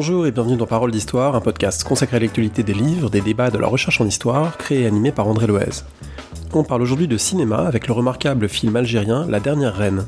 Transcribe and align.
Bonjour 0.00 0.28
et 0.28 0.30
bienvenue 0.30 0.56
dans 0.56 0.64
Parole 0.64 0.92
d'Histoire, 0.92 1.34
un 1.34 1.40
podcast 1.40 1.82
consacré 1.82 2.18
à 2.18 2.20
l'actualité 2.20 2.62
des 2.62 2.72
livres, 2.72 3.10
des 3.10 3.20
débats 3.20 3.50
de 3.50 3.58
la 3.58 3.66
recherche 3.66 4.00
en 4.00 4.06
histoire, 4.06 4.56
créé 4.56 4.82
et 4.82 4.86
animé 4.86 5.10
par 5.10 5.26
André 5.26 5.48
Loez. 5.48 5.82
On 6.52 6.62
parle 6.62 6.82
aujourd'hui 6.82 7.08
de 7.08 7.16
cinéma 7.16 7.66
avec 7.66 7.88
le 7.88 7.94
remarquable 7.94 8.48
film 8.48 8.76
algérien 8.76 9.26
La 9.28 9.40
Dernière 9.40 9.74
Reine. 9.74 10.06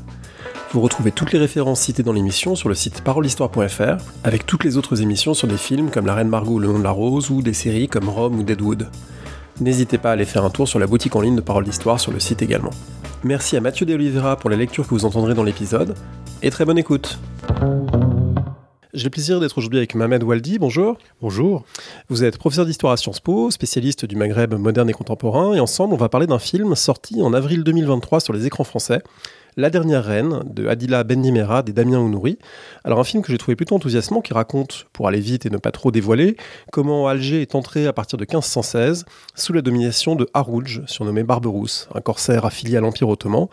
Vous 0.71 0.79
retrouvez 0.79 1.11
toutes 1.11 1.33
les 1.33 1.39
références 1.39 1.81
citées 1.81 2.03
dans 2.03 2.13
l'émission 2.13 2.55
sur 2.55 2.69
le 2.69 2.75
site 2.75 3.01
parolehistoire.fr, 3.01 4.01
avec 4.23 4.45
toutes 4.45 4.63
les 4.63 4.77
autres 4.77 5.01
émissions 5.01 5.33
sur 5.33 5.49
des 5.49 5.57
films 5.57 5.89
comme 5.89 6.05
La 6.05 6.15
Reine 6.15 6.29
Margot 6.29 6.57
Le 6.57 6.69
Nom 6.69 6.79
de 6.79 6.85
la 6.85 6.91
Rose 6.91 7.29
ou 7.29 7.41
des 7.41 7.51
séries 7.51 7.89
comme 7.89 8.07
Rome 8.07 8.39
ou 8.39 8.43
Deadwood. 8.43 8.87
N'hésitez 9.59 9.97
pas 9.97 10.11
à 10.11 10.13
aller 10.13 10.23
faire 10.23 10.45
un 10.45 10.51
tour 10.51 10.69
sur 10.69 10.79
la 10.79 10.87
boutique 10.87 11.17
en 11.17 11.21
ligne 11.21 11.35
de 11.35 11.41
Parole 11.41 11.65
d'Histoire 11.65 11.99
sur 11.99 12.13
le 12.13 12.21
site 12.21 12.41
également. 12.41 12.71
Merci 13.25 13.57
à 13.57 13.59
Mathieu 13.59 13.85
De 13.85 13.93
Oliveira 13.93 14.37
pour 14.37 14.49
la 14.49 14.55
lecture 14.55 14.85
que 14.85 14.91
vous 14.91 15.03
entendrez 15.03 15.33
dans 15.33 15.43
l'épisode, 15.43 15.95
et 16.41 16.49
très 16.49 16.63
bonne 16.63 16.77
écoute. 16.77 17.19
J'ai 18.93 19.05
le 19.05 19.09
plaisir 19.09 19.39
d'être 19.39 19.57
aujourd'hui 19.57 19.79
avec 19.79 19.95
Mohamed 19.95 20.21
Waldi. 20.21 20.59
Bonjour. 20.59 20.97
Bonjour. 21.21 21.63
Vous 22.09 22.25
êtes 22.25 22.37
professeur 22.37 22.65
d'histoire 22.65 22.91
à 22.91 22.97
Sciences 22.97 23.21
Po, 23.21 23.49
spécialiste 23.49 24.03
du 24.03 24.17
Maghreb 24.17 24.53
moderne 24.55 24.89
et 24.89 24.93
contemporain, 24.93 25.53
et 25.53 25.61
ensemble, 25.61 25.93
on 25.93 25.97
va 25.97 26.09
parler 26.09 26.27
d'un 26.27 26.39
film 26.39 26.75
sorti 26.75 27.21
en 27.21 27.33
avril 27.33 27.63
2023 27.63 28.19
sur 28.19 28.33
les 28.33 28.47
écrans 28.47 28.65
français, 28.65 29.01
La 29.55 29.69
dernière 29.69 30.03
reine 30.03 30.41
de 30.45 30.67
Adila 30.67 31.05
Bendimerad 31.05 31.69
et 31.69 31.71
Damien 31.71 31.99
Ounouri. 31.99 32.37
Alors 32.83 32.99
un 32.99 33.05
film 33.05 33.23
que 33.23 33.31
j'ai 33.31 33.37
trouvé 33.37 33.55
plutôt 33.55 33.75
enthousiasmant 33.75 34.19
qui 34.19 34.33
raconte, 34.33 34.87
pour 34.91 35.07
aller 35.07 35.21
vite 35.21 35.45
et 35.45 35.49
ne 35.49 35.57
pas 35.57 35.71
trop 35.71 35.91
dévoiler, 35.91 36.35
comment 36.73 37.07
Alger 37.07 37.41
est 37.41 37.55
entré 37.55 37.87
à 37.87 37.93
partir 37.93 38.17
de 38.17 38.23
1516 38.23 39.05
sous 39.35 39.53
la 39.53 39.61
domination 39.61 40.17
de 40.17 40.27
Harouj, 40.33 40.81
surnommé 40.87 41.23
Barberousse, 41.23 41.87
un 41.95 42.01
corsaire 42.01 42.43
affilié 42.43 42.75
à 42.75 42.81
l'Empire 42.81 43.07
ottoman. 43.07 43.47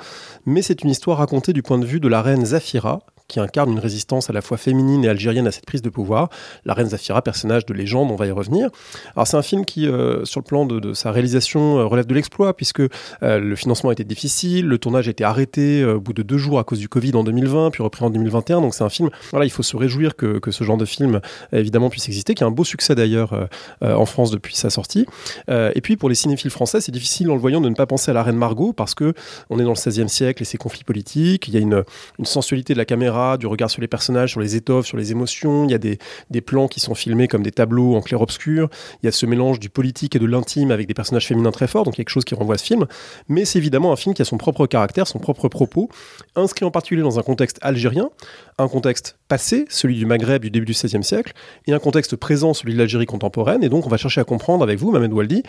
Mais 0.47 0.63
c'est 0.63 0.83
une 0.83 0.91
histoire 0.91 1.19
racontée 1.19 1.53
du 1.53 1.63
point 1.63 1.79
de 1.79 1.87
vue 1.87 2.01
de 2.01 2.09
la 2.09 2.23
reine 2.23 2.45
Zafira, 2.45 3.05
qui 3.29 3.41
incarne 3.41 3.71
une 3.71 3.79
résistance 3.79 4.31
à 4.31 4.33
la 4.33 4.41
fois 4.41 4.57
féminine 4.57 5.05
et 5.05 5.09
algérienne 5.09 5.47
à 5.47 5.53
cette 5.53 5.67
prise 5.67 5.83
de 5.83 5.91
pouvoir. 5.91 6.31
La 6.65 6.73
reine 6.73 6.89
Zafira, 6.89 7.21
personnage 7.21 7.67
de 7.67 7.75
légende, 7.75 8.11
on 8.11 8.17
va 8.17 8.27
y 8.27 8.31
revenir. 8.31 8.71
Alors 9.15 9.27
c'est 9.27 9.37
un 9.37 9.43
film 9.43 9.67
qui, 9.67 9.87
euh, 9.87 10.25
sur 10.25 10.41
le 10.41 10.45
plan 10.45 10.65
de, 10.65 10.95
sa 10.95 11.13
réalisation, 11.13 11.79
euh, 11.79 11.85
relève 11.85 12.07
de 12.07 12.15
l'exploit, 12.15 12.57
puisque 12.57 12.81
euh, 12.81 12.89
le 13.21 13.55
financement 13.55 13.93
était 13.93 14.05
difficile, 14.05 14.67
le 14.67 14.79
tournage 14.79 15.09
a 15.09 15.11
été 15.11 15.25
arrêté 15.25 15.85
au 15.85 16.01
bout 16.01 16.15
de 16.15 16.23
deux 16.23 16.39
jours 16.39 16.59
à 16.59 16.65
cause 16.65 16.79
du 16.79 16.89
Covid 16.89 17.15
en 17.17 17.23
2020, 17.23 17.71
puis 17.71 17.83
repris 17.83 18.03
en 18.03 18.09
2021. 18.09 18.63
Donc 18.63 18.75
c'est 18.75 18.85
un 18.85 18.89
film, 18.89 19.11
voilà, 19.31 19.45
il 19.45 19.51
faut 19.51 19.63
se 19.63 19.77
réjouir 19.77 20.17
que, 20.17 20.39
que 20.39 20.51
ce 20.51 20.65
genre 20.65 20.79
de 20.79 20.87
film, 20.87 21.21
évidemment, 21.53 21.91
puisse 21.91 22.09
exister, 22.09 22.35
qui 22.35 22.45
a 22.45 22.47
un 22.47 22.51
beau 22.51 22.65
succès 22.65 22.95
d'ailleurs 22.95 23.49
en 23.83 24.07
France 24.07 24.31
depuis 24.31 24.57
sa 24.57 24.71
sortie. 24.71 25.07
et 25.49 25.81
puis 25.83 25.97
pour 25.97 26.09
les 26.09 26.15
cinéphiles 26.15 26.51
français, 26.51 26.81
c'est 26.81 26.93
difficile 26.93 27.31
en 27.31 27.35
le 27.35 27.41
voyant 27.41 27.61
de 27.61 27.69
ne 27.69 27.75
pas 27.75 27.87
penser 27.87 28.11
à 28.11 28.15
la 28.15 28.23
reine 28.23 28.37
Margot, 28.37 28.73
parce 28.73 28.95
que 28.95 29.13
on 29.51 29.59
est 29.59 29.65
dans 29.65 29.75
le 29.75 29.91
XVIe 29.91 30.09
siècle 30.09 30.43
et 30.43 30.47
ses 30.47 30.57
conflits 30.57 30.85
politiques, 30.85 31.49
il 31.49 31.55
y 31.55 31.57
a 31.59 31.61
une, 31.61 31.85
une 32.19 32.25
sensualité 32.25 32.73
de 32.73 32.79
la 32.79 32.85
caméra 32.85 33.18
du 33.39 33.47
regard 33.47 33.71
sur 33.71 33.81
les 33.81 33.89
personnages, 33.89 34.31
sur 34.31 34.41
les 34.41 34.57
étoffes, 34.57 34.87
sur 34.87 34.97
les 34.97 35.13
émotions. 35.13 35.65
Il 35.65 35.71
y 35.71 35.75
a 35.75 35.79
des, 35.79 35.99
plans 36.41 36.69
qui 36.69 36.81
sont 36.81 36.95
filmés 36.95 37.29
comme 37.29 37.43
des 37.43 37.51
tableaux 37.51 37.97
en 37.97 38.01
clair-obscur. 38.01 38.69
Il 39.03 39.07
y 39.07 39.09
a 39.09 39.13
ce 39.13 39.27
mélange 39.27 39.59
du 39.59 39.69
politique 39.69 40.15
et 40.17 40.19
de 40.19 40.27
l'intime 40.27 40.71
avec 40.71 40.87
des 40.87 40.95
personnages 40.95 41.27
féminins 41.27 41.51
très 41.51 41.67
forts, 41.67 41.85
donc 41.85 41.95
quelque 41.95 42.11
chose 42.11 42.25
qui 42.25 42.35
renvoie 42.35 42.55
à 42.55 42.59
ce 42.59 42.65
film. 42.65 42.87
Mais 43.29 43.45
c'est 43.45 43.59
évidemment 43.59 43.93
un 43.93 43.97
film 43.97 44.15
qui 44.15 44.23
a 44.23 44.25
son 44.25 44.39
propre 44.39 44.67
caractère, 44.67 45.07
son 45.07 45.19
propre 45.19 45.49
propos, 45.49 45.89
inscrit 46.37 46.65
en 46.65 46.71
particulier 46.71 47.03
dans 47.03 47.19
un 47.19 47.23
contexte 47.23 47.59
algérien, 47.63 48.11
un 48.59 48.69
contexte 48.69 49.19
passé, 49.29 49.67
celui 49.69 49.97
du 49.97 50.07
Maghreb 50.07 50.43
du 50.43 50.51
début 50.51 50.67
du 50.67 50.73
XVIe 50.73 51.05
siècle, 51.05 51.33
et 51.67 51.73
un 51.73 51.79
contexte 51.79 52.17
présent, 52.17 52.55
celui 52.55 52.73
de 52.73 52.79
l'Algérie 52.79 53.07
contemporaine. 53.07 53.63
Et 53.63 53.69
donc 53.69 53.87
on 53.87 53.91
va 53.91 53.97
chercher 53.97 54.21
à 54.21 54.25
comprendre 54.25 54.63
avec 54.63 54.79
vous, 54.79 54.91
Mohamed 54.91 55.13
Waldi, 55.13 55.43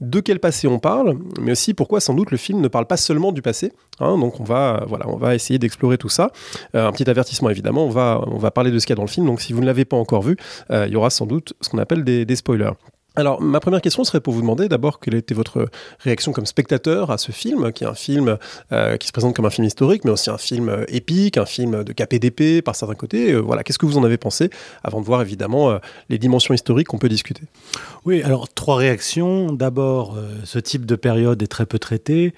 de 0.00 0.20
quel 0.20 0.40
passé 0.40 0.66
on 0.68 0.78
parle, 0.78 1.18
mais 1.40 1.52
aussi 1.52 1.74
pourquoi 1.74 2.00
sans 2.00 2.14
doute 2.14 2.30
le 2.30 2.36
film 2.36 2.60
ne 2.60 2.68
parle 2.68 2.86
pas 2.86 2.96
seulement 2.96 3.32
du 3.32 3.42
passé. 3.42 3.72
Hein. 3.98 4.18
donc 4.18 4.40
on 4.40 4.44
va, 4.44 4.84
voilà, 4.86 5.08
on 5.08 5.16
va 5.16 5.34
essayer 5.34 5.58
d'explorer 5.58 5.96
tout 5.96 6.08
ça. 6.08 6.30
Euh, 6.74 6.86
un 6.86 6.92
petit 6.92 7.08
avertissement 7.16 7.50
évidemment, 7.50 7.84
on 7.84 7.90
va, 7.90 8.22
on 8.26 8.38
va 8.38 8.50
parler 8.50 8.70
de 8.70 8.78
ce 8.78 8.86
qu'il 8.86 8.92
y 8.92 8.96
a 8.96 8.96
dans 8.96 9.02
le 9.02 9.08
film, 9.08 9.26
donc 9.26 9.40
si 9.40 9.52
vous 9.52 9.60
ne 9.60 9.66
l'avez 9.66 9.84
pas 9.84 9.96
encore 9.96 10.22
vu, 10.22 10.36
euh, 10.70 10.86
il 10.86 10.92
y 10.92 10.96
aura 10.96 11.10
sans 11.10 11.26
doute 11.26 11.54
ce 11.60 11.68
qu'on 11.68 11.78
appelle 11.78 12.04
des, 12.04 12.36
spoilers. 12.36 12.72
Alors, 13.18 13.40
ma 13.40 13.60
première 13.60 13.80
question 13.80 14.04
serait 14.04 14.20
pour 14.20 14.34
vous 14.34 14.42
demander 14.42 14.68
d'abord 14.68 15.00
quelle 15.00 15.14
était 15.14 15.32
votre 15.32 15.70
réaction 16.00 16.32
comme 16.32 16.44
spectateur 16.44 17.10
à 17.10 17.16
ce 17.16 17.32
film, 17.32 17.72
qui 17.72 17.84
est 17.84 17.86
un 17.86 17.94
film 17.94 18.36
euh, 18.72 18.98
qui 18.98 19.06
se 19.08 19.12
présente 19.12 19.34
comme 19.34 19.46
un 19.46 19.50
film 19.50 19.66
historique, 19.66 20.04
mais 20.04 20.10
aussi 20.10 20.28
un 20.28 20.36
film 20.36 20.68
euh, 20.68 20.84
épique, 20.88 21.38
un 21.38 21.46
film 21.46 21.82
de 21.82 21.92
KPDP 21.94 22.62
par 22.62 22.76
certains 22.76 22.94
côtés. 22.94 23.34
Voilà, 23.34 23.64
qu'est-ce 23.64 23.78
que 23.78 23.86
vous 23.86 23.96
en 23.96 24.04
avez 24.04 24.18
pensé 24.18 24.50
avant 24.84 25.00
de 25.00 25.06
voir 25.06 25.22
évidemment 25.22 25.78
les 26.10 26.18
dimensions 26.18 26.52
historiques 26.52 26.88
qu'on 26.88 26.98
peut 26.98 27.08
discuter? 27.08 27.44
Oui, 28.04 28.22
alors 28.22 28.52
trois 28.52 28.76
réactions. 28.76 29.50
D'abord, 29.50 30.14
ce 30.44 30.58
type 30.58 30.84
de 30.84 30.94
période 30.94 31.42
est 31.42 31.46
très 31.46 31.64
peu 31.64 31.78
traité. 31.78 32.34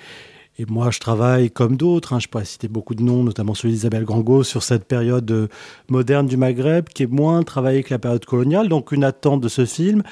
Et 0.61 0.67
moi, 0.69 0.91
je 0.91 0.99
travaille 0.99 1.51
comme 1.51 1.77
d'autres, 1.77 2.13
hein, 2.13 2.19
je 2.19 2.27
pourrais 2.27 2.45
citer 2.45 2.67
beaucoup 2.67 2.97
de 2.97 3.03
noms, 3.03 3.23
notamment 3.23 3.55
celui 3.55 3.75
d'Isabelle 3.75 4.05
Grango, 4.05 4.43
sur 4.43 4.65
cette 4.65 4.85
période 4.85 5.49
moderne 5.89 6.27
du 6.27 6.37
Maghreb, 6.37 6.89
qui 6.89 7.05
est 7.05 7.11
moins 7.11 7.45
travaillée 7.45 7.85
que 7.85 7.95
la 7.95 8.01
période 8.01 8.25
coloniale. 8.25 8.69
Donc, 8.69 8.91
une 8.91 9.05
attente 9.05 9.41
de 9.41 9.49
ce 9.49 9.65
film. 9.65 10.03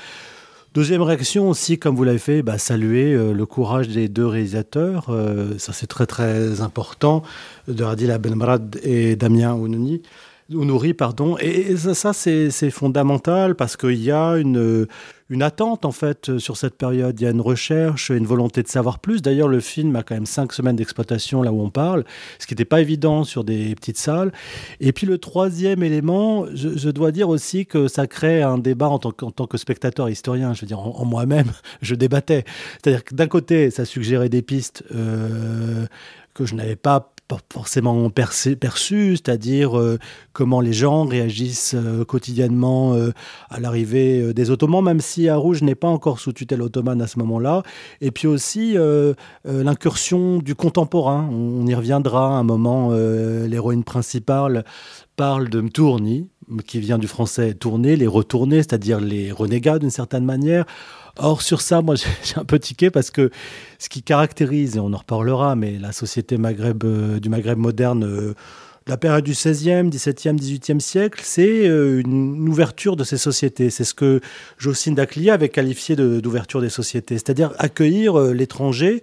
Deuxième 0.77 1.01
réaction 1.01 1.49
aussi, 1.49 1.79
comme 1.79 1.97
vous 1.97 2.05
l'avez 2.05 2.19
fait, 2.19 2.43
bah, 2.43 2.59
saluer 2.59 3.15
euh, 3.15 3.33
le 3.33 3.47
courage 3.47 3.89
des 3.89 4.11
deux 4.11 4.27
réalisateurs. 4.27 5.07
Euh, 5.09 5.57
ça, 5.57 5.73
c'est 5.73 5.87
très 5.87 6.05
très 6.05 6.61
important, 6.61 7.23
de 7.67 7.83
Adila 7.83 8.19
Benbrad 8.19 8.79
et 8.83 9.17
Damien 9.17 9.55
Ounouni. 9.55 10.03
Ounouri, 10.53 10.95
pardon. 10.95 11.37
Et 11.39 11.77
ça, 11.77 12.13
c'est 12.13 12.71
fondamental 12.71 13.57
parce 13.57 13.77
qu'il 13.77 14.01
y 14.01 14.13
a 14.13 14.37
une, 14.37 14.87
attente 15.41 15.85
en 15.85 15.91
fait 15.91 16.39
sur 16.39 16.57
cette 16.57 16.77
période. 16.77 17.21
Il 17.21 17.25
y 17.25 17.27
a 17.27 17.31
une 17.31 17.41
recherche, 17.41 18.11
une 18.11 18.27
volonté 18.27 18.63
de 18.63 18.69
savoir 18.69 19.01
plus. 19.01 19.23
D'ailleurs, 19.23 19.49
le 19.49 19.59
film 19.59 19.97
a 19.97 20.05
quand 20.05 20.15
même 20.15 20.25
cinq 20.25 20.53
semaines 20.53 20.77
d'exploitation 20.77 21.43
là 21.43 21.53
où 21.53 21.61
on 21.61 21.71
parle, 21.71 22.05
ce 22.39 22.47
qui 22.47 22.55
n'était 22.55 22.65
pas 22.65 22.81
évident 22.81 23.25
sur 23.25 23.43
des 23.43 23.75
petites 23.75 23.99
salles. 23.99 24.31
Et 24.79 24.93
puis 24.93 25.05
le 25.05 25.19
troisième 25.19 25.83
élément, 25.83 26.47
je, 26.55 26.91
dois 26.91 27.11
dire 27.11 27.29
aussi 27.29 27.67
que 27.67 27.89
ça 27.89 28.07
crée 28.07 28.43
un 28.43 28.59
débat 28.59 28.89
en 28.89 29.01
tant, 29.01 29.11
tant 29.11 29.47
que 29.49 29.59
spectateur 29.59 30.09
historien. 30.09 30.55
Je 30.55 30.61
veux 30.61 30.69
dire, 30.69 30.79
en, 30.79 31.05
moi-même, 31.05 31.51
je 31.83 31.97
débattais. 31.97 32.45
C'est-à-dire 32.75 33.03
que 33.03 33.17
d'un 33.17 33.27
côté, 33.27 33.73
ça 33.73 33.85
suggérait 33.85 34.29
des 34.29 34.43
pistes 34.43 34.85
euh, 34.95 35.87
que 36.35 36.47
je 36.47 36.55
n'avais 36.55 36.77
pas 36.77 37.16
pas 37.29 37.39
forcément 37.53 38.09
perçu, 38.11 39.17
c'est-à-dire 39.17 39.79
euh, 39.79 39.99
comment 40.33 40.61
les 40.61 40.73
gens 40.73 41.05
réagissent 41.05 41.75
euh, 41.75 42.05
quotidiennement 42.05 42.95
euh, 42.95 43.11
à 43.51 43.59
l'arrivée 43.59 44.33
des 44.33 44.51
Ottomans, 44.51 44.85
même 44.85 45.01
si 45.01 45.29
Arouge 45.29 45.63
n'est 45.63 45.75
pas 45.75 45.89
encore 45.89 46.21
sous 46.21 46.33
tutelle 46.33 46.63
ottomane 46.63 47.03
à 47.03 47.07
ce 47.07 47.19
moment-là. 47.19 47.63
Et 48.01 48.11
puis 48.11 48.29
aussi 48.29 48.77
l'incursion 49.45 50.39
du 50.39 50.55
contemporain. 50.55 51.29
On, 51.31 51.67
y 51.67 51.75
reviendra 51.75 52.29
à 52.29 52.39
un 52.39 52.43
moment. 52.43 52.91
L'héroïne 52.93 53.85
principale 53.85 54.65
parle 55.17 55.49
de 55.49 55.61
Mtourni, 55.61 56.29
qui 56.67 56.81
vient 56.81 56.99
du 56.99 57.07
français 57.07 57.55
tourner, 57.55 57.97
les 57.97 58.07
retourner, 58.07 58.59
c'est-à-dire 58.59 59.01
les 59.01 59.33
renégats 59.33 59.79
d'une 59.79 59.91
certaine 59.91 60.25
manière. 60.25 60.67
Or, 61.19 61.43
sur 61.43 61.61
ça, 61.61 61.83
moi, 61.83 61.95
j'ai 62.25 62.39
un 62.39 62.45
peu 62.45 62.59
tiqué 62.59 62.91
parce 62.91 63.11
que 63.11 63.31
ce 63.79 63.89
qui 63.89 64.03
caractérise, 64.03 64.77
et 64.77 64.81
on 64.81 64.93
en 64.93 64.99
reparlera, 64.99 65.57
mais 65.57 65.79
la 65.79 65.93
société 65.93 66.37
Maghreb, 66.37 66.85
euh, 66.85 67.19
du 67.21 67.29
Maghreb 67.29 67.59
moderne, 67.59 68.05
euh, 68.05 68.35
la 68.87 68.97
période 68.97 69.25
du 69.25 69.33
16e, 69.33 69.91
17e, 69.91 70.39
18e 70.39 70.81
siècle, 70.81 71.21
c'est 71.25 71.67
euh, 71.67 72.01
une 72.01 72.49
ouverture 72.49 72.97
de 72.97 73.03
ces 73.03 73.17
sociétés. 73.17 73.71
C'est 73.71 73.85
ce 73.85 73.95
que 73.95 74.21
Jocelyne 74.59 74.95
Daclia 74.95 75.35
avait 75.35 75.49
qualifié 75.49 75.97
d'ouverture 75.97 76.61
des 76.61 76.69
sociétés, 76.69 77.15
c'est-à-dire 77.15 77.53
accueillir 77.59 78.19
l'étranger 78.19 79.03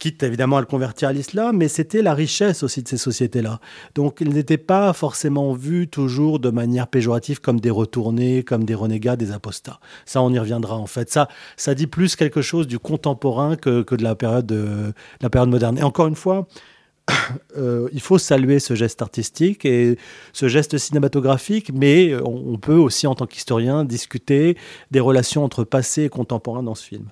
quitte 0.00 0.24
évidemment 0.24 0.56
à 0.56 0.60
le 0.60 0.66
convertir 0.66 1.08
à 1.08 1.12
l'islam, 1.12 1.58
mais 1.58 1.68
c'était 1.68 2.02
la 2.02 2.14
richesse 2.14 2.64
aussi 2.64 2.82
de 2.82 2.88
ces 2.88 2.96
sociétés-là. 2.96 3.60
Donc 3.94 4.20
ils 4.20 4.30
n'étaient 4.30 4.58
pas 4.58 4.92
forcément 4.92 5.52
vus 5.52 5.86
toujours 5.86 6.40
de 6.40 6.50
manière 6.50 6.88
péjorative 6.88 7.40
comme 7.40 7.60
des 7.60 7.70
retournés, 7.70 8.42
comme 8.42 8.64
des 8.64 8.74
renégats, 8.74 9.14
des 9.14 9.30
apostats. 9.30 9.78
Ça, 10.06 10.22
on 10.22 10.32
y 10.32 10.38
reviendra 10.38 10.76
en 10.76 10.86
fait. 10.86 11.10
Ça, 11.10 11.28
ça 11.56 11.74
dit 11.74 11.86
plus 11.86 12.16
quelque 12.16 12.42
chose 12.42 12.66
du 12.66 12.78
contemporain 12.78 13.56
que, 13.56 13.82
que 13.82 13.94
de 13.94 14.02
la 14.02 14.14
période, 14.16 14.46
de, 14.46 14.92
la 15.20 15.30
période 15.30 15.50
moderne. 15.50 15.78
Et 15.78 15.82
encore 15.82 16.08
une 16.08 16.16
fois, 16.16 16.48
euh, 17.56 17.88
il 17.92 18.00
faut 18.00 18.18
saluer 18.18 18.58
ce 18.58 18.74
geste 18.74 19.02
artistique 19.02 19.64
et 19.64 19.96
ce 20.32 20.48
geste 20.48 20.78
cinématographique, 20.78 21.70
mais 21.74 22.14
on, 22.24 22.56
peut 22.58 22.74
aussi, 22.74 23.06
en 23.06 23.14
tant 23.14 23.26
qu'historien, 23.26 23.84
discuter 23.84 24.56
des 24.90 25.00
relations 25.00 25.44
entre 25.44 25.64
passé 25.64 26.04
et 26.04 26.08
contemporain 26.08 26.62
dans 26.62 26.74
ce 26.74 26.84
film. 26.84 27.04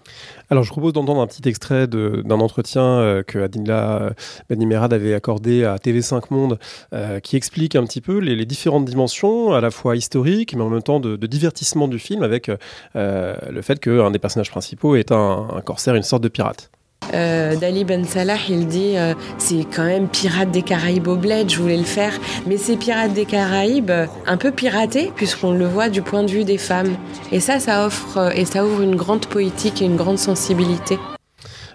Alors, 0.51 0.65
je 0.65 0.71
propose 0.71 0.93
d'entendre 0.93 1.21
un 1.21 1.27
petit 1.27 1.49
extrait 1.49 1.87
d'un 1.87 2.41
entretien 2.41 2.83
euh, 2.83 3.23
que 3.23 3.39
Adinla 3.39 4.13
Benimerad 4.49 4.93
avait 4.93 5.15
accordé 5.15 5.65
à 5.65 5.77
TV5 5.77 6.25
Monde, 6.31 6.59
euh, 6.93 7.21
qui 7.21 7.37
explique 7.37 7.77
un 7.77 7.85
petit 7.85 8.01
peu 8.01 8.19
les, 8.19 8.47
différentes 8.47 8.85
dimensions, 8.85 9.53
à 9.53 9.61
la 9.61 9.71
fois 9.71 9.97
historiques, 9.97 10.55
mais 10.55 10.63
en 10.63 10.71
même 10.71 10.83
temps 10.83 11.01
de, 11.01 11.17
divertissement 11.27 11.89
du 11.89 11.99
film, 11.99 12.23
avec 12.23 12.51
le 12.95 13.63
fait 13.63 13.79
qu'un 13.79 14.11
des 14.11 14.19
personnages 14.19 14.51
principaux 14.51 14.97
est 14.97 15.13
un 15.13 15.61
corsaire, 15.65 15.95
une 15.95 16.03
sorte 16.03 16.23
de 16.23 16.29
pirate. 16.29 16.71
Euh, 17.15 17.57
Dali 17.57 17.85
Ben 17.85 18.05
Salah, 18.05 18.37
il 18.49 18.67
dit 18.67 18.95
euh, 18.97 19.15
c'est 19.39 19.65
quand 19.75 19.85
même 19.85 20.09
Pirates 20.09 20.51
des 20.51 20.63
Caraïbes 20.63 21.09
au 21.09 21.17
bled, 21.17 21.51
je 21.51 21.59
voulais 21.59 21.77
le 21.77 21.85
faire, 21.85 22.13
mais 22.47 22.57
c'est 22.57 22.77
Pirates 22.77 23.13
des 23.13 23.25
Caraïbes 23.25 23.91
un 24.27 24.37
peu 24.37 24.51
piraté 24.51 25.13
puisqu'on 25.15 25.53
le 25.53 25.67
voit 25.67 25.89
du 25.89 26.03
point 26.03 26.23
de 26.23 26.31
vue 26.31 26.45
des 26.45 26.59
femmes. 26.59 26.97
Et 27.33 27.41
ça, 27.41 27.61
ça 27.61 27.87
offre 27.87 28.33
et 28.37 28.45
ça 28.45 28.65
ouvre 28.65 28.83
une 28.83 28.97
grande 28.97 29.27
poétique 29.27 29.81
et 29.83 29.87
une 29.87 29.97
grande 29.97 30.19
sensibilité. 30.19 30.99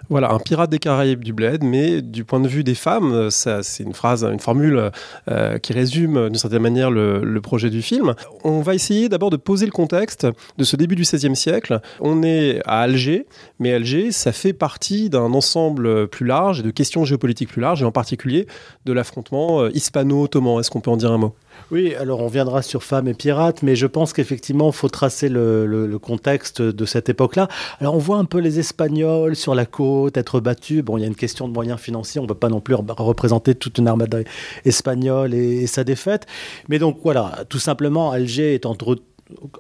Voilà, 0.10 0.32
un 0.32 0.40
pirate 0.40 0.70
des 0.70 0.80
Caraïbes 0.80 1.24
du 1.24 1.34
bled, 1.34 1.64
mais 1.64 2.02
du 2.02 2.26
point 2.26 2.40
de 2.40 2.48
vue 2.48 2.64
des 2.64 2.76
femmes, 2.76 3.30
c'est 3.32 3.84
une 3.84 3.94
phrase, 3.94 4.24
une 4.24 4.40
formule 4.40 4.92
euh, 5.30 5.58
qui 5.60 5.74
résume 5.74 6.30
d'une 6.30 6.36
certaine 6.36 6.62
manière 6.62 6.92
le, 6.92 7.40
projet 7.42 7.70
du 7.70 7.82
film. 7.82 8.14
On 8.44 8.62
va 8.62 8.74
essayer 8.74 9.10
d'abord 9.10 9.30
de 9.30 9.38
poser 9.38 9.66
le 9.66 9.72
contexte 9.72 10.28
de 10.58 10.64
ce 10.64 10.76
début 10.76 10.96
du 10.96 11.02
XVIe 11.02 11.36
siècle. 11.36 11.82
On 12.00 12.24
est 12.24 12.62
à 12.66 12.82
Alger, 12.82 13.28
mais 13.60 13.74
Alger, 13.74 14.12
ça 14.12 14.32
fait 14.32 14.54
partie 14.54 15.10
d'un 15.10 15.34
ensemble 15.34 16.08
plus 16.08 16.26
large 16.26 16.60
et 16.60 16.64
de 16.64 16.72
questions 16.72 17.04
géopolitiques 17.06 17.50
plus 17.50 17.62
larges, 17.62 17.82
et 17.82 17.86
en 17.86 17.92
particulier 17.92 18.48
de 18.86 18.94
l'affrontement 18.94 19.62
euh, 19.62 19.70
hispano-ottoman. 19.74 20.60
Est-ce 20.60 20.72
qu'on 20.72 20.82
peut 20.82 20.92
en 20.92 20.98
dire 20.98 21.12
un 21.12 21.18
mot? 21.18 21.36
Oui, 21.72 21.96
alors 21.96 22.22
on 22.22 22.28
viendra 22.28 22.62
sur 22.62 22.84
femmes 22.84 23.08
et 23.08 23.14
pirates, 23.14 23.64
mais 23.64 23.76
je 23.76 23.88
pense 23.88 24.14
qu'effectivement, 24.14 24.70
il 24.70 24.74
faut 24.74 24.90
tracer 24.90 25.30
le, 25.30 25.98
contexte 26.02 26.62
de 26.62 26.86
cette 26.86 27.10
époque-là. 27.10 27.48
Alors 27.80 27.96
on 27.96 28.00
voit 28.00 28.18
un 28.18 28.26
peu 28.26 28.40
les 28.40 28.60
Espagnols 28.60 29.36
sur 29.36 29.56
la 29.56 29.66
côte 29.66 30.18
être 30.18 30.40
battus. 30.40 30.84
Bon, 30.84 30.98
il 30.98 31.02
y 31.02 31.04
a 31.04 31.08
une 31.08 31.16
question 31.16 31.48
de 31.48 31.54
moyens 31.54 31.80
financiers, 31.80 32.20
on 32.20 32.24
ne 32.24 32.28
peut 32.28 32.34
pas 32.34 32.50
non 32.50 32.60
plus 32.60 32.76
représenter 32.76 33.56
toute 33.56 33.78
une 33.78 33.88
armada 33.88 34.20
espagnole 34.66 35.34
et, 35.34 35.64
et 35.64 35.68
sa 35.68 35.84
défaite. 35.84 36.26
Mais 36.68 36.80
donc 36.80 37.00
voilà, 37.04 37.46
tout 37.50 37.60
simplement, 37.60 38.12
Alger 38.12 38.54
est 38.54 38.66
entre 38.66 38.98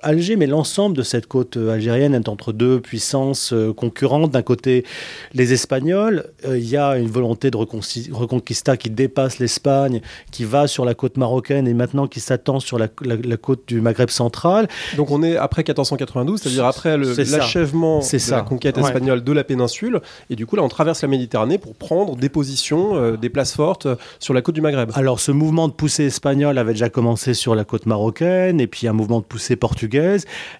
Alger, 0.03 0.35
mais 0.35 0.47
l'ensemble 0.47 0.95
de 0.95 1.03
cette 1.03 1.27
côte 1.27 1.57
algérienne 1.57 2.13
est 2.13 2.29
entre 2.29 2.51
deux 2.51 2.79
puissances 2.79 3.53
euh, 3.53 3.73
concurrentes. 3.73 4.31
D'un 4.31 4.41
côté, 4.41 4.85
les 5.33 5.53
Espagnols, 5.53 6.25
euh, 6.45 6.57
il 6.57 6.69
y 6.69 6.77
a 6.77 6.97
une 6.97 7.09
volonté 7.09 7.51
de 7.51 7.57
reconquista 7.57 8.77
qui 8.77 8.89
dépasse 8.89 9.39
l'Espagne, 9.39 10.01
qui 10.31 10.43
va 10.43 10.67
sur 10.67 10.85
la 10.85 10.93
côte 10.93 11.17
marocaine 11.17 11.67
et 11.67 11.73
maintenant 11.73 12.07
qui 12.07 12.19
s'attend 12.19 12.59
sur 12.59 12.77
la, 12.77 12.87
côte 12.87 13.63
du 13.67 13.81
Maghreb 13.81 14.09
central. 14.09 14.67
Donc 14.97 15.11
on 15.11 15.23
est 15.23 15.37
après 15.37 15.61
1492, 15.61 16.41
c'est-à-dire 16.41 16.65
après 16.65 16.97
l'achèvement 16.97 17.99
de 17.99 18.31
la 18.31 18.41
conquête 18.41 18.77
espagnole 18.77 19.23
de 19.23 19.31
la 19.31 19.43
péninsule, 19.43 20.01
et 20.29 20.35
du 20.35 20.45
coup 20.45 20.55
là 20.55 20.63
on 20.63 20.69
traverse 20.69 21.01
la 21.01 21.07
Méditerranée 21.07 21.57
pour 21.57 21.75
prendre 21.75 22.15
des 22.15 22.29
positions, 22.29 22.95
euh, 22.95 23.17
des 23.17 23.29
places 23.29 23.53
fortes 23.53 23.87
sur 24.19 24.33
la 24.33 24.41
côte 24.41 24.55
du 24.55 24.61
Maghreb. 24.61 24.91
Alors 24.95 25.19
ce 25.19 25.31
mouvement 25.31 25.67
de 25.67 25.73
poussée 25.73 26.05
espagnole 26.05 26.57
avait 26.57 26.73
déjà 26.73 26.89
commencé 26.89 27.33
sur 27.33 27.55
la 27.55 27.63
côte 27.63 27.85
marocaine, 27.85 28.59
et 28.59 28.67
puis 28.67 28.87
un 28.87 28.93
mouvement 28.93 29.19
de 29.19 29.25
poussée 29.25 29.55
portugaise. 29.55 29.92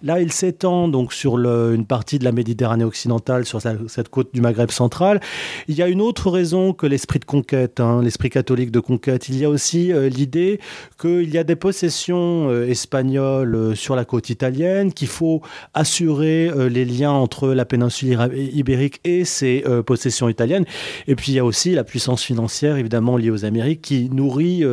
Là, 0.02 0.22
il 0.22 0.32
s'étend 0.32 0.88
donc 0.88 1.14
sur 1.14 1.38
une 1.38 1.86
partie 1.86 2.20
de 2.20 2.24
la 2.24 2.32
Méditerranée 2.32 2.84
occidentale, 2.84 3.46
sur 3.46 3.62
cette 3.62 4.10
côte 4.10 4.34
du 4.34 4.42
Maghreb 4.42 4.72
central. 4.72 5.20
Il 5.68 5.76
y 5.76 5.82
a 5.82 5.88
une 5.88 6.02
autre 6.02 6.30
raison 6.30 6.74
que 6.74 6.86
l'esprit 6.86 7.20
de 7.20 7.26
conquête, 7.26 7.80
hein, 7.80 8.02
l'esprit 8.04 8.30
catholique 8.30 8.72
de 8.72 8.80
conquête. 8.80 9.30
Il 9.30 9.38
y 9.38 9.46
a 9.46 9.50
aussi 9.50 9.92
euh, 9.92 10.10
l'idée 10.10 10.60
qu'il 11.00 11.30
y 11.30 11.38
a 11.38 11.44
des 11.44 11.56
possessions 11.56 12.50
euh, 12.50 12.68
espagnoles 12.68 13.56
euh, 13.56 13.76
sur 13.76 13.96
la 13.96 14.06
côte 14.06 14.30
italienne, 14.30 14.94
qu'il 14.94 15.08
faut 15.08 15.42
assurer 15.74 16.52
les 16.70 16.86
liens 16.86 17.12
entre 17.12 17.50
la 17.50 17.66
péninsule 17.66 18.18
ibérique 18.54 19.00
et 19.04 19.26
ses 19.26 19.64
possessions 19.86 20.30
italiennes. 20.30 20.66
Et 21.08 21.16
puis 21.16 21.32
il 21.32 21.36
y 21.36 21.40
a 21.40 21.46
aussi 21.46 21.72
la 21.72 21.84
puissance 21.84 22.24
financière, 22.24 22.78
évidemment 22.78 23.18
liée 23.18 23.30
aux 23.30 23.46
Amériques, 23.46 23.82
qui 23.82 24.10
nourrit 24.10 24.64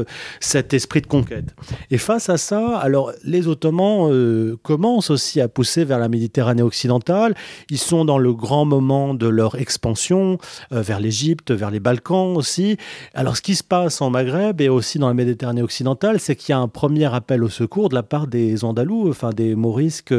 cet 0.41 0.75
esprit 0.75 1.01
de 1.01 1.07
conquête. 1.07 1.55
Et 1.91 1.99
face 1.99 2.29
à 2.29 2.37
ça, 2.37 2.79
alors 2.79 3.13
les 3.25 3.49
Ottomans 3.49 4.50
euh, 4.51 4.57
commencent 4.63 5.11
aussi 5.11 5.41
à 5.41 5.49
pousser 5.49 5.85
vers 5.85 5.99
la 5.99 6.09
Méditerranée 6.09 6.63
occidentale. 6.63 7.35
Ils 7.71 7.79
sont 7.79 8.05
dans 8.05 8.19
le 8.19 8.33
grand 8.33 8.65
moment 8.65 9.15
de 9.15 9.27
leur 9.27 9.57
expansion 9.57 10.39
euh, 10.73 10.83
vers 10.83 11.01
l'Égypte, 11.01 11.51
vers 11.51 11.71
les 11.71 11.81
Balkans 11.81 12.37
aussi. 12.37 12.77
Alors 13.15 13.37
ce 13.37 13.43
qui 13.43 13.57
se 13.57 13.65
passe 13.65 14.01
en 14.01 14.11
Maghreb 14.11 14.61
et 14.61 14.69
aussi 14.69 14.99
dans 14.99 15.09
la 15.09 15.15
Méditerranée 15.15 15.63
occidentale, 15.63 16.21
c'est 16.21 16.37
qu'il 16.37 16.53
y 16.53 16.53
a 16.53 16.59
un 16.59 16.69
premier 16.69 17.13
appel 17.15 17.43
au 17.43 17.49
secours 17.49 17.89
de 17.89 17.95
la 17.95 18.03
part 18.03 18.27
des 18.27 18.65
Andalous, 18.65 19.09
enfin 19.09 19.31
des 19.31 19.55
Morisques, 19.55 20.15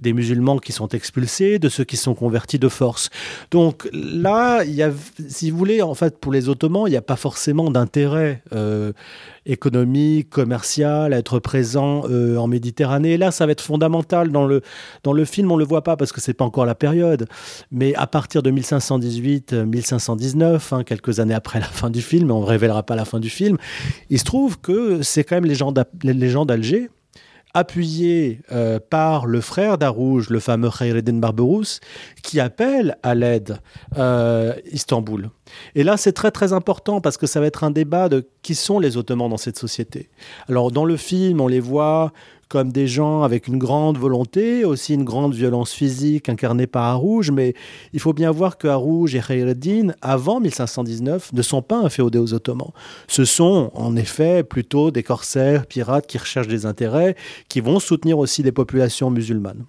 des 0.00 0.12
musulmans 0.12 0.58
qui 0.58 0.72
sont 0.72 0.88
expulsés, 0.88 1.58
de 1.58 1.68
ceux 1.68 1.84
qui 1.84 1.96
sont 1.96 2.14
convertis 2.14 2.58
de 2.58 2.68
force. 2.68 3.10
Donc 3.50 3.88
là, 3.92 4.62
il 4.64 4.74
y 4.74 4.82
a, 4.82 4.90
si 5.28 5.50
vous 5.50 5.58
voulez, 5.58 5.82
en 5.82 5.94
fait, 5.94 6.18
pour 6.18 6.32
les 6.32 6.48
Ottomans, 6.48 6.84
il 6.86 6.90
n'y 6.90 6.96
a 6.96 7.02
pas 7.02 7.16
forcément 7.16 7.70
d'intérêt 7.70 8.42
euh, 8.52 8.92
économique, 9.46 10.30
commercial, 10.30 11.12
être 11.12 11.38
présent 11.38 12.02
euh, 12.08 12.36
en 12.36 12.46
Méditerranée. 12.46 13.16
Là, 13.16 13.30
ça 13.30 13.46
va 13.46 13.52
être 13.52 13.60
fondamental 13.70 14.32
dans 14.32 14.46
le, 14.46 14.62
dans 15.04 15.12
le 15.12 15.24
film. 15.24 15.52
On 15.52 15.56
le 15.56 15.64
voit 15.64 15.84
pas 15.84 15.96
parce 15.96 16.10
que 16.12 16.20
c'est 16.20 16.34
pas 16.34 16.44
encore 16.44 16.66
la 16.66 16.74
période. 16.74 17.28
Mais 17.70 17.94
à 17.94 18.08
partir 18.08 18.42
de 18.42 18.50
1518-1519, 18.50 20.74
hein, 20.74 20.82
quelques 20.82 21.20
années 21.20 21.34
après 21.34 21.60
la 21.60 21.66
fin 21.66 21.90
du 21.90 22.02
film, 22.02 22.32
on 22.32 22.40
ne 22.40 22.46
révélera 22.46 22.82
pas 22.82 22.96
la 22.96 23.04
fin 23.04 23.20
du 23.20 23.30
film, 23.30 23.58
il 24.10 24.18
se 24.18 24.24
trouve 24.24 24.58
que 24.58 25.02
c'est 25.02 25.22
quand 25.24 25.36
même 25.36 25.46
les 25.46 25.54
gens 25.54 25.70
d'Alger 26.44 26.90
appuyé 27.54 28.40
euh, 28.52 28.78
par 28.78 29.26
le 29.26 29.40
frère 29.40 29.78
d'Arouge, 29.78 30.30
le 30.30 30.40
fameux 30.40 30.70
Khaireddin 30.70 31.14
Barberousse, 31.14 31.80
qui 32.22 32.40
appelle 32.40 32.96
à 33.02 33.14
l'aide 33.14 33.58
euh, 33.96 34.54
Istanbul. 34.72 35.30
Et 35.74 35.82
là, 35.82 35.96
c'est 35.96 36.12
très 36.12 36.30
très 36.30 36.52
important 36.52 37.00
parce 37.00 37.16
que 37.16 37.26
ça 37.26 37.40
va 37.40 37.46
être 37.46 37.64
un 37.64 37.70
débat 37.70 38.08
de 38.08 38.28
qui 38.42 38.54
sont 38.54 38.78
les 38.78 38.96
Ottomans 38.96 39.28
dans 39.28 39.36
cette 39.36 39.58
société. 39.58 40.10
Alors, 40.48 40.70
dans 40.70 40.84
le 40.84 40.96
film, 40.96 41.40
on 41.40 41.48
les 41.48 41.60
voit 41.60 42.12
comme 42.50 42.72
des 42.72 42.88
gens 42.88 43.22
avec 43.22 43.46
une 43.46 43.58
grande 43.58 43.96
volonté, 43.96 44.64
aussi 44.64 44.94
une 44.94 45.04
grande 45.04 45.32
violence 45.34 45.72
physique 45.72 46.28
incarnée 46.28 46.66
par 46.66 46.82
Arouge, 46.82 47.30
mais 47.30 47.54
il 47.92 48.00
faut 48.00 48.12
bien 48.12 48.32
voir 48.32 48.58
que 48.58 48.66
Arouge 48.66 49.14
et 49.14 49.20
Khaireddin, 49.20 49.92
avant 50.02 50.40
1519, 50.40 51.32
ne 51.32 51.42
sont 51.42 51.62
pas 51.62 51.78
inféodés 51.78 52.18
aux 52.18 52.34
Ottomans. 52.34 52.72
Ce 53.06 53.24
sont 53.24 53.70
en 53.72 53.94
effet 53.94 54.42
plutôt 54.42 54.90
des 54.90 55.04
corsaires, 55.04 55.64
pirates 55.64 56.08
qui 56.08 56.18
recherchent 56.18 56.48
des 56.48 56.66
intérêts, 56.66 57.14
qui 57.48 57.60
vont 57.60 57.78
soutenir 57.78 58.18
aussi 58.18 58.42
les 58.42 58.52
populations 58.52 59.10
musulmanes 59.10 59.64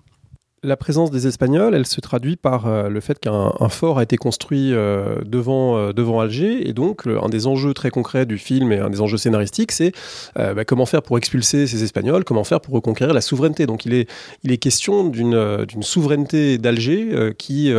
la 0.64 0.78
présence 0.78 1.10
des 1.10 1.26
Espagnols, 1.26 1.74
elle 1.74 1.88
se 1.88 2.00
traduit 2.02 2.36
par 2.36 2.68
euh, 2.68 2.88
le 2.88 3.00
fait 3.00 3.18
qu'un 3.18 3.52
fort 3.70 3.98
a 3.98 4.04
été 4.04 4.16
construit 4.16 4.74
euh, 4.74 5.16
devant, 5.26 5.76
euh, 5.76 5.92
devant 5.92 6.20
Alger. 6.20 6.70
Et 6.70 6.74
donc, 6.74 7.08
un 7.08 7.30
des 7.30 7.48
enjeux 7.48 7.74
très 7.74 7.90
concrets 7.90 8.28
du 8.28 8.38
film 8.38 8.72
et 8.72 8.78
un 8.78 8.92
des 8.92 9.02
enjeux 9.02 9.18
scénaristiques, 9.18 9.72
c'est 9.72 9.92
bah, 10.36 10.66
comment 10.66 10.86
faire 10.86 11.02
pour 11.02 11.18
expulser 11.18 11.66
ces 11.66 11.84
Espagnols, 11.84 12.24
comment 12.24 12.44
faire 12.44 12.62
pour 12.62 12.76
reconquérir 12.76 13.14
la 13.14 13.22
souveraineté. 13.22 13.66
Donc, 13.66 13.86
il 13.86 13.94
est, 13.94 14.10
il 14.44 14.52
est 14.52 14.58
question 14.58 15.06
d'une 15.06 15.66
souveraineté 15.82 16.58
d'Alger 16.58 17.34
qui 17.38 17.74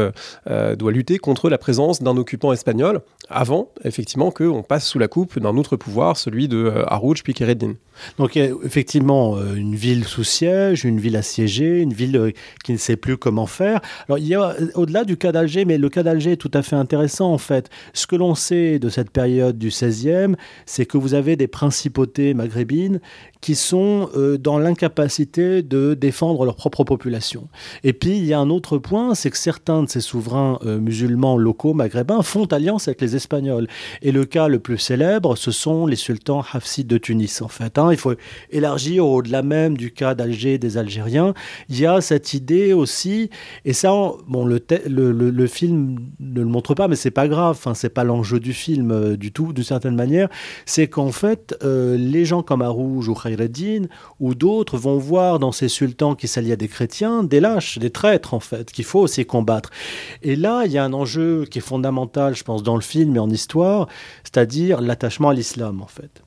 doit 0.47 0.93
lutter 0.93 1.19
contre 1.19 1.51
la 1.51 1.59
présence 1.59 2.03
d'un 2.03 2.17
occupant 2.17 2.53
espagnol 2.53 3.01
avant, 3.29 3.71
effectivement, 3.85 4.31
qu'on 4.31 4.63
passe 4.63 4.87
sous 4.87 4.99
la 4.99 5.09
coupe 5.09 5.39
d'un 5.39 5.57
autre 5.57 5.77
pouvoir, 5.77 6.17
celui 6.17 6.49
de 6.49 6.73
Harouj 6.87 7.23
puis 7.23 7.35
Kereddin. 7.35 7.75
Donc, 8.19 8.37
effectivement 8.37 9.39
une 9.55 9.75
ville 9.75 10.05
sous 10.05 10.25
siège, 10.25 10.85
une 10.85 10.99
ville 10.99 11.17
assiégée, 11.17 11.81
une 11.81 11.93
ville 11.93 12.33
qui 12.65 12.72
ne 12.73 12.79
sait 12.79 12.97
plus 12.97 13.17
comment 13.17 13.47
faire. 13.47 13.81
Alors, 14.09 14.19
il 14.19 14.27
y 14.27 14.35
a 14.35 14.55
au-delà 14.75 15.05
du 15.05 15.17
cas 15.17 15.33
d'Alger, 15.33 15.65
mais 15.65 15.79
le 15.79 15.89
cas 15.89 16.03
d'Alger 16.03 16.33
est 16.33 16.37
tout 16.37 16.51
à 16.55 16.63
fait 16.63 16.77
intéressant 16.77 17.33
en 17.33 17.39
fait. 17.39 17.71
Ce 17.93 18.07
que 18.07 18.17
l'on 18.17 18.35
sait 18.35 18.79
de 18.79 18.89
cette 18.89 19.11
période 19.11 19.59
du 19.59 19.69
16e, 19.69 20.35
c'est 20.67 20.87
que 20.87 20.99
vous 20.99 21.15
avez 21.15 21.37
des 21.37 21.49
principautés 21.49 22.35
maghrébines 22.35 23.01
qui 23.43 23.57
sont 23.57 24.09
euh, 24.17 24.39
dans 24.39 24.57
l'incapacité 24.57 25.63
de 25.63 25.95
défendre 25.95 26.45
leur 26.45 26.55
propre 26.55 26.85
population. 26.85 27.49
Et 27.83 27.93
puis, 27.93 28.17
il 28.17 28.25
y 28.25 28.33
a 28.33 28.39
un 28.39 28.49
autre 28.51 28.79
point, 28.79 29.17
c'est 29.17 29.31
que 29.31 29.37
certains 29.37 29.83
de 29.83 29.89
ces 29.89 30.01
souverains 30.01 30.61
euh, 30.65 30.79
musulmans 30.79 31.37
locaux 31.37 31.75
maghrébins 31.75 32.23
font 32.23 32.45
alliance 32.47 32.87
avec 32.87 33.01
les 33.01 33.17
Espagnols. 33.17 33.67
Et 34.01 34.13
le 34.13 34.25
cas 34.25 34.47
le 34.47 34.61
plus 34.61 34.79
célèbre, 34.79 35.37
ce 35.37 35.51
sont 35.51 35.87
les 35.87 35.97
sultans 35.97 36.45
Hafsides 36.53 36.87
de 36.87 36.99
Tunis, 36.99 37.43
en 37.43 37.49
fait. 37.49 37.79
Hein. 37.79 37.89
Il 37.91 37.99
faut 37.99 38.15
élargir 38.51 39.07
au-delà 39.07 39.43
même 39.43 39.77
du 39.77 39.91
cas 39.91 40.15
d'Alger 40.15 40.59
des 40.59 40.79
Algériens. 40.79 41.35
Il 41.69 41.81
y 41.81 41.85
a 41.85 42.01
cette 42.01 42.35
idée 42.35 42.73
aussi, 42.73 43.29
et 43.65 43.73
ça, 43.73 43.91
bon, 44.29 44.45
le, 44.45 45.47
film 45.49 45.99
ne 46.21 46.41
le 46.41 46.47
montre 46.47 46.75
pas, 46.75 46.87
mais 46.87 46.97
c'est 46.97 47.11
pas 47.11 47.27
grave, 47.27 47.57
enfin, 47.59 47.75
c'est 47.75 47.89
pas 47.89 48.05
l'enjeu 48.05 48.39
du 48.39 48.53
film 48.53 48.93
euh, 48.93 49.17
du 49.17 49.33
tout, 49.33 49.53
d'une 49.53 49.65
certaine 49.65 49.97
manière, 49.97 50.29
c'est 50.65 50.87
qu'en 50.87 51.11
fait, 51.11 51.57
les 51.65 52.25
gens 52.25 52.45
comme 52.45 52.63
Arouge 52.63 53.09
ou 53.09 53.15
ou 54.21 54.35
d'autres 54.35 54.79
vont 54.79 54.99
voir 54.99 55.39
dans 55.39 55.53
ces 55.53 55.69
sultans 55.69 56.15
qui 56.15 56.29
s'allient 56.29 56.53
à 56.53 56.57
des 56.57 56.69
chrétiens 56.69 57.23
des 57.23 57.41
lâches, 57.41 57.79
des 57.79 57.91
traîtres 57.91 58.35
en 58.35 58.41
fait, 58.41 58.73
qu'il 58.73 58.85
faut 58.85 59.01
aussi 59.01 59.25
combattre. 59.25 59.71
Et 60.23 60.37
là, 60.37 60.65
il 60.67 60.73
y 60.73 60.79
a 60.79 60.85
un 60.85 60.93
enjeu 60.93 61.45
qui 61.51 61.59
est 61.59 61.63
fondamental, 61.63 62.35
je 62.35 62.45
pense, 62.45 62.63
dans 62.63 62.75
le 62.75 62.83
film 62.83 63.17
et 63.17 63.19
en 63.19 63.31
histoire, 63.31 63.89
c'est-à-dire 64.25 64.81
l'attachement 64.81 65.31
à 65.31 65.35
l'islam 65.35 65.83
en 65.83 65.87
fait 65.87 66.22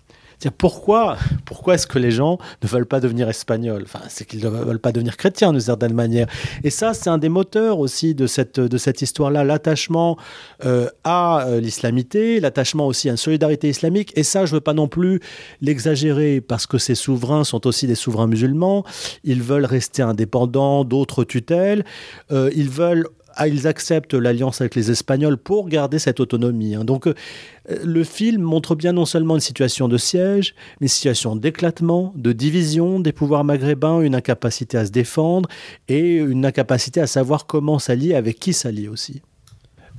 pourquoi, 0.51 1.17
pourquoi 1.45 1.75
est-ce 1.75 1.87
que 1.87 1.99
les 1.99 2.11
gens 2.11 2.37
ne 2.61 2.67
veulent 2.67 2.85
pas 2.85 2.99
devenir 2.99 3.29
espagnols? 3.29 3.83
Enfin, 3.83 4.01
C'est 4.09 4.25
qu'ils 4.25 4.43
ne 4.43 4.49
veulent 4.49 4.79
pas 4.79 4.91
devenir 4.91 5.17
chrétiens 5.17 5.51
d'une 5.51 5.61
certaine 5.61 5.93
manière. 5.93 6.27
Et 6.63 6.69
ça, 6.69 6.93
c'est 6.93 7.09
un 7.09 7.17
des 7.17 7.29
moteurs 7.29 7.79
aussi 7.79 8.15
de 8.15 8.27
cette, 8.27 8.59
de 8.59 8.77
cette 8.77 9.01
histoire-là, 9.01 9.43
l'attachement 9.43 10.17
euh, 10.65 10.87
à 11.03 11.45
euh, 11.45 11.59
l'islamité, 11.59 12.39
l'attachement 12.39 12.87
aussi 12.87 13.09
à 13.09 13.11
une 13.11 13.17
solidarité 13.17 13.69
islamique. 13.69 14.11
Et 14.15 14.23
ça, 14.23 14.45
je 14.45 14.51
ne 14.51 14.57
veux 14.57 14.61
pas 14.61 14.73
non 14.73 14.87
plus 14.87 15.19
l'exagérer 15.61 16.41
parce 16.41 16.67
que 16.67 16.77
ces 16.77 16.95
souverains 16.95 17.43
sont 17.43 17.67
aussi 17.67 17.87
des 17.87 17.95
souverains 17.95 18.27
musulmans. 18.27 18.83
Ils 19.23 19.41
veulent 19.41 19.65
rester 19.65 20.01
indépendants 20.01 20.83
d'autres 20.83 21.23
tutelles. 21.23 21.85
Euh, 22.31 22.49
ils 22.55 22.69
veulent 22.69 23.07
ah, 23.36 23.48
ils 23.48 23.68
acceptent 23.68 24.13
l'alliance 24.13 24.62
avec 24.62 24.75
les 24.75 24.92
Espagnols 24.92 25.38
pour 25.38 25.68
garder 25.68 26.00
cette 26.00 26.20
autonomie. 26.20 26.75
Hein. 26.75 26.84
Donc 26.84 27.08
euh, 27.08 27.13
le 27.84 28.04
film 28.04 28.42
montre 28.42 28.75
bien 28.75 28.94
non 28.94 29.06
seulement 29.06 29.36
une 29.36 29.42
situation 29.42 29.88
de 29.88 29.98
siège, 29.98 30.56
mais 30.80 30.86
une 30.86 30.89
situation 30.89 31.36
d'éclatement, 31.36 32.13
de 32.15 32.32
division 32.32 33.00
des 33.00 33.12
pouvoirs 33.12 33.44
maghrébins, 33.44 34.01
une 34.01 34.15
incapacité 34.15 34.77
à 34.77 34.86
se 34.86 34.92
défendre 34.92 35.50
et 35.88 36.15
une 36.15 36.46
incapacité 36.46 37.01
à 37.01 37.08
savoir 37.08 37.46
comment 37.46 37.80
s'allier, 37.80 38.15
avec 38.15 38.39
qui 38.39 38.54
s'allier 38.54 38.88
aussi. 38.88 39.22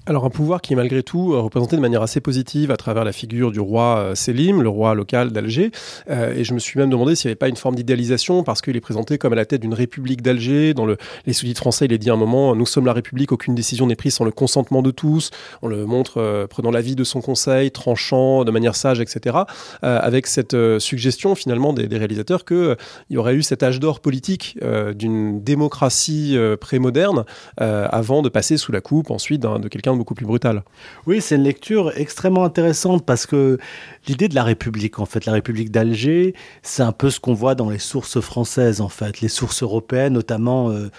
Alors 0.08 0.24
un 0.24 0.30
pouvoir 0.30 0.60
qui 0.60 0.72
est 0.72 0.76
malgré 0.76 1.02
tout 1.02 1.32
euh, 1.32 1.40
représenté 1.40 1.74
de 1.74 1.80
manière 1.80 2.00
assez 2.00 2.20
positive 2.20 2.70
à 2.70 2.76
travers 2.76 3.02
la 3.02 3.10
figure 3.10 3.50
du 3.50 3.58
roi 3.58 3.98
euh, 3.98 4.14
Selim, 4.14 4.62
le 4.62 4.68
roi 4.68 4.94
local 4.94 5.32
d'Alger. 5.32 5.72
Euh, 6.08 6.32
et 6.32 6.44
je 6.44 6.54
me 6.54 6.60
suis 6.60 6.78
même 6.78 6.90
demandé 6.90 7.16
s'il 7.16 7.26
n'y 7.26 7.30
avait 7.30 7.36
pas 7.36 7.48
une 7.48 7.56
forme 7.56 7.74
d'idéalisation 7.74 8.44
parce 8.44 8.62
qu'il 8.62 8.76
est 8.76 8.80
présenté 8.80 9.18
comme 9.18 9.32
à 9.32 9.36
la 9.36 9.44
tête 9.46 9.62
d'une 9.62 9.74
république 9.74 10.22
d'Alger. 10.22 10.74
Dans 10.74 10.86
le, 10.86 10.96
les 11.26 11.32
sous-titres 11.32 11.60
français, 11.60 11.86
il 11.86 11.92
est 11.92 11.98
dit 11.98 12.08
à 12.08 12.12
un 12.12 12.16
moment 12.18 12.54
Nous 12.54 12.66
sommes 12.66 12.86
la 12.86 12.92
République, 12.92 13.32
aucune 13.32 13.56
décision 13.56 13.88
n'est 13.88 13.96
prise 13.96 14.14
sans 14.14 14.24
le 14.24 14.30
consentement 14.30 14.80
de 14.80 14.92
tous. 14.92 15.30
On 15.62 15.66
le 15.66 15.84
montre 15.86 16.46
prenant 16.48 16.70
l'avis 16.70 16.94
de 16.94 17.02
son 17.02 17.20
conseil, 17.20 17.72
tranchant 17.72 18.44
de 18.44 18.50
manière 18.52 18.76
sage, 18.76 19.00
etc. 19.00 19.36
avec 19.82 20.28
cette 20.28 20.56
suggestion 20.78 21.34
finalement 21.34 21.72
des, 21.72 21.88
réalisateurs 21.96 22.44
qu'il 22.44 22.76
y 23.10 23.16
aurait 23.16 23.34
eu 23.34 23.42
cet 23.42 23.64
âge 23.64 23.80
d'or 23.80 23.98
politique 23.98 24.56
d'une 24.94 25.42
démocratie 25.42 26.36
prémoderne 26.60 27.24
avant 27.56 28.22
de 28.22 28.28
passer 28.28 28.56
sous 28.56 28.70
la 28.70 28.80
coupe 28.80 29.10
ensuite 29.10 29.42
de 29.42 29.68
quelqu'un 29.68 29.95
beaucoup 29.96 30.14
plus 30.14 30.26
brutal. 30.26 30.62
Oui, 31.06 31.20
c'est 31.20 31.36
une 31.36 31.42
lecture 31.42 31.92
extrêmement 31.96 32.44
intéressante 32.44 33.04
parce 33.04 33.26
que 33.26 33.58
l'idée 34.06 34.28
de 34.28 34.34
la 34.34 34.44
République, 34.44 34.98
en 34.98 35.06
fait, 35.06 35.24
la 35.26 35.32
République 35.32 35.70
d'Alger, 35.70 36.34
c'est 36.62 36.82
un 36.82 36.92
peu 36.92 37.10
ce 37.10 37.20
qu'on 37.20 37.34
voit 37.34 37.54
dans 37.54 37.70
les 37.70 37.78
sources 37.78 38.20
françaises, 38.20 38.80
en 38.80 38.88
fait, 38.88 39.20
les 39.20 39.28
sources 39.28 39.62
européennes, 39.62 40.12
notamment 40.12 40.70
euh, 40.70 40.90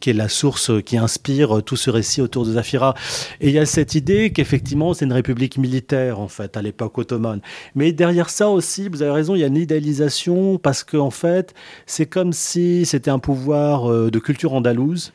qui 0.00 0.10
est 0.10 0.14
la 0.14 0.28
source 0.28 0.70
qui 0.84 0.96
inspire 0.96 1.58
euh, 1.58 1.62
tout 1.62 1.76
ce 1.76 1.90
récit 1.90 2.20
autour 2.20 2.44
de 2.46 2.52
Zafira. 2.52 2.94
Et 3.40 3.48
il 3.48 3.54
y 3.54 3.58
a 3.58 3.66
cette 3.66 3.94
idée 3.94 4.32
qu'effectivement, 4.32 4.94
c'est 4.94 5.04
une 5.04 5.12
République 5.12 5.58
militaire, 5.58 6.20
en 6.20 6.28
fait, 6.28 6.56
à 6.56 6.62
l'époque 6.62 6.98
ottomane. 6.98 7.40
Mais 7.74 7.92
derrière 7.92 8.30
ça 8.30 8.48
aussi, 8.48 8.88
vous 8.88 9.02
avez 9.02 9.12
raison, 9.12 9.34
il 9.34 9.40
y 9.40 9.44
a 9.44 9.48
une 9.48 9.56
idéalisation 9.56 10.58
parce 10.58 10.82
qu'en 10.84 11.06
en 11.06 11.10
fait, 11.10 11.54
c'est 11.86 12.06
comme 12.06 12.32
si 12.32 12.86
c'était 12.86 13.10
un 13.10 13.18
pouvoir 13.18 13.90
euh, 13.90 14.10
de 14.10 14.18
culture 14.18 14.54
andalouse 14.54 15.12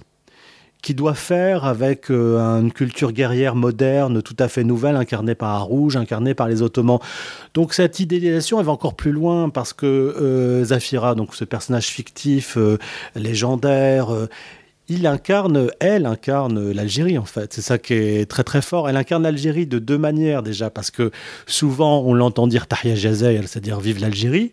qui 0.82 0.94
doit 0.94 1.14
faire 1.14 1.66
avec 1.66 2.10
euh, 2.10 2.38
une 2.62 2.72
culture 2.72 3.12
guerrière 3.12 3.56
moderne, 3.56 4.22
tout 4.22 4.36
à 4.40 4.48
fait 4.48 4.64
nouvelle, 4.64 4.96
incarnée 4.96 5.36
par 5.36 5.50
Arouge, 5.50 5.98
incarnée 5.98 6.34
par 6.34 6.48
les 6.48 6.62
Ottomans. 6.62 7.00
Donc 7.54 7.74
cette 7.74 8.00
idéalisation, 8.00 8.60
elle 8.60 8.66
va 8.66 8.72
encore 8.72 8.96
plus 8.96 9.12
loin 9.12 9.50
parce 9.50 9.74
que 9.74 9.86
euh, 9.86 10.64
Zafira, 10.64 11.16
donc 11.16 11.36
ce 11.36 11.44
personnage 11.44 11.88
fictif, 11.88 12.58
euh, 12.58 12.78
légendaire, 13.16 14.08
il 14.89 15.05
incarne, 15.05 15.69
elle 15.79 16.08
incarne 16.08 16.72
l'Algérie 16.72 17.17
en 17.17 17.25
fait. 17.25 17.53
C'est 17.53 17.62
ça 17.62 17.77
qui 17.77 17.93
est 17.93 18.29
très 18.29 18.43
très 18.43 18.62
fort. 18.62 18.89
Elle 18.89 18.98
incarne 18.98 19.24
l'Algérie 19.24 19.67
de 19.67 19.77
deux 19.77 19.98
manières 20.00 20.41
déjà, 20.41 20.72
parce 20.72 20.89
que 20.89 21.12
souvent 21.46 22.01
on 22.01 22.13
l'entend 22.13 22.48
dire 22.48 22.65
Tahia 22.65 22.96
Jazair, 22.96 23.43
c'est-à-dire 23.48 23.79
vive 23.79 24.01
l'Algérie, 24.01 24.51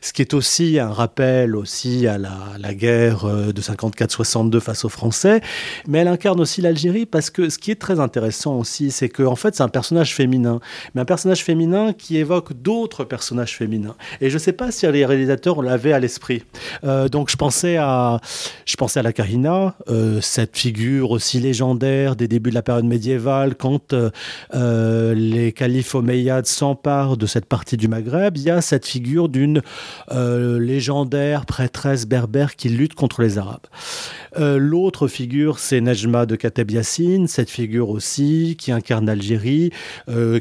ce 0.00 0.12
qui 0.12 0.22
est 0.22 0.34
aussi 0.34 0.80
un 0.80 0.90
rappel 0.90 1.54
aussi 1.54 2.06
à 2.08 2.18
la, 2.18 2.74
guerre 2.74 3.24
euh, 3.24 3.52
de 3.52 3.60
54-62 3.60 4.58
face 4.60 4.84
aux 4.84 4.88
Français. 4.88 5.40
Mais 5.86 5.98
elle 5.98 6.08
incarne 6.08 6.40
aussi 6.40 6.60
l'Algérie 6.60 7.06
parce 7.06 7.30
que 7.30 7.48
ce 7.48 7.58
qui 7.58 7.70
est 7.70 7.80
très 7.80 8.00
intéressant 8.00 8.58
aussi, 8.58 8.90
c'est 8.90 9.08
qu'en 9.08 9.32
en 9.32 9.36
fait 9.36 9.54
c'est 9.54 9.62
un 9.62 9.68
personnage 9.68 10.14
féminin, 10.14 10.60
mais 10.94 11.02
un 11.02 11.04
personnage 11.04 11.44
féminin 11.44 11.92
qui 11.92 12.16
évoque 12.16 12.52
d'autres 12.54 13.04
personnages 13.04 13.56
féminins. 13.56 13.94
Et 14.20 14.30
je 14.30 14.34
ne 14.34 14.40
sais 14.40 14.52
pas 14.52 14.72
si 14.72 14.86
les 14.90 15.06
réalisateurs 15.06 15.62
l'avaient 15.62 15.92
à 15.92 16.00
l'esprit. 16.00 16.42
Euh, 16.82 17.08
donc 17.08 17.30
je 17.30 17.36
pensais 17.36 17.76
à, 17.76 18.20
je 18.64 18.76
pensais 18.76 18.98
à 18.98 19.02
la 19.02 19.12
Karina, 19.12 19.75
euh, 19.88 20.20
cette 20.20 20.56
figure 20.56 21.10
aussi 21.10 21.38
légendaire 21.38 22.16
des 22.16 22.28
débuts 22.28 22.50
de 22.50 22.54
la 22.54 22.62
période 22.62 22.84
médiévale, 22.84 23.54
quand 23.54 23.92
euh, 23.92 24.10
euh, 24.54 25.14
les 25.14 25.52
califes 25.52 25.94
omeyyades 25.94 26.46
s'emparent 26.46 27.16
de 27.16 27.26
cette 27.26 27.46
partie 27.46 27.76
du 27.76 27.88
Maghreb, 27.88 28.36
il 28.36 28.42
y 28.42 28.50
a 28.50 28.60
cette 28.60 28.86
figure 28.86 29.28
d'une 29.28 29.62
légendaire 30.10 31.46
prêtresse 31.46 32.06
berbère 32.06 32.56
qui 32.56 32.68
lutte 32.68 32.94
contre 32.94 33.22
les 33.22 33.38
Arabes. 33.38 33.66
L'autre 34.38 35.08
figure, 35.08 35.58
c'est 35.58 35.80
Najma 35.80 36.26
de 36.26 36.36
Kateb 36.36 36.70
Yassine, 36.70 37.26
cette 37.26 37.50
figure 37.50 37.88
aussi 37.88 38.56
qui 38.58 38.70
incarne 38.72 39.06
l'Algérie, 39.06 39.70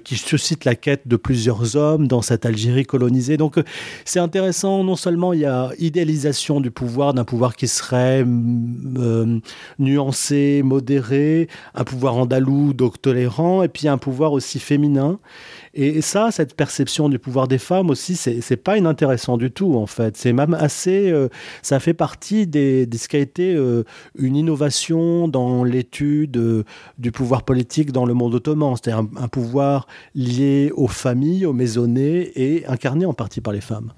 qui 0.03 0.15
suscite 0.15 0.65
la 0.65 0.75
quête 0.75 1.07
de 1.07 1.15
plusieurs 1.15 1.75
hommes 1.75 2.07
dans 2.07 2.21
cette 2.21 2.45
Algérie 2.45 2.85
colonisée. 2.85 3.37
Donc 3.37 3.59
c'est 4.03 4.19
intéressant, 4.19 4.83
non 4.83 4.95
seulement 4.95 5.33
il 5.33 5.41
y 5.41 5.45
a 5.45 5.71
idéalisation 5.79 6.61
du 6.61 6.71
pouvoir, 6.71 7.13
d'un 7.13 7.23
pouvoir 7.23 7.55
qui 7.55 7.67
serait 7.67 8.23
euh, 9.25 9.39
nuancé, 9.79 10.61
modéré, 10.63 11.47
un 11.73 11.83
pouvoir 11.83 12.15
andalou, 12.17 12.73
donc 12.73 13.01
tolérant, 13.01 13.63
et 13.63 13.67
puis 13.67 13.87
un 13.87 13.97
pouvoir 13.97 14.31
aussi 14.33 14.59
féminin. 14.59 15.19
Et 15.77 15.99
ça, 15.99 16.31
cette 16.31 16.55
perception 16.55 17.09
du 17.09 17.19
pouvoir 17.19 17.49
des 17.49 17.57
femmes 17.57 17.89
aussi, 17.89 18.15
c'est 18.15 18.55
pas 18.55 18.77
inintéressant 18.77 19.35
du 19.35 19.51
tout, 19.51 19.75
en 19.75 19.87
fait. 19.87 20.15
C'est 20.15 20.31
même 20.31 20.53
assez. 20.53 21.11
Euh, 21.11 21.27
ça 21.61 21.81
fait 21.81 21.93
partie 21.93 22.47
de 22.47 22.87
ce 22.97 23.09
qui 23.09 23.17
a 23.17 23.19
été 23.19 23.53
euh, 23.53 23.83
une 24.17 24.37
innovation 24.37 25.27
dans 25.27 25.65
l'étude 25.65 26.37
euh, 26.37 26.63
du 26.97 27.11
pouvoir 27.11 27.43
politique 27.43 27.91
dans 27.91 28.05
le 28.05 28.13
monde 28.13 28.35
ottoman. 28.35 28.75
C'est-à-dire 28.77 29.05
un, 29.17 29.27
pouvoir 29.27 29.87
lié 30.13 30.71
aux 30.75 30.87
familles, 30.87 31.45
aux 31.45 31.51
maisonnées 31.51 32.31
et 32.35 32.65
incarné 32.67 33.05
en 33.05 33.13
partie 33.13 33.41
par 33.41 33.51
les 33.51 33.59
femmes. 33.59 33.91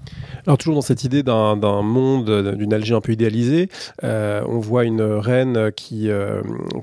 Alors, 0.46 0.58
toujours 0.58 0.74
dans 0.74 0.80
cette 0.80 1.04
idée 1.04 1.22
d'un 1.22 1.82
monde, 1.82 2.56
d'une 2.56 2.74
Algérie 2.74 2.98
un 2.98 3.00
peu 3.00 3.12
idéalisée, 3.12 3.68
on 4.02 4.58
voit 4.58 4.82
une 4.84 5.02
reine 5.02 5.70
qui, 5.76 6.08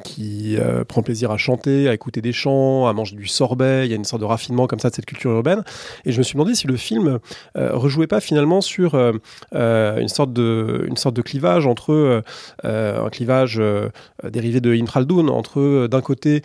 qui 0.05 0.55
prend 0.87 1.01
plaisir 1.01 1.31
à 1.31 1.37
chanter, 1.37 1.89
à 1.89 1.93
écouter 1.93 2.21
des 2.21 2.31
chants, 2.31 2.87
à 2.87 2.93
manger 2.93 3.17
du 3.17 3.27
sorbet. 3.27 3.85
Il 3.85 3.89
y 3.89 3.93
a 3.93 3.97
une 3.97 4.05
sorte 4.05 4.21
de 4.21 4.27
raffinement 4.27 4.67
comme 4.67 4.79
ça 4.79 4.84
de 4.89 4.95
cette 4.95 5.05
culture 5.05 5.31
urbaine. 5.31 5.63
Et 6.05 6.11
je 6.11 6.17
me 6.17 6.23
suis 6.23 6.33
demandé 6.33 6.55
si 6.55 6.67
le 6.67 6.77
film 6.77 7.19
euh, 7.57 7.69
rejouait 7.73 8.07
pas 8.07 8.19
finalement 8.19 8.61
sur 8.61 8.95
euh, 8.95 9.13
euh, 9.53 9.99
une, 9.99 10.07
sorte 10.07 10.33
de, 10.33 10.85
une 10.87 10.97
sorte 10.97 11.15
de 11.15 11.21
clivage 11.21 11.67
entre 11.67 12.23
un 12.63 13.09
clivage 13.09 13.61
dérivé 14.23 14.61
de 14.61 14.73
Ibn 14.73 14.87
Khaldoun, 14.87 15.29
entre 15.29 15.87
d'un 15.87 16.01
côté 16.01 16.41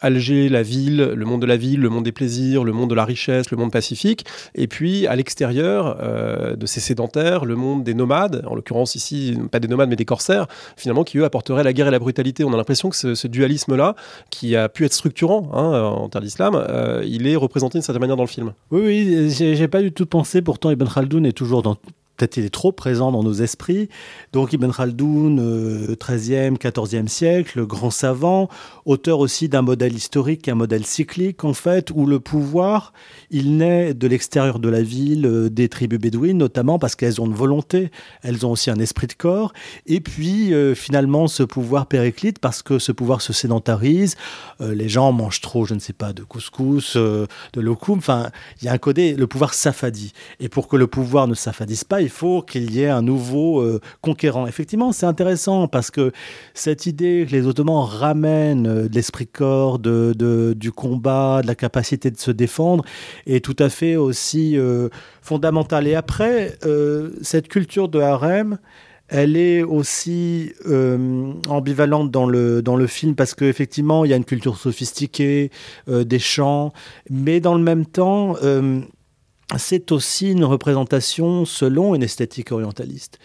Alger, 0.00 0.48
la 0.48 0.62
ville, 0.62 1.12
le 1.14 1.24
monde 1.24 1.42
de 1.42 1.46
la 1.46 1.56
ville, 1.56 1.80
le 1.80 1.88
monde 1.88 2.04
des 2.04 2.12
plaisirs, 2.12 2.64
le 2.64 2.72
monde 2.72 2.90
de 2.90 2.94
la 2.94 3.04
richesse, 3.04 3.50
le 3.50 3.56
monde 3.56 3.72
pacifique, 3.72 4.24
et 4.54 4.66
puis 4.66 5.06
à 5.06 5.16
l'extérieur 5.16 5.96
de 6.56 6.66
ces 6.66 6.80
sédentaires, 6.80 7.44
le 7.44 7.56
monde 7.56 7.84
des 7.84 7.94
nomades, 7.94 8.42
en 8.46 8.54
l'occurrence 8.54 8.94
ici, 8.94 9.38
pas 9.50 9.60
des 9.60 9.68
nomades 9.68 9.88
mais 9.88 9.96
des 9.96 10.04
corsaires, 10.04 10.46
finalement, 10.76 11.04
qui 11.04 11.18
eux 11.18 11.24
apporteraient 11.24 11.64
la 11.64 11.72
guerre 11.72 11.88
et 11.88 11.92
la 11.92 11.98
brutalité. 11.98 12.44
On 12.44 12.52
a 12.52 12.56
l'impression 12.56 12.90
que 12.90 12.96
ce, 12.96 13.26
dualisme-là, 13.26 13.94
qui 14.30 14.56
a 14.56 14.68
pu 14.68 14.84
être 14.84 14.94
structurant 14.94 15.50
hein, 15.52 15.82
en 15.82 16.08
terre 16.08 16.22
d'islam, 16.22 16.64
il 17.04 17.26
est 17.26 17.36
représenté 17.38 17.78
d'une 17.78 17.82
certaine 17.82 18.00
manière 18.00 18.16
dans 18.16 18.22
le 18.22 18.28
film. 18.28 18.52
Oui, 18.70 18.80
oui, 18.84 19.30
j'ai 19.30 19.68
pas 19.68 19.82
du 19.82 19.92
tout 19.92 20.06
pensé. 20.06 20.42
Pourtant, 20.42 20.70
Ibn 20.70 20.86
Khaldoun 20.86 21.26
est 21.26 21.32
toujours 21.32 21.62
dans 21.62 21.76
peut-être 22.18 22.36
il 22.36 22.44
est 22.44 22.50
trop 22.50 22.72
présent 22.72 23.12
dans 23.12 23.22
nos 23.22 23.32
esprits. 23.32 23.88
Donc 24.32 24.52
Ibn 24.52 24.70
Khaldoun, 24.70 25.38
euh, 25.40 25.94
13e, 25.94 26.58
14e 26.58 27.06
siècle, 27.06 27.64
grand 27.64 27.90
savant, 27.90 28.48
auteur 28.84 29.20
aussi 29.20 29.48
d'un 29.48 29.62
modèle 29.62 29.94
historique, 29.94 30.48
un 30.48 30.54
modèle 30.54 30.84
cyclique 30.84 31.44
en 31.44 31.54
fait, 31.54 31.90
où 31.94 32.06
le 32.06 32.20
pouvoir, 32.20 32.92
il 33.30 33.56
naît 33.56 33.94
de 33.94 34.06
l'extérieur 34.08 34.58
de 34.58 34.68
la 34.68 34.82
ville, 34.82 35.26
euh, 35.26 35.48
des 35.48 35.68
tribus 35.68 35.98
bédouines 35.98 36.38
notamment 36.38 36.78
parce 36.78 36.96
qu'elles 36.96 37.20
ont 37.20 37.26
une 37.26 37.34
volonté, 37.34 37.90
elles 38.22 38.44
ont 38.44 38.50
aussi 38.50 38.70
un 38.70 38.78
esprit 38.78 39.06
de 39.06 39.12
corps, 39.12 39.52
et 39.86 40.00
puis 40.00 40.52
euh, 40.52 40.74
finalement 40.74 41.28
ce 41.28 41.42
pouvoir 41.42 41.86
périclite 41.86 42.38
parce 42.40 42.62
que 42.62 42.78
ce 42.78 42.92
pouvoir 42.92 43.22
se 43.22 43.32
sédentarise, 43.32 44.16
euh, 44.60 44.74
les 44.74 44.88
gens 44.88 45.12
mangent 45.12 45.40
trop, 45.40 45.64
je 45.64 45.74
ne 45.74 45.80
sais 45.80 45.92
pas, 45.92 46.12
de 46.12 46.24
couscous, 46.24 46.96
de 46.96 47.60
lokoum, 47.60 47.98
enfin 47.98 48.30
il 48.60 48.64
y 48.64 48.68
a 48.68 48.72
un 48.72 48.78
codé, 48.78 49.14
le 49.14 49.26
pouvoir 49.26 49.54
s'affadit. 49.54 50.12
Et 50.40 50.48
pour 50.48 50.68
que 50.68 50.76
le 50.76 50.86
pouvoir 50.86 51.28
ne 51.28 51.34
s'affadisse 51.34 51.84
pas, 51.84 52.02
il 52.08 52.10
faut 52.10 52.40
qu'il 52.40 52.70
y 52.70 52.80
ait 52.80 52.88
un 52.88 53.02
nouveau 53.02 53.60
euh, 53.60 53.80
conquérant. 54.00 54.46
Effectivement, 54.46 54.92
c'est 54.92 55.04
intéressant 55.04 55.68
parce 55.68 55.90
que 55.90 56.10
cette 56.54 56.86
idée 56.86 57.26
que 57.28 57.32
les 57.32 57.46
Ottomans 57.46 57.84
ramènent 57.84 58.66
euh, 58.66 58.88
de 58.88 58.94
l'esprit 58.94 59.26
corps, 59.26 59.78
de, 59.78 60.54
du 60.56 60.72
combat, 60.72 61.42
de 61.42 61.46
la 61.46 61.54
capacité 61.54 62.10
de 62.10 62.16
se 62.16 62.30
défendre, 62.30 62.82
est 63.26 63.44
tout 63.44 63.56
à 63.58 63.68
fait 63.68 63.96
aussi 63.96 64.56
euh, 64.56 64.88
fondamentale. 65.20 65.86
Et 65.86 65.94
après, 65.94 66.58
cette 67.20 67.48
culture 67.48 67.90
de 67.90 68.00
harem, 68.00 68.58
elle 69.08 69.36
est 69.36 69.62
aussi 69.62 70.52
ambivalente 71.48 72.10
dans 72.10 72.26
le, 72.26 72.62
dans 72.62 72.76
le 72.76 72.86
film 72.86 73.14
parce 73.14 73.34
qu'effectivement, 73.34 74.06
il 74.06 74.10
y 74.10 74.14
a 74.14 74.16
une 74.16 74.24
culture 74.24 74.56
sophistiquée, 74.56 75.50
des 75.86 76.18
chants, 76.18 76.72
mais 77.10 77.40
dans 77.40 77.54
le 77.54 77.62
même 77.62 77.84
temps, 77.84 78.36
c'est 79.56 79.92
aussi 79.92 80.32
une 80.32 80.44
représentation 80.44 81.44
selon 81.44 81.94
une 81.94 82.02
esthétique 82.02 82.52
orientaliste. 82.52 83.18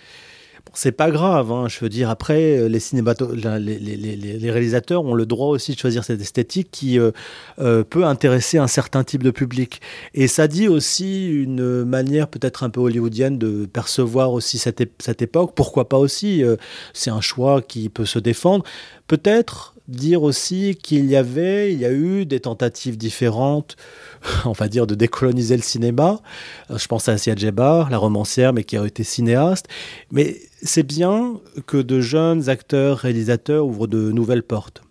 Bon, 0.66 0.72
c'est 0.76 0.94
pas 0.94 1.12
grave, 1.12 1.52
hein, 1.52 1.68
je 1.68 1.78
veux 1.82 1.90
dire, 1.90 2.10
après, 2.10 2.70
les, 2.70 2.80
les, 2.80 4.52
réalisateurs 4.52 5.04
ont 5.04 5.14
le 5.14 5.26
droit 5.26 5.48
aussi 5.48 5.74
de 5.74 5.78
choisir 5.78 6.06
cette 6.06 6.22
esthétique 6.22 6.70
qui 6.72 6.98
euh, 6.98 7.12
euh, 7.60 7.84
peut 7.84 8.06
intéresser 8.06 8.60
un 8.60 8.68
certain 8.68 9.04
type 9.04 9.24
de 9.24 9.32
public. 9.32 9.82
Et 10.14 10.28
ça 10.28 10.48
dit 10.48 10.70
aussi 10.70 11.28
une 11.28 11.84
manière 11.84 12.30
peut-être 12.30 12.64
un 12.64 12.70
peu 12.70 12.80
hollywoodienne 12.80 13.38
de 13.38 13.66
percevoir 13.66 14.32
aussi 14.32 14.58
cette, 14.58 14.82
cette 15.00 15.22
époque. 15.22 15.52
Pourquoi 15.54 15.90
pas 15.90 15.98
aussi 15.98 16.42
euh, 16.46 16.56
C'est 16.94 17.12
un 17.12 17.22
choix 17.22 17.62
qui 17.62 17.90
peut 17.90 18.06
se 18.06 18.20
défendre. 18.20 18.64
Peut-être 19.08 19.73
dire 19.88 20.24
aussi 20.24 20.76
qu'il 20.76 21.06
y 21.06 21.16
avait, 21.16 21.74
il 21.74 21.80
y 21.80 21.86
a 21.86 21.92
eu 21.92 22.26
des 22.26 22.40
tentatives 22.40 22.98
différentes 22.98 23.76
on 24.46 24.52
va 24.52 24.68
dire, 24.68 24.88
de 24.88 24.96
décoloniser 24.96 25.56
le 25.56 25.62
cinéma. 25.62 26.22
Euh, 26.70 26.78
je 26.78 26.88
pense 26.88 27.10
à 27.10 27.14
Asia 27.14 27.36
Djebar, 27.36 27.90
la 27.90 27.98
romancière, 27.98 28.54
mais 28.54 28.64
qui 28.64 28.78
a 28.78 28.86
été 28.86 29.04
cinéaste. 29.04 29.68
Mais 30.12 30.38
c'est 30.62 30.84
bien 30.84 31.40
que 31.66 31.78
de 31.78 32.00
jeunes 32.00 32.50
acteurs, 32.50 33.00
réalisateurs 33.00 33.66
ouvrent 33.66 33.88
de 33.88 34.12
nouvelles 34.12 34.44
portes. 34.44 34.84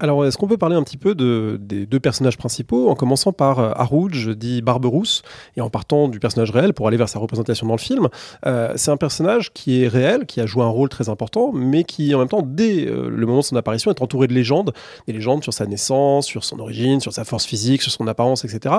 Alors, 0.00 0.26
est-ce 0.26 0.36
qu'on 0.36 0.48
peut 0.48 0.56
parler 0.56 0.74
un 0.74 0.82
petit 0.82 0.96
peu 0.96 1.14
de, 1.14 1.56
des 1.60 1.86
deux 1.86 2.00
personnages 2.00 2.36
principaux, 2.36 2.90
en 2.90 2.96
commençant 2.96 3.32
par 3.32 3.60
euh, 3.60 3.70
Arouj, 3.76 4.30
dit 4.30 4.60
Barberousse, 4.60 5.22
et 5.56 5.60
en 5.60 5.70
partant 5.70 6.08
du 6.08 6.18
personnage 6.18 6.50
réel 6.50 6.74
pour 6.74 6.88
aller 6.88 6.96
vers 6.96 7.08
sa 7.08 7.20
représentation 7.20 7.68
dans 7.68 7.74
le 7.74 7.78
film. 7.78 8.08
Euh, 8.44 8.72
C'est 8.74 8.90
un 8.90 8.96
personnage 8.96 9.52
qui 9.52 9.84
est 9.84 9.88
réel, 9.88 10.26
qui 10.26 10.40
a 10.40 10.46
joué 10.46 10.64
un 10.64 10.68
rôle 10.68 10.88
très 10.88 11.08
important, 11.08 11.52
mais 11.52 11.84
qui, 11.84 12.12
en 12.12 12.18
même 12.18 12.28
temps, 12.28 12.42
dès 12.44 12.88
euh, 12.88 13.08
le 13.08 13.24
moment 13.24 13.38
de 13.38 13.44
son 13.44 13.54
apparition, 13.54 13.92
est 13.92 14.02
entouré 14.02 14.26
de 14.26 14.32
légendes, 14.32 14.72
des 15.06 15.12
légendes 15.12 15.44
sur 15.44 15.54
sa 15.54 15.64
naissance, 15.64 16.26
sur 16.26 16.42
son 16.42 16.58
origine, 16.58 16.98
sur 16.98 17.12
sa 17.12 17.24
force 17.24 17.46
physique, 17.46 17.80
sur 17.80 17.92
son 17.92 18.08
apparence, 18.08 18.44
etc. 18.44 18.76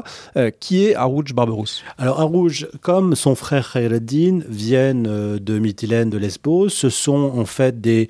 qui 0.60 0.86
est 0.86 0.96
Arouj 0.96 1.34
Barberousse? 1.34 1.82
Alors, 1.98 2.20
Arouj, 2.20 2.68
comme 2.82 3.16
son 3.16 3.36
frère 3.36 3.72
Khaireddin, 3.72 4.42
viennent 4.50 5.38
de 5.38 5.60
Mytilène, 5.60 6.10
de 6.10 6.18
Lesbos, 6.18 6.70
ce 6.70 6.90
sont 6.90 7.32
en 7.38 7.46
fait 7.46 7.80
des 7.80 8.10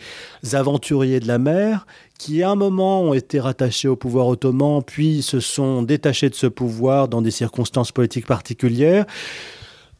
aventuriers 0.53 1.19
de 1.19 1.27
la 1.27 1.37
mer 1.37 1.85
qui 2.17 2.43
à 2.43 2.49
un 2.49 2.55
moment 2.55 3.01
ont 3.01 3.13
été 3.13 3.39
rattachés 3.39 3.87
au 3.87 3.95
pouvoir 3.95 4.27
ottoman, 4.27 4.81
puis 4.83 5.21
se 5.21 5.39
sont 5.39 5.81
détachés 5.81 6.29
de 6.29 6.35
ce 6.35 6.47
pouvoir 6.47 7.07
dans 7.07 7.21
des 7.21 7.31
circonstances 7.31 7.91
politiques 7.91 8.25
particulières. 8.27 9.05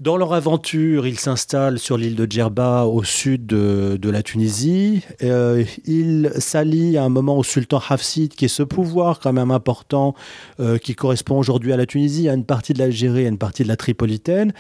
Dans 0.02 0.18
leur 0.18 0.34
aventure, 0.34 1.08
ils 1.08 1.18
s'installent 1.18 1.80
sur 1.80 1.98
l'île 1.98 2.18
de 2.18 2.30
Djerba 2.30 2.84
au 2.84 3.06
sud 3.06 3.46
de, 3.46 4.10
la 4.10 4.24
Tunisie. 4.24 5.04
Euh, 5.24 5.64
ils 5.86 6.32
s'allient 6.38 6.98
à 6.98 7.06
un 7.06 7.10
moment 7.10 7.38
au 7.38 7.44
sultan 7.44 7.82
Hafsid, 7.90 8.36
qui 8.36 8.44
est 8.44 8.50
ce 8.50 8.64
pouvoir 8.64 9.22
quand 9.22 9.32
même 9.32 9.52
important 9.52 10.14
euh, 10.60 10.78
qui 10.78 10.96
correspond 10.96 11.38
aujourd'hui 11.38 11.72
à 11.72 11.78
la 11.78 11.86
Tunisie, 11.86 12.28
à 12.28 12.34
une 12.34 12.44
partie 12.44 12.74
de 12.74 12.80
l'Algérie, 12.80 13.26
à 13.26 13.30
une 13.30 13.38
partie 13.38 13.64
de 13.64 13.70
la 13.70 13.78
Tripolitaine 13.78 14.52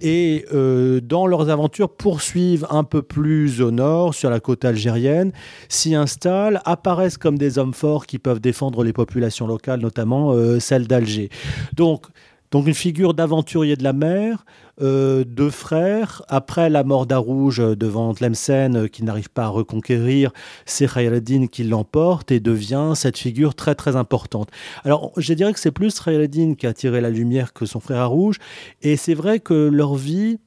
et 0.00 0.44
euh, 0.52 1.00
dans 1.00 1.26
leurs 1.26 1.50
aventures 1.50 1.88
poursuivent 1.88 2.66
un 2.70 2.84
peu 2.84 3.02
plus 3.02 3.60
au 3.60 3.70
nord, 3.70 4.14
sur 4.14 4.30
la 4.30 4.40
côte 4.40 4.64
algérienne, 4.64 5.32
s'y 5.68 5.94
installent, 5.94 6.60
apparaissent 6.64 7.18
comme 7.18 7.38
des 7.38 7.58
hommes 7.58 7.74
forts 7.74 8.06
qui 8.06 8.18
peuvent 8.18 8.40
défendre 8.40 8.84
les 8.84 8.92
populations 8.92 9.46
locales, 9.46 9.80
notamment 9.80 10.32
euh, 10.32 10.58
celles 10.60 10.86
d'Alger. 10.86 11.30
Donc, 11.74 12.06
donc 12.50 12.66
une 12.66 12.74
figure 12.74 13.14
d'aventurier 13.14 13.76
de 13.76 13.82
la 13.82 13.92
mer, 13.92 14.44
euh, 14.82 15.24
deux 15.24 15.50
frères. 15.50 16.22
Après 16.28 16.68
la 16.68 16.84
mort 16.84 17.06
d'Arouge 17.06 17.58
devant 17.58 18.12
Tlemcen, 18.12 18.76
euh, 18.76 18.88
qui 18.88 19.04
n'arrive 19.04 19.30
pas 19.30 19.44
à 19.44 19.48
reconquérir, 19.48 20.32
c'est 20.66 20.92
Khayreddin 20.92 21.46
qui 21.46 21.64
l'emporte 21.64 22.32
et 22.32 22.40
devient 22.40 22.92
cette 22.94 23.18
figure 23.18 23.54
très 23.54 23.74
très 23.74 23.96
importante. 23.96 24.50
Alors 24.84 25.12
je 25.16 25.32
dirais 25.34 25.52
que 25.52 25.60
c'est 25.60 25.70
plus 25.70 26.00
Khayreddin 26.00 26.54
qui 26.54 26.66
a 26.66 26.72
tiré 26.72 27.00
la 27.00 27.10
lumière 27.10 27.52
que 27.52 27.66
son 27.66 27.80
frère 27.80 28.00
Arouge. 28.00 28.38
Et 28.82 28.96
c'est 28.96 29.14
vrai 29.14 29.40
que 29.40 29.54
leur 29.54 29.94
vie 29.94 30.38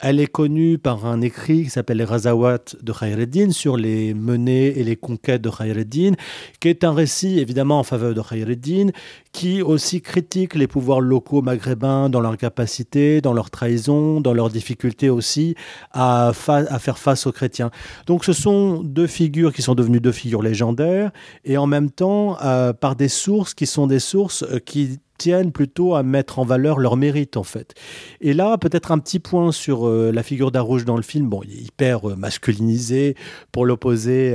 elle 0.00 0.18
est 0.18 0.26
connue 0.26 0.78
par 0.78 1.04
un 1.04 1.20
écrit 1.20 1.64
qui 1.64 1.70
s'appelle 1.70 1.98
Les 1.98 2.04
Razawat 2.04 2.76
de 2.82 2.92
Khayreddin 2.92 3.50
sur 3.50 3.76
les 3.76 4.14
menées 4.14 4.78
et 4.78 4.82
les 4.82 4.96
conquêtes 4.96 5.42
de 5.42 5.50
Khayreddin, 5.50 6.12
qui 6.58 6.68
est 6.68 6.84
un 6.84 6.94
récit 6.94 7.38
évidemment 7.38 7.78
en 7.78 7.82
faveur 7.82 8.14
de 8.14 8.22
Khayreddin, 8.22 8.88
qui 9.32 9.62
aussi 9.62 10.02
critique 10.02 10.54
les 10.54 10.66
pouvoirs 10.66 11.00
locaux 11.00 11.42
maghrébins 11.42 12.08
dans 12.08 12.20
leur 12.20 12.36
capacité, 12.36 13.20
dans 13.20 13.32
leur 13.32 13.50
trahison, 13.50 14.20
dans 14.20 14.32
leur 14.32 14.50
difficulté 14.50 15.08
aussi 15.08 15.54
à, 15.92 16.32
faire 16.34 16.98
face 16.98 17.26
aux 17.26 17.32
chrétiens. 17.32 17.70
Donc 18.06 18.24
ce 18.24 18.32
sont 18.32 18.82
deux 18.82 19.06
figures 19.06 19.52
qui 19.52 19.62
sont 19.62 19.74
devenues 19.74 20.00
deux 20.00 20.12
figures 20.12 20.42
légendaires 20.42 21.10
et 21.44 21.56
en 21.56 21.66
même 21.66 21.90
temps 21.90 22.36
euh, 22.42 22.72
par 22.72 22.96
des 22.96 23.08
sources 23.08 23.54
qui 23.54 23.66
sont 23.66 23.86
des 23.86 24.00
sources 24.00 24.42
euh, 24.42 24.58
qui 24.58 24.98
tiennent 25.18 25.52
plutôt 25.52 25.94
à 25.94 26.02
mettre 26.02 26.38
en 26.38 26.44
valeur 26.44 26.78
leur 26.78 26.96
mérite 26.96 27.36
en 27.36 27.42
fait. 27.42 27.74
Et 28.22 28.32
là, 28.32 28.56
peut-être 28.56 28.90
un 28.90 28.98
petit 28.98 29.18
point 29.18 29.52
sur 29.52 29.86
euh, 29.86 30.10
la 30.12 30.22
figure 30.22 30.50
d'Arouge 30.50 30.86
dans 30.86 30.96
le 30.96 31.02
film. 31.02 31.28
Bon, 31.28 31.42
il 31.44 31.52
est 31.52 31.62
hyper 31.62 32.04
masculinisé 32.16 33.16
pour 33.52 33.66
l'opposer 33.66 34.34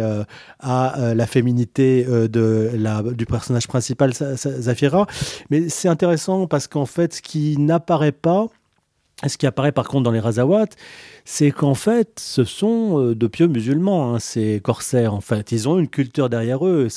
à 0.59 1.13
la 1.15 1.25
féminité 1.25 2.05
de 2.05 2.69
la, 2.75 3.01
du 3.01 3.25
personnage 3.25 3.67
principal, 3.67 4.13
Mais 5.49 5.69
c'est 5.69 5.87
intéressant 5.87 6.47
parce 6.47 6.67
qu'en 6.67 6.85
fait, 6.85 7.15
ce 7.15 7.21
qui 7.21 7.57
n'apparaît 7.57 8.11
pas, 8.11 8.47
ce 9.25 9.37
qui 9.37 9.47
apparaît 9.47 9.71
par 9.71 9.87
contre 9.87 10.03
dans 10.03 10.11
les 10.11 10.19
Razawat, 10.19 10.67
c'est 11.23 11.49
qu'en 11.51 11.73
fait, 11.73 12.19
ce 12.19 12.43
sont 12.43 12.99
euh, 12.99 13.15
de 13.15 13.27
pieux 13.27 13.47
musulmans, 13.47 14.13
hein, 14.13 14.19
ces 14.19 14.59
corsaires. 14.63 15.13
En 15.13 15.21
fait, 15.21 15.51
ils 15.51 15.67
ont 15.67 15.79
une 15.79 15.87
culture 15.87 16.29
derrière 16.29 16.65
eux. 16.65 16.87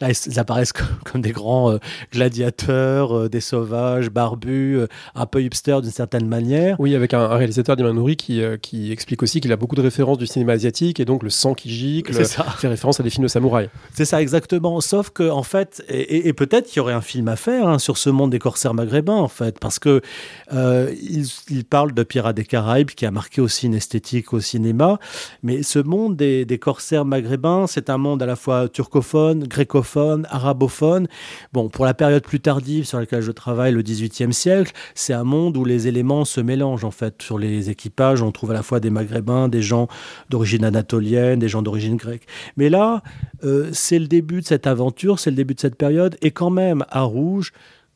Là, 0.00 0.08
ils 0.10 0.38
apparaissent 0.38 0.72
comme, 1.04 1.22
des 1.22 1.32
grands 1.32 1.72
euh, 1.72 1.78
gladiateurs, 2.12 3.16
euh, 3.16 3.28
des 3.28 3.40
sauvages, 3.40 4.10
barbus, 4.10 4.80
un 5.14 5.26
peu 5.26 5.42
hipsters 5.42 5.80
d'une 5.80 5.90
certaine 5.90 6.26
manière. 6.26 6.78
Oui, 6.80 6.94
avec 6.94 7.14
un, 7.14 7.28
réalisateur 7.28 7.76
d'Imanouri 7.76 8.16
qui, 8.16 8.42
qui 8.60 8.92
explique 8.92 9.22
aussi 9.22 9.40
qu'il 9.40 9.52
a 9.52 9.56
beaucoup 9.56 9.76
de 9.76 9.80
références 9.80 10.18
du 10.18 10.26
cinéma 10.26 10.52
asiatique 10.52 11.00
et 11.00 11.04
donc 11.04 11.22
le 11.22 11.30
sang 11.30 11.54
qui 11.54 11.70
gicle 11.70 12.12
fait 12.12 12.68
référence 12.68 13.00
à 13.00 13.02
des 13.02 13.10
films 13.10 13.24
de 13.24 13.28
samouraïs. 13.28 13.70
C'est 13.94 14.04
ça, 14.04 14.20
exactement. 14.20 14.80
Sauf 14.80 15.10
que, 15.10 15.30
en 15.30 15.42
fait, 15.42 15.82
et, 15.88 16.32
peut-être 16.32 16.66
qu'il 16.66 16.78
y 16.78 16.80
aurait 16.80 16.92
un 16.92 17.00
film 17.00 17.28
à 17.28 17.36
faire 17.36 17.68
hein, 17.68 17.78
sur 17.78 17.96
ce 17.96 18.10
monde 18.10 18.30
des 18.30 18.38
corsaires 18.38 18.74
maghrébins, 18.74 19.14
en 19.14 19.28
fait, 19.28 19.58
parce 19.58 19.78
que 19.78 20.02
il, 20.50 21.26
il 21.52 21.64
parle 21.64 21.92
de 21.92 22.02
Pirates 22.02 22.36
des 22.36 22.44
Caraïbes 22.44 22.90
qui 22.90 23.04
a 23.04 23.10
marqué 23.10 23.40
aussi 23.40 23.66
une 23.66 23.74
esthétique 23.74 24.32
au 24.32 24.40
cinéma. 24.40 24.98
Mais 25.42 25.62
ce 25.62 25.78
monde 25.78 26.16
des, 26.16 26.58
corsaires 26.58 27.04
maghrébins, 27.04 27.66
c'est 27.66 27.90
un 27.90 27.98
monde 27.98 28.22
à 28.22 28.26
la 28.26 28.36
fois 28.36 28.68
turcophone, 28.68 29.44
grécophone, 29.44 30.26
arabophone. 30.30 31.08
Bon, 31.52 31.68
pour 31.68 31.84
la 31.84 31.94
période 31.94 32.22
plus 32.22 32.40
tardive 32.40 32.84
sur 32.84 32.98
laquelle 32.98 33.20
je 33.20 33.32
travaille, 33.32 33.72
le 33.72 33.82
XVIIIe 33.82 34.32
siècle, 34.32 34.72
c'est 34.94 35.12
un 35.12 35.24
monde 35.24 35.56
où 35.56 35.64
les 35.64 35.88
éléments 35.88 36.24
se 36.24 36.40
mélangent 36.40 36.84
en 36.84 36.90
fait. 36.90 37.20
Sur 37.20 37.38
les 37.38 37.68
équipages, 37.68 38.22
on 38.22 38.32
trouve 38.32 38.52
à 38.52 38.54
la 38.54 38.62
fois 38.62 38.80
des 38.80 38.90
maghrébins, 38.90 39.48
des 39.48 39.62
gens 39.62 39.88
d'origine 40.30 40.64
anatolienne, 40.64 41.38
des 41.38 41.48
gens 41.48 41.62
d'origine 41.62 41.96
grecque. 41.96 42.26
Mais 42.56 42.70
là, 42.70 43.02
euh, 43.44 43.68
c'est 43.72 43.98
le 43.98 44.06
début 44.06 44.40
de 44.40 44.46
cette 44.46 44.66
aventure, 44.66 45.18
c'est 45.18 45.30
le 45.30 45.36
début 45.36 45.54
de 45.54 45.60
cette 45.60 45.76
période, 45.76 46.16
et 46.22 46.30
quand 46.30 46.50
même 46.50 46.84
à 46.88 47.02
Rouge, 47.02 47.52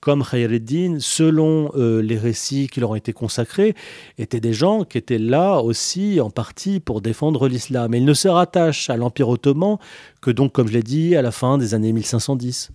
comme 0.06 0.22
Khayreddin, 0.22 0.98
selon 1.00 1.72
euh, 1.74 2.00
les 2.00 2.16
récits 2.16 2.68
qui 2.68 2.78
leur 2.78 2.90
ont 2.90 2.94
été 2.94 3.12
consacrés, 3.12 3.74
étaient 4.18 4.38
des 4.38 4.52
gens 4.52 4.84
qui 4.84 4.98
étaient 4.98 5.18
là 5.18 5.58
aussi 5.58 6.20
en 6.20 6.30
partie 6.30 6.78
pour 6.78 7.00
défendre 7.00 7.48
l'islam. 7.48 7.92
Et 7.92 7.98
ils 7.98 8.04
ne 8.04 8.14
se 8.14 8.28
rattachent 8.28 8.88
à 8.88 8.96
l'Empire 8.96 9.28
ottoman 9.28 9.78
que 10.20 10.30
donc, 10.30 10.52
comme 10.52 10.68
je 10.68 10.74
l'ai 10.74 10.84
dit, 10.84 11.16
à 11.16 11.22
la 11.22 11.32
fin 11.32 11.58
des 11.58 11.74
années 11.74 11.92
1510. 11.92 12.70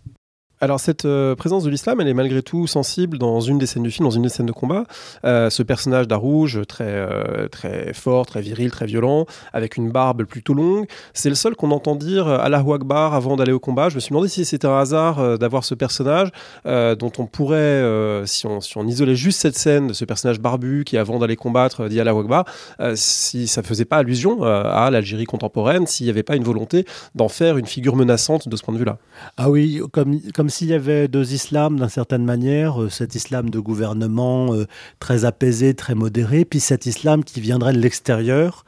Alors 0.64 0.80
cette 0.80 1.06
euh, 1.06 1.34
présence 1.34 1.64
de 1.64 1.72
l'islam, 1.72 2.02
elle 2.02 2.08
est 2.08 2.14
malgré 2.14 2.44
tout 2.44 2.68
sensible 2.68 3.18
dans 3.18 3.40
une 3.40 3.58
des 3.58 3.66
scènes 3.66 3.82
du 3.82 3.90
film, 3.90 4.08
dans 4.08 4.12
une 4.12 4.22
des 4.22 4.30
scènes 4.30 4.46
de 4.46 4.52
combat. 4.52 4.84
Euh, 5.26 5.50
ce 5.50 5.64
personnage 5.64 6.08
d'Arouge, 6.08 6.62
très, 6.68 6.84
euh, 6.86 7.48
très 7.48 7.94
fort, 7.94 8.28
très 8.28 8.42
viril, 8.42 8.70
très 8.70 8.86
violent, 8.86 9.26
avec 9.54 9.76
une 9.76 9.90
barbe 9.90 10.24
plutôt 10.26 10.54
longue, 10.54 10.86
c'est 11.16 11.30
le 11.30 11.36
seul 11.36 11.56
qu'on 11.56 11.72
entend 11.72 11.96
dire 11.96 12.28
Allahu 12.28 12.74
Akbar 12.74 13.16
avant 13.16 13.38
d'aller 13.38 13.54
au 13.54 13.60
combat. 13.60 13.90
Je 13.90 13.96
me 13.96 14.00
suis 14.00 14.10
demandé 14.10 14.28
si 14.28 14.46
c'était 14.46 14.68
un 14.68 14.78
hasard 14.78 15.40
d'avoir 15.40 15.64
ce 15.64 15.74
personnage 15.74 16.30
dont 16.66 17.12
on 17.18 17.26
pourrait, 17.26 18.24
si, 18.26 18.46
on, 18.46 18.88
isolait 18.88 19.16
juste 19.16 19.40
cette 19.40 19.58
scène 19.58 19.88
de 19.88 19.94
ce 19.94 20.06
personnage 20.06 20.40
barbu 20.40 20.84
qui 20.86 20.98
avant 20.98 21.18
d'aller 21.18 21.38
combattre 21.38 21.88
dit 21.88 22.00
Allahu 22.00 22.20
Akbar, 22.20 22.46
si 22.94 23.48
ça 23.48 23.64
faisait 23.64 23.86
pas 23.86 23.98
allusion 23.98 24.44
à 24.44 24.92
l'Algérie 24.92 25.26
contemporaine, 25.26 25.88
s'il 25.88 26.06
n'y 26.06 26.12
avait 26.12 26.22
pas 26.22 26.36
une 26.36 26.44
volonté 26.44 26.86
d'en 27.16 27.30
faire 27.30 27.58
une 27.58 27.66
figure 27.66 27.96
menaçante 27.96 28.48
de 28.48 28.56
ce 28.56 28.62
point 28.62 28.76
de 28.76 28.80
vue-là. 28.80 29.00
Ah 29.38 29.50
oui, 29.50 29.82
comme, 29.92 30.20
comme 30.36 30.51
s'il 30.52 30.68
y 30.68 30.74
avait 30.74 31.08
deux 31.08 31.34
islams 31.34 31.78
d'une 31.78 31.90
certaine 31.90 32.24
manière, 32.24 32.82
euh, 32.82 32.90
cet 32.90 33.16
islam 33.16 33.50
de 33.50 33.60
gouvernement 33.60 34.54
euh, 34.54 34.68
très 35.00 35.26
apaisé, 35.26 35.74
très 35.74 35.96
modéré, 35.96 36.46
puis 36.46 36.60
cet 36.60 36.86
islam 36.86 37.24
qui 37.24 37.42
viendrait 37.42 37.74
de 37.74 37.80
l'extérieur, 37.80 38.66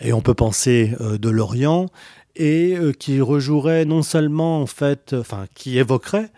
et 0.00 0.12
on 0.12 0.20
peut 0.20 0.34
penser 0.34 0.94
euh, 1.00 1.16
de 1.16 1.30
l'Orient, 1.30 1.86
et 2.34 2.78
qui 2.98 3.20
rejouerait 3.20 3.84
non 3.84 4.00
seulement 4.00 4.62
en 4.62 4.66
fait, 4.66 5.14
enfin 5.18 5.44
qui 5.54 5.76
évoquerait 5.76 6.30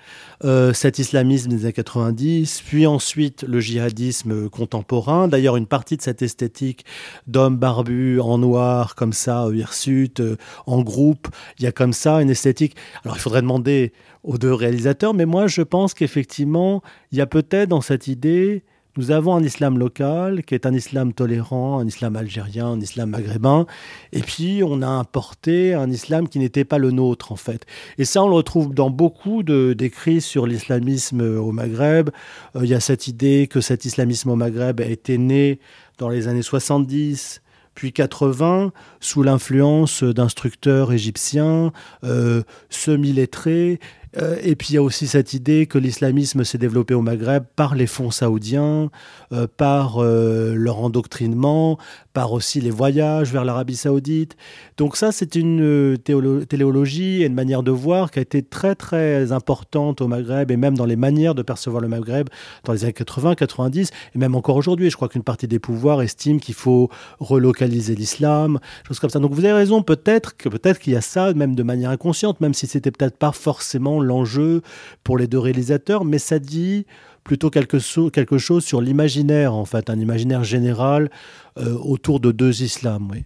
cet 0.72 0.98
islamisme 0.98 1.50
des 1.50 1.66
années 1.66 1.72
90, 1.72 2.64
puis 2.66 2.84
ensuite 2.84 3.44
le 3.44 3.60
djihadisme 3.60 4.50
contemporain. 4.50 5.28
D'ailleurs, 5.28 5.56
une 5.56 5.68
partie 5.68 5.96
de 5.96 6.02
cette 6.02 6.20
esthétique 6.20 6.84
d'hommes 7.28 7.58
barbus 7.58 8.18
en 8.18 8.38
noir 8.38 8.96
comme 8.96 9.12
ça, 9.12 9.46
hirsutes, 9.54 10.20
en 10.66 10.82
groupe, 10.82 11.28
il 11.60 11.64
y 11.64 11.68
a 11.68 11.72
comme 11.72 11.92
ça 11.92 12.20
une 12.20 12.30
esthétique. 12.30 12.74
Alors 13.04 13.16
il 13.16 13.20
faudrait 13.20 13.42
demander 13.42 13.92
aux 14.24 14.38
deux 14.38 14.52
réalisateurs, 14.52 15.14
mais 15.14 15.26
moi 15.26 15.46
je 15.46 15.62
pense 15.62 15.94
qu'effectivement, 15.94 16.82
il 17.12 17.18
y 17.18 17.20
a 17.20 17.26
peut-être 17.26 17.68
dans 17.68 17.80
cette 17.80 18.08
idée, 18.08 18.64
nous 18.96 19.10
avons 19.10 19.34
un 19.34 19.42
islam 19.42 19.76
local 19.76 20.44
qui 20.44 20.54
est 20.54 20.66
un 20.66 20.72
islam 20.72 21.12
tolérant, 21.12 21.80
un 21.80 21.86
islam 21.86 22.14
algérien, 22.14 22.68
un 22.68 22.80
islam 22.80 23.10
maghrébin, 23.10 23.66
et 24.12 24.20
puis 24.20 24.62
on 24.64 24.82
a 24.82 24.86
importé 24.86 25.74
un 25.74 25.90
islam 25.90 26.28
qui 26.28 26.38
n'était 26.38 26.64
pas 26.64 26.78
le 26.78 26.92
nôtre 26.92 27.32
en 27.32 27.36
fait. 27.36 27.66
Et 27.98 28.04
ça, 28.04 28.22
on 28.22 28.28
le 28.28 28.36
retrouve 28.36 28.72
dans 28.72 28.90
beaucoup 28.90 29.42
d'écrits 29.42 30.20
sur 30.20 30.46
l'islamisme 30.46 31.20
au 31.20 31.50
Maghreb. 31.50 32.10
Euh, 32.54 32.60
il 32.62 32.70
y 32.70 32.74
a 32.74 32.80
cette 32.80 33.08
idée 33.08 33.48
que 33.50 33.60
cet 33.60 33.84
islamisme 33.84 34.30
au 34.30 34.36
Maghreb 34.36 34.80
a 34.80 34.86
été 34.86 35.18
né 35.18 35.58
dans 35.98 36.08
les 36.08 36.28
années 36.28 36.42
70 36.42 37.40
puis 37.74 37.92
80, 37.92 38.72
sous 39.00 39.22
l'influence 39.22 40.04
d'instructeurs 40.04 40.92
égyptiens, 40.92 41.72
euh, 42.04 42.42
semi-lettrés, 42.70 43.80
Euh, 44.18 44.36
et 44.42 44.54
puis 44.54 44.68
il 44.70 44.74
y 44.74 44.78
a 44.78 44.82
aussi 44.82 45.06
cette 45.06 45.34
idée 45.34 45.66
que 45.66 45.78
l'islamisme 45.78 46.44
s'est 46.44 46.58
développé 46.58 46.94
au 46.94 47.02
Maghreb 47.02 47.44
par 47.56 47.74
les 47.74 47.86
fonds 47.86 48.10
saoudiens, 48.10 48.90
euh, 49.32 49.46
par 49.56 49.98
euh, 49.98 50.54
leur 50.54 50.78
endoctrinement, 50.80 51.78
par 52.12 52.32
aussi 52.32 52.60
les 52.60 52.70
voyages 52.70 53.32
vers 53.32 53.44
l'Arabie 53.44 53.76
saoudite. 53.76 54.36
Donc 54.76 54.96
ça, 54.96 55.10
c'est 55.10 55.34
une 55.34 55.96
téléologie 55.98 57.22
et 57.22 57.26
une 57.26 57.34
manière 57.34 57.62
de 57.62 57.70
voir 57.70 58.10
qui 58.10 58.20
a 58.20 58.22
été 58.22 58.42
très 58.42 58.74
très 58.74 59.32
importante 59.32 60.00
au 60.00 60.06
Maghreb 60.06 60.50
et 60.50 60.56
même 60.56 60.76
dans 60.76 60.86
les 60.86 60.96
manières 60.96 61.34
de 61.34 61.42
percevoir 61.42 61.82
le 61.82 61.88
Maghreb 61.88 62.28
dans 62.64 62.72
les 62.72 62.84
années 62.84 62.92
80, 62.92 63.34
90 63.34 63.90
et 64.14 64.18
même 64.18 64.34
encore 64.34 64.56
aujourd'hui. 64.56 64.90
Je 64.90 64.96
crois 64.96 65.08
qu'une 65.08 65.24
partie 65.24 65.48
des 65.48 65.58
pouvoirs 65.58 66.02
estime 66.02 66.40
qu'il 66.40 66.54
faut 66.54 66.88
relocaliser 67.18 67.96
l'islam, 67.96 68.60
choses 68.86 69.00
comme 69.00 69.10
ça. 69.10 69.18
Donc 69.18 69.32
vous 69.32 69.44
avez 69.44 69.54
raison, 69.54 69.82
peut-être 69.82 70.36
que 70.36 70.48
peut-être 70.48 70.78
qu'il 70.78 70.92
y 70.92 70.96
a 70.96 71.00
ça 71.00 71.32
même 71.34 71.56
de 71.56 71.62
manière 71.64 71.90
inconsciente, 71.90 72.40
même 72.40 72.54
si 72.54 72.66
c'était 72.66 72.92
peut-être 72.92 73.16
pas 73.16 73.32
forcément 73.32 74.00
l'enjeu 74.04 74.62
pour 75.02 75.18
les 75.18 75.26
deux 75.26 75.38
réalisateurs, 75.38 76.04
mais 76.04 76.18
ça 76.18 76.38
dit 76.38 76.86
plutôt 77.24 77.50
quelque, 77.50 77.78
quelque 78.10 78.38
chose 78.38 78.64
sur 78.64 78.80
l'imaginaire, 78.80 79.54
en 79.54 79.64
fait, 79.64 79.90
un 79.90 79.98
imaginaire 79.98 80.44
général 80.44 81.10
euh, 81.58 81.74
autour 81.78 82.20
de 82.20 82.30
deux 82.32 82.62
islams. 82.62 83.08
Oui. 83.10 83.24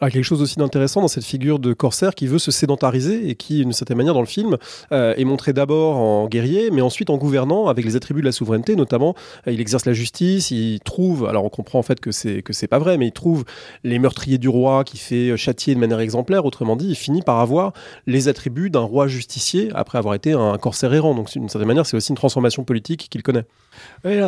Alors, 0.00 0.12
quelque 0.12 0.24
chose 0.24 0.42
aussi 0.42 0.56
d'intéressant 0.56 1.00
dans 1.00 1.08
cette 1.08 1.24
figure 1.24 1.58
de 1.58 1.72
corsaire 1.72 2.14
qui 2.14 2.26
veut 2.26 2.38
se 2.38 2.50
sédentariser 2.50 3.28
et 3.28 3.34
qui, 3.34 3.60
d'une 3.60 3.72
certaine 3.72 3.96
manière, 3.96 4.14
dans 4.14 4.20
le 4.20 4.26
film, 4.26 4.56
euh, 4.92 5.14
est 5.16 5.24
montré 5.24 5.52
d'abord 5.52 5.96
en 5.96 6.28
guerrier, 6.28 6.70
mais 6.70 6.82
ensuite 6.82 7.10
en 7.10 7.16
gouvernant 7.16 7.68
avec 7.68 7.84
les 7.84 7.96
attributs 7.96 8.20
de 8.20 8.26
la 8.26 8.32
souveraineté, 8.32 8.76
notamment, 8.76 9.14
euh, 9.46 9.52
il 9.52 9.60
exerce 9.60 9.86
la 9.86 9.92
justice, 9.92 10.50
il 10.50 10.80
trouve, 10.80 11.26
alors 11.26 11.44
on 11.44 11.48
comprend 11.48 11.78
en 11.78 11.82
fait 11.82 12.00
que 12.00 12.12
c'est 12.12 12.42
que 12.42 12.52
c'est 12.52 12.66
pas 12.66 12.78
vrai, 12.78 12.98
mais 12.98 13.06
il 13.06 13.12
trouve 13.12 13.44
les 13.84 13.98
meurtriers 13.98 14.38
du 14.38 14.48
roi 14.48 14.84
qui 14.84 14.98
fait 14.98 15.36
châtier 15.36 15.74
de 15.74 15.80
manière 15.80 16.00
exemplaire. 16.00 16.44
Autrement 16.44 16.76
dit, 16.76 16.88
il 16.88 16.96
finit 16.96 17.22
par 17.22 17.40
avoir 17.40 17.72
les 18.06 18.28
attributs 18.28 18.70
d'un 18.70 18.80
roi 18.80 19.06
justicier 19.06 19.70
après 19.74 19.98
avoir 19.98 20.14
été 20.14 20.32
un 20.32 20.58
corsaire 20.58 20.92
errant. 20.92 21.14
Donc, 21.14 21.30
d'une 21.30 21.48
certaine 21.48 21.68
manière, 21.68 21.86
c'est 21.86 21.96
aussi 21.96 22.10
une 22.10 22.16
transformation 22.16 22.64
politique 22.64 23.08
qu'il 23.10 23.22
connaît. 23.22 23.44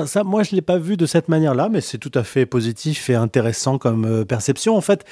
ça, 0.06 0.24
moi, 0.24 0.42
je 0.42 0.54
l'ai 0.54 0.62
pas 0.62 0.78
vu 0.78 0.96
de 0.96 1.06
cette 1.06 1.28
manière-là, 1.28 1.68
mais 1.70 1.80
c'est 1.80 1.98
tout 1.98 2.12
à 2.14 2.24
fait 2.24 2.46
positif 2.46 3.10
et 3.10 3.14
intéressant 3.14 3.78
comme 3.78 4.04
euh, 4.04 4.24
perception. 4.24 4.76
En 4.76 4.80
fait, 4.80 5.04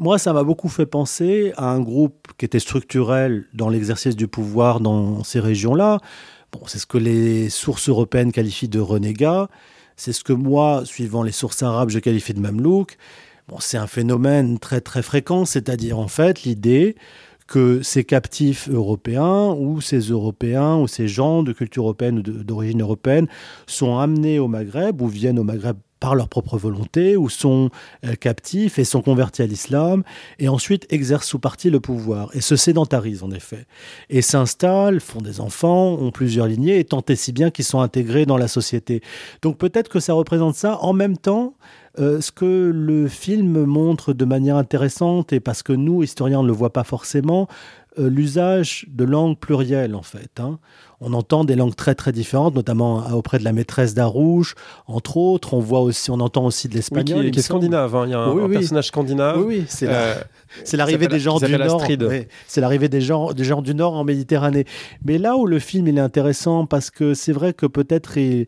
moi, 0.00 0.18
ça 0.18 0.32
m'a 0.32 0.44
beaucoup 0.44 0.70
fait 0.70 0.86
penser 0.86 1.52
à 1.58 1.70
un 1.70 1.80
groupe 1.80 2.28
qui 2.38 2.46
était 2.46 2.58
structurel 2.58 3.44
dans 3.52 3.68
l'exercice 3.68 4.16
du 4.16 4.28
pouvoir 4.28 4.80
dans 4.80 5.22
ces 5.24 5.40
régions-là. 5.40 5.98
Bon, 6.52 6.60
c'est 6.66 6.78
ce 6.78 6.86
que 6.86 6.96
les 6.96 7.50
sources 7.50 7.90
européennes 7.90 8.32
qualifient 8.32 8.70
de 8.70 8.80
renégats. 8.80 9.48
C'est 9.96 10.14
ce 10.14 10.24
que 10.24 10.32
moi, 10.32 10.86
suivant 10.86 11.22
les 11.22 11.32
sources 11.32 11.62
arabes, 11.62 11.90
je 11.90 11.98
qualifie 11.98 12.32
de 12.32 12.40
mamelouk. 12.40 12.96
Bon, 13.46 13.58
c'est 13.60 13.76
un 13.76 13.86
phénomène 13.86 14.58
très 14.58 14.80
très 14.80 15.02
fréquent, 15.02 15.44
c'est-à-dire 15.44 15.98
en 15.98 16.08
fait 16.08 16.44
l'idée 16.44 16.96
que 17.46 17.82
ces 17.82 18.04
captifs 18.04 18.70
européens 18.70 19.54
ou 19.58 19.82
ces 19.82 20.00
Européens 20.00 20.76
ou 20.76 20.88
ces 20.88 21.08
gens 21.08 21.42
de 21.42 21.52
culture 21.52 21.82
européenne 21.82 22.20
ou 22.20 22.22
d'origine 22.22 22.80
européenne 22.80 23.26
sont 23.66 23.98
amenés 23.98 24.38
au 24.38 24.48
Maghreb 24.48 25.02
ou 25.02 25.08
viennent 25.08 25.38
au 25.38 25.44
Maghreb 25.44 25.76
par 26.00 26.14
leur 26.14 26.28
propre 26.28 26.58
volonté 26.58 27.16
ou 27.16 27.28
sont 27.28 27.70
euh, 28.04 28.14
captifs 28.14 28.78
et 28.78 28.84
sont 28.84 29.02
convertis 29.02 29.42
à 29.42 29.46
l'islam 29.46 30.02
et 30.38 30.48
ensuite 30.48 30.86
exercent 30.90 31.28
sous 31.28 31.38
partie 31.38 31.70
le 31.70 31.78
pouvoir 31.78 32.30
et 32.34 32.40
se 32.40 32.56
sédentarisent 32.56 33.22
en 33.22 33.30
effet 33.30 33.66
et 34.08 34.22
s'installent, 34.22 35.00
font 35.00 35.20
des 35.20 35.40
enfants, 35.40 35.92
ont 35.92 36.10
plusieurs 36.10 36.46
lignées 36.46 36.78
et 36.78 36.84
tant 36.84 37.04
et 37.08 37.16
si 37.16 37.32
bien 37.32 37.50
qu'ils 37.50 37.64
sont 37.64 37.80
intégrés 37.80 38.26
dans 38.26 38.38
la 38.38 38.48
société. 38.48 39.02
Donc 39.42 39.58
peut-être 39.58 39.88
que 39.88 40.00
ça 40.00 40.14
représente 40.14 40.54
ça 40.54 40.78
en 40.80 40.92
même 40.92 41.16
temps 41.16 41.54
euh, 41.98 42.20
ce 42.20 42.30
que 42.30 42.70
le 42.72 43.08
film 43.08 43.64
montre 43.64 44.12
de 44.12 44.24
manière 44.24 44.56
intéressante, 44.56 45.32
et 45.32 45.40
parce 45.40 45.64
que 45.64 45.72
nous, 45.72 46.04
historiens, 46.04 46.38
on 46.38 46.42
ne 46.44 46.48
le 46.48 46.54
voit 46.54 46.72
pas 46.72 46.84
forcément, 46.84 47.48
l'usage 47.96 48.86
de 48.88 49.04
langues 49.04 49.38
plurielles, 49.38 49.94
en 49.94 50.02
fait. 50.02 50.38
Hein. 50.38 50.58
On 51.02 51.14
entend 51.14 51.44
des 51.44 51.56
langues 51.56 51.74
très 51.74 51.94
très 51.94 52.12
différentes, 52.12 52.54
notamment 52.54 53.06
euh, 53.06 53.12
auprès 53.12 53.38
de 53.38 53.44
la 53.44 53.52
maîtresse 53.52 53.94
d'Arouche, 53.94 54.54
entre 54.86 55.16
autres. 55.16 55.54
On 55.54 55.60
voit 55.60 55.80
aussi, 55.80 56.10
on 56.10 56.20
entend 56.20 56.44
aussi 56.44 56.68
de 56.68 56.74
l'espagnol. 56.74 57.30
qui, 57.30 57.38
est 57.38 57.42
scandinave. 57.42 57.96
Hein. 57.96 58.04
Il 58.06 58.10
y 58.10 58.14
a 58.14 58.20
un, 58.20 58.48
personnage 58.48 58.88
scandinave. 58.88 59.42
Oui, 59.42 59.64
c'est 59.68 60.76
l'arrivée 60.76 61.08
des 61.08 61.18
gens 61.18 61.38
du 61.38 61.56
Nord. 61.56 61.86
c'est 62.46 62.60
l'arrivée 62.60 62.88
des 62.90 63.00
gens, 63.00 63.32
des 63.32 63.44
gens 63.44 63.62
du 63.62 63.74
Nord 63.74 63.94
en 63.94 64.04
Méditerranée. 64.04 64.66
Mais 65.04 65.16
là 65.16 65.36
où 65.36 65.46
le 65.46 65.58
film 65.58 65.88
il 65.88 65.96
est 65.96 66.02
intéressant, 66.02 66.66
parce 66.66 66.90
que 66.90 67.14
c'est 67.14 67.32
vrai 67.32 67.54
que 67.54 67.66
peut-être 67.66 68.18
il 68.18 68.46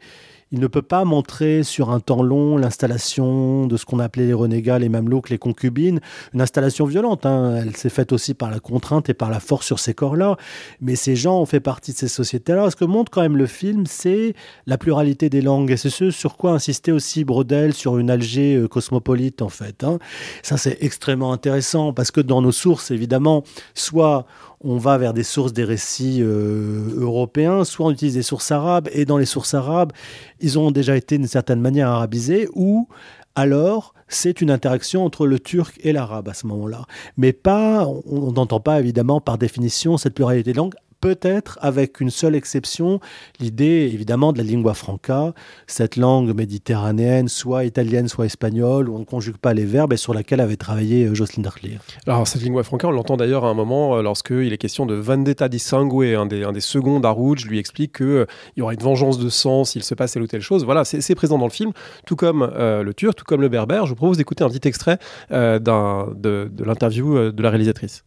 il 0.52 0.60
ne 0.60 0.66
peut 0.66 0.82
pas 0.82 1.04
montrer 1.04 1.62
sur 1.62 1.90
un 1.90 1.98
temps 1.98 2.22
long 2.22 2.58
l'installation 2.58 3.66
de 3.66 3.76
ce 3.78 3.86
qu'on 3.86 3.98
appelait 3.98 4.26
les 4.26 4.34
renégats, 4.34 4.78
les 4.78 4.90
mamelouks, 4.90 5.30
les 5.30 5.38
concubines, 5.38 6.00
une 6.34 6.42
installation 6.42 6.84
violente. 6.84 7.24
Hein. 7.24 7.56
Elle 7.56 7.74
s'est 7.74 7.88
faite 7.88 8.12
aussi 8.12 8.34
par 8.34 8.50
la 8.50 8.60
contrainte 8.60 9.08
et 9.08 9.14
par 9.14 9.30
la 9.30 9.40
force 9.40 9.66
sur 9.66 9.78
ces 9.78 9.94
corps-là. 9.94 10.36
Mais 10.82 10.94
ces 10.94 11.16
gens 11.16 11.40
ont 11.40 11.46
fait 11.46 11.60
partie 11.60 11.92
de 11.92 11.96
ces 11.96 12.08
sociétés-là. 12.08 12.70
Ce 12.70 12.76
que 12.76 12.84
montre 12.84 13.10
quand 13.10 13.22
même 13.22 13.38
le 13.38 13.46
film, 13.46 13.86
c'est 13.86 14.34
la 14.66 14.76
pluralité 14.76 15.30
des 15.30 15.40
langues. 15.40 15.70
Et 15.70 15.78
c'est 15.78 15.90
ce 15.90 16.10
sur 16.10 16.36
quoi 16.36 16.52
insistait 16.52 16.92
aussi 16.92 17.24
Brodel 17.24 17.72
sur 17.72 17.96
une 17.96 18.10
Alger 18.10 18.56
euh, 18.56 18.68
cosmopolite, 18.68 19.40
en 19.40 19.48
fait. 19.48 19.82
Hein. 19.84 19.98
Ça, 20.42 20.58
c'est 20.58 20.76
extrêmement 20.80 21.32
intéressant 21.32 21.94
parce 21.94 22.10
que 22.10 22.20
dans 22.20 22.42
nos 22.42 22.52
sources, 22.52 22.90
évidemment, 22.90 23.42
soit 23.74 24.26
on 24.64 24.78
va 24.78 24.98
vers 24.98 25.12
des 25.12 25.22
sources 25.22 25.52
des 25.52 25.64
récits 25.64 26.18
euh, 26.20 26.94
européens, 26.98 27.64
soit 27.64 27.86
on 27.86 27.90
utilise 27.90 28.14
des 28.14 28.22
sources 28.22 28.50
arabes, 28.50 28.88
et 28.92 29.04
dans 29.04 29.18
les 29.18 29.26
sources 29.26 29.54
arabes, 29.54 29.92
ils 30.40 30.58
ont 30.58 30.70
déjà 30.70 30.96
été 30.96 31.18
d'une 31.18 31.26
certaine 31.26 31.60
manière 31.60 31.88
arabisés, 31.88 32.48
ou 32.54 32.88
alors 33.34 33.94
c'est 34.08 34.40
une 34.40 34.50
interaction 34.50 35.04
entre 35.04 35.26
le 35.26 35.38
turc 35.38 35.78
et 35.82 35.92
l'arabe 35.92 36.28
à 36.28 36.34
ce 36.34 36.46
moment-là. 36.46 36.84
Mais 37.16 37.32
pas, 37.32 37.86
on 38.06 38.32
n'entend 38.32 38.60
pas 38.60 38.78
évidemment 38.78 39.20
par 39.20 39.38
définition 39.38 39.96
cette 39.96 40.14
pluralité 40.14 40.52
de 40.52 40.58
langues, 40.58 40.74
peut-être 41.02 41.58
avec 41.60 42.00
une 42.00 42.10
seule 42.10 42.36
exception, 42.36 43.00
l'idée 43.40 43.90
évidemment 43.92 44.32
de 44.32 44.38
la 44.38 44.44
lingua 44.44 44.72
franca, 44.72 45.34
cette 45.66 45.96
langue 45.96 46.34
méditerranéenne, 46.34 47.28
soit 47.28 47.64
italienne, 47.64 48.06
soit 48.06 48.26
espagnole, 48.26 48.88
où 48.88 48.94
on 48.94 49.00
ne 49.00 49.04
conjugue 49.04 49.36
pas 49.36 49.52
les 49.52 49.64
verbes 49.64 49.92
et 49.92 49.96
sur 49.96 50.14
laquelle 50.14 50.40
avait 50.40 50.56
travaillé 50.56 51.06
euh, 51.06 51.14
Jocelyn 51.14 51.42
Darclier. 51.42 51.78
Alors 52.06 52.26
cette 52.26 52.42
lingua 52.42 52.62
franca, 52.62 52.86
on 52.86 52.92
l'entend 52.92 53.16
d'ailleurs 53.16 53.44
à 53.44 53.48
un 53.48 53.54
moment 53.54 53.96
euh, 53.96 54.02
lorsqu'il 54.02 54.52
est 54.52 54.58
question 54.58 54.86
de 54.86 54.94
vendetta 54.94 55.48
di 55.48 55.58
sangue, 55.58 56.04
un 56.04 56.26
des, 56.26 56.44
un 56.44 56.52
des 56.52 56.60
seconds 56.60 57.00
d'Arouj 57.00 57.46
lui 57.46 57.58
explique 57.58 57.96
qu'il 57.96 58.06
euh, 58.06 58.26
y 58.56 58.62
aura 58.62 58.72
une 58.72 58.80
vengeance 58.80 59.18
de 59.18 59.28
sang 59.28 59.64
s'il 59.64 59.82
se 59.82 59.96
passe 59.96 60.12
telle 60.12 60.22
ou 60.22 60.28
telle 60.28 60.40
chose. 60.40 60.64
Voilà, 60.64 60.84
c'est 60.84 61.14
présent 61.16 61.36
dans 61.36 61.46
le 61.46 61.50
film, 61.50 61.72
tout 62.06 62.16
comme 62.16 62.48
le 62.56 62.92
turc, 62.92 63.16
tout 63.16 63.24
comme 63.24 63.40
le 63.40 63.48
berbère. 63.48 63.86
Je 63.86 63.90
vous 63.90 63.96
propose 63.96 64.18
d'écouter 64.18 64.44
un 64.44 64.48
petit 64.48 64.68
extrait 64.68 64.98
de 65.30 66.64
l'interview 66.64 67.32
de 67.32 67.42
la 67.42 67.50
réalisatrice. 67.50 68.04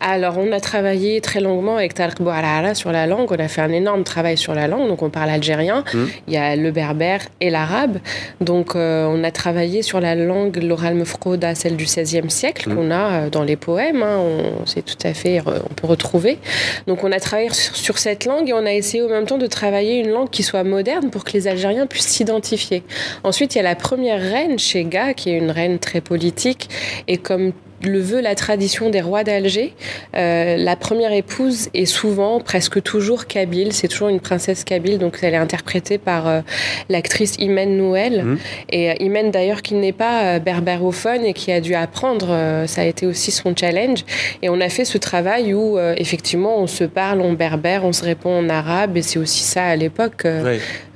Alors, 0.00 0.38
on 0.38 0.52
a 0.52 0.60
travaillé 0.60 1.20
très 1.20 1.40
longuement 1.40 1.76
avec 1.76 1.94
Tarek 1.94 2.20
Bouarara 2.20 2.74
sur 2.74 2.92
la 2.92 3.06
langue. 3.06 3.30
On 3.30 3.38
a 3.38 3.48
fait 3.48 3.60
un 3.60 3.72
énorme 3.72 4.04
travail 4.04 4.36
sur 4.36 4.54
la 4.54 4.68
langue. 4.68 4.88
Donc, 4.88 5.02
on 5.02 5.10
parle 5.10 5.30
algérien. 5.30 5.84
Mmh. 5.92 6.04
Il 6.28 6.34
y 6.34 6.36
a 6.36 6.56
le 6.56 6.70
berbère 6.70 7.20
et 7.40 7.50
l'arabe. 7.50 7.98
Donc, 8.40 8.76
euh, 8.76 9.06
on 9.06 9.24
a 9.24 9.30
travaillé 9.30 9.82
sur 9.82 10.00
la 10.00 10.14
langue, 10.14 10.56
l'oral 10.62 10.94
mefrouda, 10.94 11.54
celle 11.54 11.76
du 11.76 11.84
XVIe 11.84 12.30
siècle, 12.30 12.70
mmh. 12.70 12.74
qu'on 12.74 12.90
a 12.90 13.12
euh, 13.12 13.30
dans 13.30 13.42
les 13.42 13.56
poèmes. 13.56 14.02
Hein. 14.02 14.18
On, 14.18 14.66
c'est 14.66 14.84
tout 14.84 15.06
à 15.06 15.14
fait, 15.14 15.40
on 15.46 15.74
peut 15.74 15.86
retrouver. 15.86 16.38
Donc, 16.86 17.02
on 17.02 17.10
a 17.10 17.18
travaillé 17.18 17.50
sur, 17.52 17.98
cette 17.98 18.24
langue 18.26 18.48
et 18.48 18.52
on 18.52 18.64
a 18.64 18.72
essayé 18.72 19.02
au 19.02 19.08
même 19.08 19.26
temps 19.26 19.38
de 19.38 19.46
travailler 19.46 19.98
une 19.98 20.10
langue 20.10 20.30
qui 20.30 20.42
soit 20.44 20.62
moderne 20.62 21.10
pour 21.10 21.24
que 21.24 21.32
les 21.32 21.48
Algériens 21.48 21.86
puissent 21.86 22.06
s'identifier. 22.06 22.84
Ensuite, 23.24 23.54
il 23.54 23.58
y 23.58 23.60
a 23.60 23.64
la 23.64 23.74
première 23.74 24.20
reine, 24.20 24.58
Chega, 24.58 25.14
qui 25.14 25.30
est 25.30 25.38
une 25.38 25.50
reine 25.50 25.78
très 25.78 26.00
politique. 26.00 26.68
Et 27.08 27.16
comme 27.16 27.52
le 27.82 28.00
veut 28.00 28.20
la 28.20 28.34
tradition 28.34 28.90
des 28.90 29.00
rois 29.00 29.24
d'Alger. 29.24 29.74
Euh, 30.16 30.56
la 30.56 30.76
première 30.76 31.12
épouse 31.12 31.68
est 31.74 31.86
souvent, 31.86 32.40
presque 32.40 32.82
toujours 32.82 33.26
kabyle. 33.26 33.72
C'est 33.72 33.88
toujours 33.88 34.08
une 34.08 34.20
princesse 34.20 34.64
kabyle, 34.64 34.98
donc 34.98 35.18
elle 35.22 35.34
est 35.34 35.38
interprétée 35.38 35.98
par 35.98 36.26
euh, 36.26 36.40
l'actrice 36.88 37.36
Imen 37.38 37.76
Nouel. 37.76 38.24
Mmh. 38.24 38.38
Et 38.70 38.90
euh, 38.90 38.94
Imen 39.00 39.30
d'ailleurs 39.30 39.62
qui 39.62 39.74
n'est 39.74 39.92
pas 39.92 40.38
berbérophone 40.38 41.24
et 41.24 41.32
qui 41.32 41.52
a 41.52 41.60
dû 41.60 41.74
apprendre, 41.74 42.64
ça 42.66 42.82
a 42.82 42.84
été 42.84 43.06
aussi 43.06 43.30
son 43.30 43.54
challenge. 43.54 44.04
Et 44.42 44.48
on 44.48 44.60
a 44.60 44.68
fait 44.68 44.84
ce 44.84 44.98
travail 44.98 45.54
où 45.54 45.78
effectivement 45.78 46.58
on 46.58 46.66
se 46.66 46.84
parle 46.84 47.20
en 47.20 47.32
berbère, 47.32 47.84
on 47.84 47.92
se 47.92 48.04
répond 48.04 48.38
en 48.38 48.48
arabe, 48.48 48.96
et 48.96 49.02
c'est 49.02 49.18
aussi 49.18 49.42
ça 49.42 49.64
à 49.64 49.76
l'époque. 49.76 50.26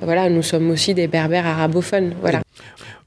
Voilà, 0.01 0.29
nous 0.29 0.43
sommes 0.43 0.69
aussi 0.71 0.93
des 0.93 1.07
berbères 1.07 1.47
arabophones. 1.47 2.13
Voilà. 2.21 2.42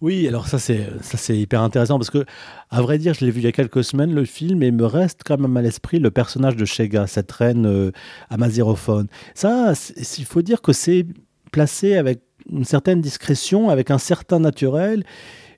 Oui, 0.01 0.27
alors 0.29 0.49
ça 0.49 0.59
c'est 0.59 0.89
ça 1.03 1.17
c'est 1.17 1.37
hyper 1.37 1.63
intéressant 1.63 1.99
parce 1.99 2.11
que 2.11 2.25
à 2.71 2.83
vrai 2.83 2.99
dire, 2.99 3.15
je 3.15 3.25
l'ai 3.25 3.31
vu 3.31 3.41
il 3.41 3.45
y 3.45 3.49
a 3.49 3.53
quelques 3.53 3.85
semaines 3.85 4.15
le 4.15 4.25
film 4.25 4.63
et 4.63 4.71
me 4.71 4.85
reste 4.85 5.21
quand 5.25 5.39
même 5.39 5.57
à 5.57 5.63
l'esprit 5.63 5.99
le 5.99 6.11
personnage 6.11 6.57
de 6.57 6.65
Shega, 6.65 7.07
cette 7.07 7.31
reine 7.33 7.67
euh, 7.67 7.93
amazirophone. 8.29 9.07
Ça, 9.35 9.73
il 10.19 10.25
faut 10.25 10.43
dire 10.43 10.63
que 10.63 10.73
c'est 10.73 11.07
placé 11.53 11.97
avec 11.97 12.21
une 12.51 12.65
certaine 12.65 13.01
discrétion, 13.01 13.71
avec 13.71 13.91
un 13.91 13.99
certain 13.99 14.39
naturel, 14.39 15.05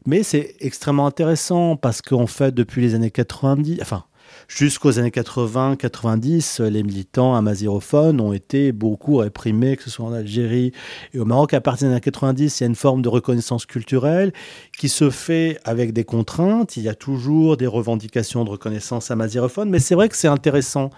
mais 0.06 0.22
c'est 0.22 0.54
extrêmement 0.60 1.06
intéressant 1.06 1.76
parce 1.76 2.02
qu'en 2.02 2.26
fait 2.26 2.54
depuis 2.54 2.82
les 2.82 2.94
années 2.94 3.10
90, 3.10 3.78
enfin 3.82 4.04
Jusqu'aux 4.48 4.98
années 4.98 5.10
80-90, 5.10 6.62
les 6.64 6.82
militants 6.82 7.34
amazirophones 7.34 8.18
ont 8.18 8.32
été 8.32 8.72
beaucoup 8.72 9.18
réprimés, 9.18 9.76
que 9.76 9.82
ce 9.82 9.90
soit 9.90 10.06
en 10.06 10.12
Algérie 10.14 10.72
et 11.12 11.18
au 11.18 11.26
Maroc. 11.26 11.52
À 11.52 11.60
partir 11.60 11.86
des 11.86 11.92
années 11.92 12.00
90, 12.00 12.58
il 12.58 12.62
y 12.62 12.64
a 12.64 12.66
une 12.66 12.74
forme 12.74 13.02
de 13.02 13.10
reconnaissance 13.10 13.66
culturelle 13.66 14.32
qui 14.78 14.88
se 14.88 15.10
fait 15.10 15.58
avec 15.64 15.92
des 15.92 16.04
contraintes. 16.04 16.78
Il 16.78 16.82
y 16.82 16.88
a 16.88 16.94
toujours 16.94 17.58
des 17.58 17.66
revendications 17.66 18.42
de 18.42 18.48
reconnaissance 18.48 19.10
amazirophone, 19.10 19.68
mais 19.68 19.80
c'est 19.80 19.94
vrai 19.94 20.08
que 20.08 20.16
c'est 20.16 20.28
intéressant 20.28 20.88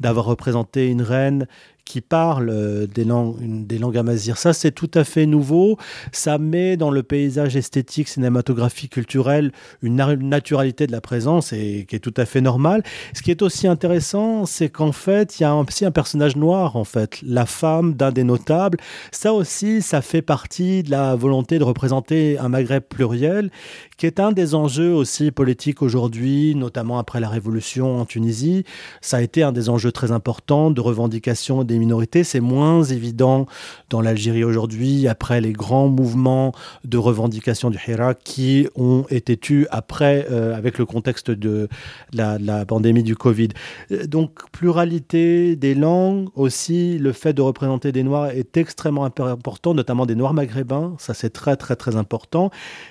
d'avoir 0.00 0.24
représenté 0.24 0.88
une 0.88 1.02
reine 1.02 1.46
qui 1.84 2.00
parlent 2.00 2.86
des 2.86 3.04
langues, 3.04 3.66
des 3.66 3.78
langues. 3.78 3.94
Ça, 4.34 4.52
c'est 4.52 4.72
tout 4.72 4.90
à 4.94 5.04
fait 5.04 5.26
nouveau. 5.26 5.78
Ça 6.12 6.38
met 6.38 6.76
dans 6.76 6.90
le 6.90 7.02
paysage 7.02 7.56
esthétique, 7.56 8.08
cinématographique, 8.08 8.92
culturel, 8.92 9.52
une 9.82 9.96
naturalité 9.96 10.86
de 10.86 10.92
la 10.92 11.00
présence 11.00 11.52
et 11.52 11.86
qui 11.88 11.96
est 11.96 12.00
tout 12.00 12.14
à 12.16 12.24
fait 12.24 12.40
normale. 12.40 12.82
Ce 13.12 13.22
qui 13.22 13.30
est 13.30 13.42
aussi 13.42 13.66
intéressant, 13.66 14.46
c'est 14.46 14.68
qu'en 14.68 14.92
fait, 14.92 15.38
il 15.38 15.42
y 15.42 15.46
a 15.46 15.54
aussi 15.54 15.84
un 15.84 15.90
personnage 15.90 16.36
noir, 16.36 16.76
en 16.76 16.84
fait, 16.84 17.20
la 17.22 17.46
femme 17.46 17.94
d'un 17.94 18.10
des 18.10 18.24
notables. 18.24 18.78
Ça 19.12 19.32
aussi, 19.32 19.82
ça 19.82 20.02
fait 20.02 20.22
partie 20.22 20.82
de 20.82 20.90
la 20.90 21.14
volonté 21.14 21.58
de 21.58 21.64
représenter 21.64 22.38
un 22.38 22.48
Maghreb 22.48 22.82
pluriel, 22.82 23.50
qui 23.96 24.06
est 24.06 24.20
un 24.20 24.32
des 24.32 24.54
enjeux 24.54 24.92
aussi 24.92 25.30
politiques 25.30 25.82
aujourd'hui, 25.82 26.54
notamment 26.54 26.98
après 26.98 27.20
la 27.20 27.28
révolution 27.28 28.00
en 28.00 28.04
Tunisie. 28.04 28.64
Ça 29.00 29.18
a 29.18 29.20
été 29.20 29.42
un 29.42 29.52
des 29.52 29.68
enjeux 29.68 29.92
très 29.92 30.10
importants 30.10 30.70
de 30.70 30.80
revendication 30.80 31.62
des 31.64 31.78
minorités. 31.78 32.24
C'est 32.24 32.40
moins 32.40 32.82
évident 32.82 33.46
dans 33.90 34.00
l'Algérie 34.00 34.44
aujourd'hui, 34.44 35.06
après 35.06 35.40
les 35.40 35.52
grands 35.52 35.88
mouvements 35.88 36.52
de 36.84 36.98
revendication 36.98 37.70
du 37.70 37.78
Hirak 37.86 38.18
qui 38.24 38.66
ont 38.74 39.04
été 39.10 39.36
tus 39.36 39.66
après, 39.70 40.26
euh, 40.30 40.56
avec 40.56 40.78
le 40.78 40.86
contexte 40.86 41.30
de 41.30 41.68
la, 42.12 42.38
la 42.38 42.66
pandémie 42.66 43.02
du 43.02 43.16
Covid. 43.16 43.48
Euh, 43.92 44.06
donc, 44.06 44.50
pluralité 44.50 45.54
des 45.56 45.74
langues, 45.74 46.28
aussi 46.34 46.98
le 46.98 47.12
fait 47.12 47.32
de 47.32 47.42
représenter 47.42 47.92
des 47.92 48.02
Noirs 48.02 48.30
est 48.30 48.56
extrêmement 48.56 49.04
important, 49.04 49.74
notamment 49.74 50.06
des 50.06 50.14
Noirs 50.14 50.34
maghrébins. 50.34 50.94
Ça, 50.98 51.14
c'est 51.14 51.30
très, 51.30 51.56
très, 51.56 51.76
très 51.76 51.96
important. 51.96 52.50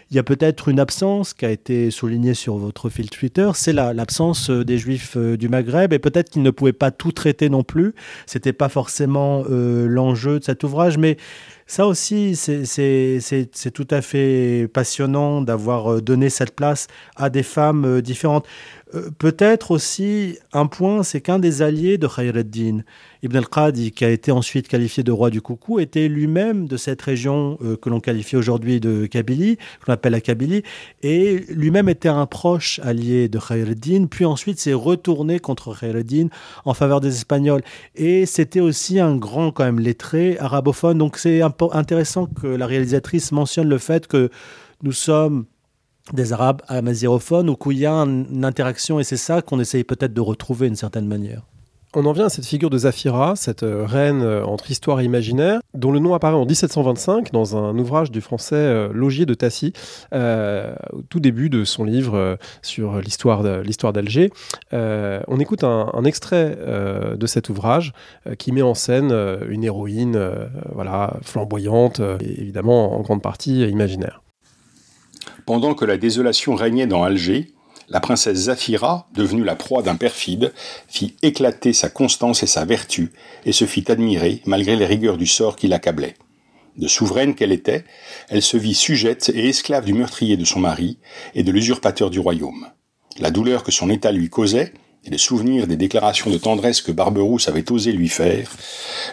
Il 0.10 0.16
y 0.16 0.20
a 0.20 0.24
peut-être 0.24 0.70
une 0.70 0.80
absence 0.80 0.93
qui 0.94 1.46
a 1.46 1.50
été 1.50 1.90
soulignée 1.90 2.36
sur 2.36 2.58
votre 2.58 2.90
fil 2.90 3.10
Twitter, 3.10 3.50
c'est 3.56 3.74
l'absence 3.74 4.52
euh, 4.52 4.64
des 4.64 4.78
Juifs 4.78 5.18
euh, 5.18 5.38
du 5.38 5.50
Maghreb 5.50 5.92
et 5.92 5.98
peut-être 5.98 6.30
qu'ils 6.30 6.44
ne 6.44 6.52
pouvaient 6.52 6.72
pas 6.72 6.92
tout 6.92 7.12
traiter 7.12 7.50
non 7.50 7.64
plus. 7.64 7.96
C'était 8.28 8.54
pas 8.54 8.70
forcément 8.70 9.44
euh, 9.50 9.88
l'enjeu 9.88 10.40
de 10.40 10.44
cet 10.44 10.64
ouvrage, 10.64 11.00
mais 11.00 11.18
ça 11.66 11.88
aussi, 11.88 12.36
c'est 12.36 13.72
tout 13.74 13.88
à 13.90 14.02
fait 14.02 14.70
passionnant 14.72 15.42
d'avoir 15.42 16.02
donné 16.02 16.30
cette 16.30 16.56
place 16.56 16.88
à 17.16 17.30
des 17.30 17.42
femmes 17.42 18.02
différentes. 18.02 18.46
Euh, 18.96 19.10
peut-être 19.18 19.72
aussi 19.72 20.38
un 20.52 20.68
point, 20.68 21.04
c'est 21.04 21.22
qu'un 21.22 21.40
des 21.40 21.62
alliés 21.62 21.98
de 21.98 22.08
Khayreddin, 22.08 22.80
Ibn 23.24 23.38
al-Qadi, 23.38 23.92
qui 23.92 24.06
a 24.06 24.10
été 24.10 24.32
ensuite 24.32 24.68
qualifié 24.68 25.04
de 25.04 25.12
roi 25.12 25.30
du 25.30 25.42
coucou, 25.42 25.80
était 25.80 26.08
lui-même 26.08 26.68
de 26.68 26.78
cette 26.78 27.02
région 27.02 27.58
euh, 27.64 27.76
que 27.76 27.90
l'on 27.90 28.00
qualifie 28.00 28.36
aujourd'hui 28.36 28.80
de 28.80 29.06
Kabylie, 29.06 29.58
qu'on 29.86 29.94
appelle 29.94 30.12
la 30.12 30.22
Kabylie, 30.22 30.64
et 31.02 31.46
lui-même 31.50 31.90
était 31.90 32.10
un 32.10 32.26
proche 32.26 32.80
allié 32.84 33.30
de 33.30 33.40
Khayreddin, 33.40 34.06
puis 34.08 34.26
ensuite 34.26 34.60
s'est 34.60 34.74
retourné 34.74 35.40
contre 35.40 35.78
Khayreddin 35.78 36.28
en 36.66 36.74
faveur 36.74 37.02
des 37.02 37.16
Espagnols. 37.16 37.64
Et 37.96 38.26
c'était 38.26 38.60
aussi 38.60 39.00
un 39.00 39.16
grand 39.16 39.52
quand 39.52 39.66
même 39.66 39.80
lettré 39.80 40.38
arabophone, 40.40 40.98
donc 40.98 41.18
c'est 41.18 41.42
intéressant 41.42 42.28
que 42.28 42.48
la 42.48 42.68
réalisatrice 42.68 43.32
mentionne 43.32 43.70
le 43.70 43.78
fait 43.78 44.08
que 44.08 44.30
nous 44.84 44.92
sommes 44.92 45.46
des 46.12 46.34
Arabes 46.34 46.62
amazirophones 46.68 47.50
ou 47.50 47.56
qu'il 47.56 47.78
y 47.78 47.86
a 47.86 47.94
une 47.94 48.44
interaction 48.44 49.00
et 49.00 49.04
c'est 49.04 49.18
ça 49.18 49.42
qu'on 49.42 49.60
essaye 49.60 49.84
peut-être 49.84 50.14
de 50.14 50.22
retrouver 50.22 50.68
d'une 50.68 50.76
certaine 50.76 51.08
manière. 51.08 51.44
On 51.96 52.08
en 52.08 52.12
vient 52.12 52.26
à 52.26 52.30
cette 52.30 52.48
figure 52.48 52.72
de 52.72 52.78
Zafira, 52.80 53.36
cette 53.36 53.62
euh, 53.62 53.86
reine 53.86 54.24
euh, 54.24 54.44
entre 54.44 54.72
histoire 54.72 55.00
et 55.00 55.06
imaginaire, 55.06 55.60
dont 55.76 55.92
le 55.92 56.00
nom 56.00 56.16
apparaît 56.16 56.36
en 56.36 56.46
1725 56.46 57.32
dans 57.32 57.56
un 57.56 57.78
ouvrage 57.78 58.10
du 58.10 58.20
français 58.20 58.56
euh, 58.56 58.90
Logier 58.92 59.28
de 59.28 59.36
Tassy, 59.36 59.74
au 60.12 61.02
tout 61.10 61.20
début 61.20 61.52
de 61.52 61.64
son 61.66 61.84
livre 61.84 62.38
sur 62.64 63.00
l'histoire 63.00 63.44
d'Alger. 63.44 64.32
on 64.72 65.40
écoute 65.40 65.64
un, 65.64 65.92
un 65.94 66.04
extrait 66.04 66.58
de 67.16 67.28
cet 67.28 67.50
ouvrage 67.50 67.94
qui 68.38 68.52
met 68.52 68.62
en 68.62 68.74
scène 68.74 69.12
une 69.50 69.64
héroïne 69.64 70.20
voilà, 70.72 71.18
flamboyante 71.22 72.00
et 72.00 72.42
évidemment 72.42 72.98
en 72.98 73.02
grande 73.02 73.22
partie 73.22 73.62
imaginaire. 73.68 74.23
Pendant 75.46 75.74
que 75.74 75.86
la 75.86 75.98
désolation 75.98 76.56
régnait 76.56 76.88
dans 76.88 77.04
Alger, 77.04 77.52
la 77.90 78.00
princesse 78.00 78.46
Zafira, 78.46 79.08
devenue 79.14 79.44
la 79.44 79.56
proie 79.56 79.84
d'un 79.84 79.96
perfide, 79.96 80.54
fit 80.88 81.16
éclater 81.22 81.74
sa 81.74 81.90
constance 81.90 82.44
et 82.44 82.48
sa 82.48 82.64
vertu, 82.64 83.12
et 83.46 83.52
se 83.52 83.66
fit 83.66 83.92
admirer 83.92 84.42
malgré 84.46 84.76
les 84.76 84.86
rigueurs 84.86 85.18
du 85.18 85.28
sort 85.28 85.56
qui 85.56 85.68
l'accablait. 85.68 86.16
De 86.78 86.88
souveraine 86.88 87.36
qu'elle 87.36 87.52
était, 87.52 87.84
elle 88.30 88.42
se 88.42 88.58
vit 88.58 88.74
sujette 88.74 89.30
et 89.36 89.50
esclave 89.50 89.86
du 89.86 89.94
meurtrier 89.94 90.38
de 90.38 90.46
son 90.46 90.60
mari 90.60 90.98
et 91.36 91.44
de 91.44 91.52
l'usurpateur 91.52 92.10
du 92.10 92.20
royaume. 92.20 92.68
La 93.20 93.30
douleur 93.30 93.64
que 93.64 93.72
son 93.72 93.90
état 93.90 94.12
lui 94.12 94.30
causait, 94.30 94.74
et 95.06 95.10
le 95.10 95.18
souvenir 95.18 95.68
des 95.68 95.76
déclarations 95.76 96.32
de 96.32 96.38
tendresse 96.38 96.82
que 96.82 96.94
Barberousse 96.94 97.50
avait 97.50 97.70
osé 97.72 97.92
lui 97.92 98.08
faire, 98.08 98.50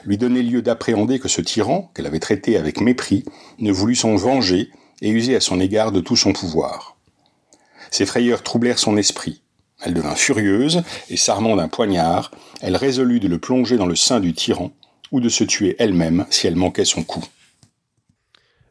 lui 0.05 0.17
donnaient 0.17 0.43
lieu 0.43 0.63
d'appréhender 0.63 1.19
que 1.19 1.29
ce 1.29 1.41
tyran, 1.41 1.91
qu'elle 1.95 2.07
avait 2.07 2.21
traité 2.21 2.57
avec 2.57 2.81
mépris, 2.81 3.25
ne 3.59 3.73
voulut 3.73 3.97
s'en 3.97 4.15
venger 4.15 4.71
et 5.03 5.11
user 5.11 5.37
à 5.37 5.41
son 5.41 5.61
égard 5.61 5.93
de 5.93 6.01
tout 6.01 6.17
son 6.17 6.33
pouvoir. 6.33 6.97
Ces 7.91 8.07
frayeurs 8.07 8.43
troublèrent 8.43 8.79
son 8.79 8.97
esprit. 8.97 9.43
Elle 9.83 9.95
devint 9.95 10.15
furieuse, 10.15 10.83
et 11.09 11.17
s'armant 11.17 11.57
d'un 11.57 11.69
poignard, 11.69 12.31
elle 12.61 12.77
résolut 12.77 13.21
de 13.21 13.29
le 13.29 13.39
plonger 13.39 13.77
dans 13.77 13.87
le 13.87 13.97
sein 13.97 14.21
du 14.21 14.35
tyran, 14.35 14.73
ou 15.11 15.21
de 15.21 15.29
se 15.29 15.45
tuer 15.45 15.75
elle-même 15.79 16.27
si 16.31 16.47
elle 16.47 16.57
manquait 16.57 16.85
son 16.85 17.03
coup 17.03 17.25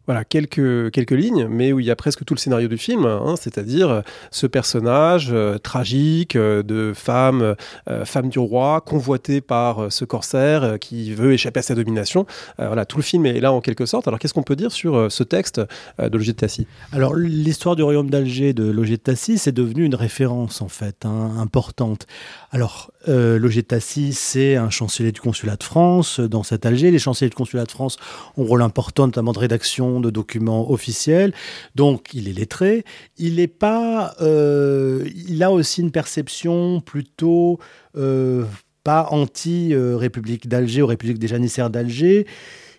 voilà, 0.09 0.25
quelques, 0.25 0.89
quelques 0.89 1.11
lignes, 1.11 1.45
mais 1.47 1.71
où 1.71 1.79
il 1.79 1.85
y 1.85 1.91
a 1.91 1.95
presque 1.95 2.25
tout 2.25 2.33
le 2.33 2.39
scénario 2.39 2.67
du 2.67 2.79
film, 2.79 3.05
hein, 3.05 3.35
c'est-à-dire 3.39 3.91
euh, 3.91 4.01
ce 4.31 4.47
personnage 4.47 5.29
euh, 5.31 5.59
tragique 5.59 6.35
euh, 6.35 6.63
de 6.63 6.93
femme, 6.95 7.55
femme 8.05 8.29
du 8.29 8.39
roi, 8.39 8.81
convoitée 8.81 9.39
par 9.39 9.91
ce 9.91 10.05
corsaire 10.05 10.79
qui 10.79 11.13
veut 11.13 11.33
échapper 11.33 11.59
à 11.59 11.61
sa 11.61 11.75
domination. 11.75 12.25
voilà, 12.57 12.85
tout 12.85 12.97
le 12.97 13.03
film 13.03 13.27
est 13.27 13.39
là 13.39 13.51
en 13.51 13.61
quelque 13.61 13.85
sorte. 13.85 14.07
Alors 14.07 14.19
qu'est-ce 14.19 14.33
qu'on 14.33 14.41
peut 14.41 14.55
dire 14.55 14.71
sur 14.71 15.11
ce 15.11 15.23
texte 15.23 15.61
de 15.99 16.17
Logier 16.17 16.33
de 16.33 16.37
Tassy 16.37 16.65
Alors 16.91 17.13
l'histoire 17.13 17.75
du 17.75 17.83
royaume 17.83 18.09
d'Alger 18.09 18.53
de 18.53 18.63
Logier 18.63 18.97
de 18.97 19.01
Tassy, 19.01 19.37
c'est 19.37 19.51
devenu 19.51 19.85
une 19.85 19.95
référence 19.95 20.61
en 20.61 20.69
fait, 20.69 21.05
hein, 21.05 21.33
importante. 21.37 22.07
Alors 22.51 22.91
euh, 23.07 23.61
Tassi, 23.61 24.13
c'est 24.13 24.55
un 24.55 24.69
chancelier 24.69 25.11
du 25.11 25.21
consulat 25.21 25.55
de 25.55 25.63
France 25.63 26.19
dans 26.19 26.41
cet 26.41 26.65
Alger. 26.65 26.89
Les 26.89 26.99
chanceliers 26.99 27.29
du 27.29 27.35
consulat 27.35 27.65
de 27.65 27.71
France 27.71 27.97
ont 28.37 28.43
un 28.43 28.47
rôle 28.47 28.61
important, 28.63 29.05
notamment 29.05 29.33
de 29.33 29.39
rédaction 29.39 29.99
de 29.99 30.09
documents 30.09 30.71
officiels. 30.71 31.33
Donc, 31.75 32.13
il 32.13 32.27
est 32.27 32.33
lettré. 32.33 32.85
Il 33.17 33.39
est 33.39 33.47
pas. 33.47 34.15
Euh, 34.21 35.07
il 35.27 35.43
a 35.43 35.51
aussi 35.51 35.81
une 35.81 35.91
perception 35.91 36.81
plutôt 36.81 37.59
euh, 37.95 38.45
pas 38.83 39.07
anti-République 39.11 40.47
d'Alger 40.47 40.81
ou 40.81 40.87
République 40.87 41.19
des 41.19 41.27
janissaires 41.27 41.69
d'Alger. 41.69 42.25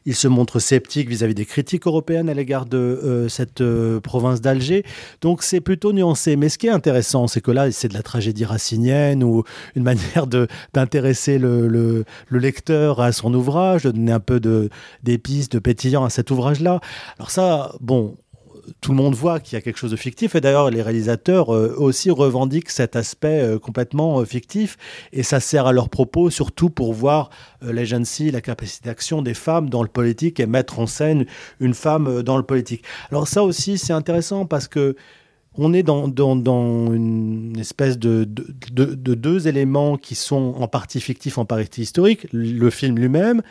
Il 0.06 0.14
se 0.14 0.28
montre 0.28 0.58
sceptique 0.58 1.08
vis-à-vis 1.08 1.34
des 1.34 1.44
critiques 1.44 1.86
européennes 1.86 2.28
à 2.28 2.34
l'égard 2.34 2.66
de 2.66 2.78
euh, 2.78 3.28
cette 3.28 3.60
euh, 3.60 4.00
province 4.00 4.40
d'Alger. 4.40 4.84
Donc 5.20 5.42
c'est 5.42 5.60
plutôt 5.60 5.92
nuancé. 5.92 6.36
Mais 6.36 6.48
ce 6.48 6.58
qui 6.58 6.66
est 6.66 6.70
intéressant, 6.70 7.26
c'est 7.26 7.40
que 7.40 7.50
là, 7.50 7.70
c'est 7.70 7.88
de 7.88 7.94
la 7.94 8.02
tragédie 8.02 8.44
racinienne 8.44 9.22
ou 9.22 9.44
une 9.76 9.82
manière 9.90 10.26
d'intéresser 10.72 11.38
le, 11.38 11.68
le, 11.68 12.04
lecteur 12.30 13.00
à 13.00 13.12
son 13.12 13.34
ouvrage, 13.34 13.82
de 13.82 13.90
donner 13.90 14.12
un 14.12 14.20
peu 14.20 14.40
d'épices, 15.02 15.48
de, 15.48 15.58
de 15.58 15.60
pétillant 15.60 16.04
à 16.04 16.10
cet 16.10 16.30
ouvrage-là. 16.30 16.80
Alors 17.18 17.30
ça, 17.30 17.74
bon, 17.80 18.16
tout 18.80 18.92
le 18.92 18.96
monde 18.96 19.14
voit 19.14 19.40
qu'il 19.40 19.54
y 19.54 19.58
a 19.58 19.60
quelque 19.60 19.78
chose 19.78 19.90
de 19.90 19.96
fictif. 19.96 20.34
Et 20.34 20.40
d'ailleurs, 20.40 20.70
les 20.70 20.82
réalisateurs 20.82 21.54
euh, 21.54 21.74
aussi 21.76 22.10
revendiquent 22.10 22.70
cet 22.70 22.96
aspect 22.96 23.40
euh, 23.40 23.58
complètement 23.58 24.20
euh, 24.20 24.24
fictif. 24.24 24.76
Et 25.12 25.22
ça 25.22 25.40
sert 25.40 25.66
à 25.66 25.72
leur 25.72 25.88
propos, 25.88 26.30
surtout 26.30 26.70
pour 26.70 26.92
voir 26.92 27.30
l'agency, 27.62 28.30
la 28.30 28.40
capacité 28.40 28.88
d'action 28.88 29.22
des 29.22 29.34
femmes 29.34 29.68
dans 29.68 29.82
le 29.82 29.88
politique 29.88 30.40
et 30.40 30.46
mettre 30.46 30.78
en 30.78 30.86
scène 30.86 31.26
une 31.60 31.74
femme 31.74 32.22
dans 32.22 32.36
le 32.36 32.42
politique. 32.42 32.84
Alors 33.10 33.28
ça 33.28 33.42
aussi, 33.44 33.76
c'est 33.78 33.92
intéressant 33.92 34.46
parce 34.46 34.66
que 34.66 34.96
on 35.56 35.72
est 35.72 35.82
dans, 35.82 36.06
une 36.06 37.58
espèce 37.58 37.98
de, 37.98 38.24
de, 38.24 38.94
de, 38.94 39.14
deux 39.14 39.48
éléments 39.48 39.96
qui 39.96 40.14
sont 40.14 40.54
en 40.56 40.68
partie 40.68 41.00
fictifs, 41.00 41.38
en 41.38 41.44
partie 41.44 41.82
historiques. 41.82 42.26
Le 42.32 42.70
film 42.70 42.96
lui-même, 42.96 43.42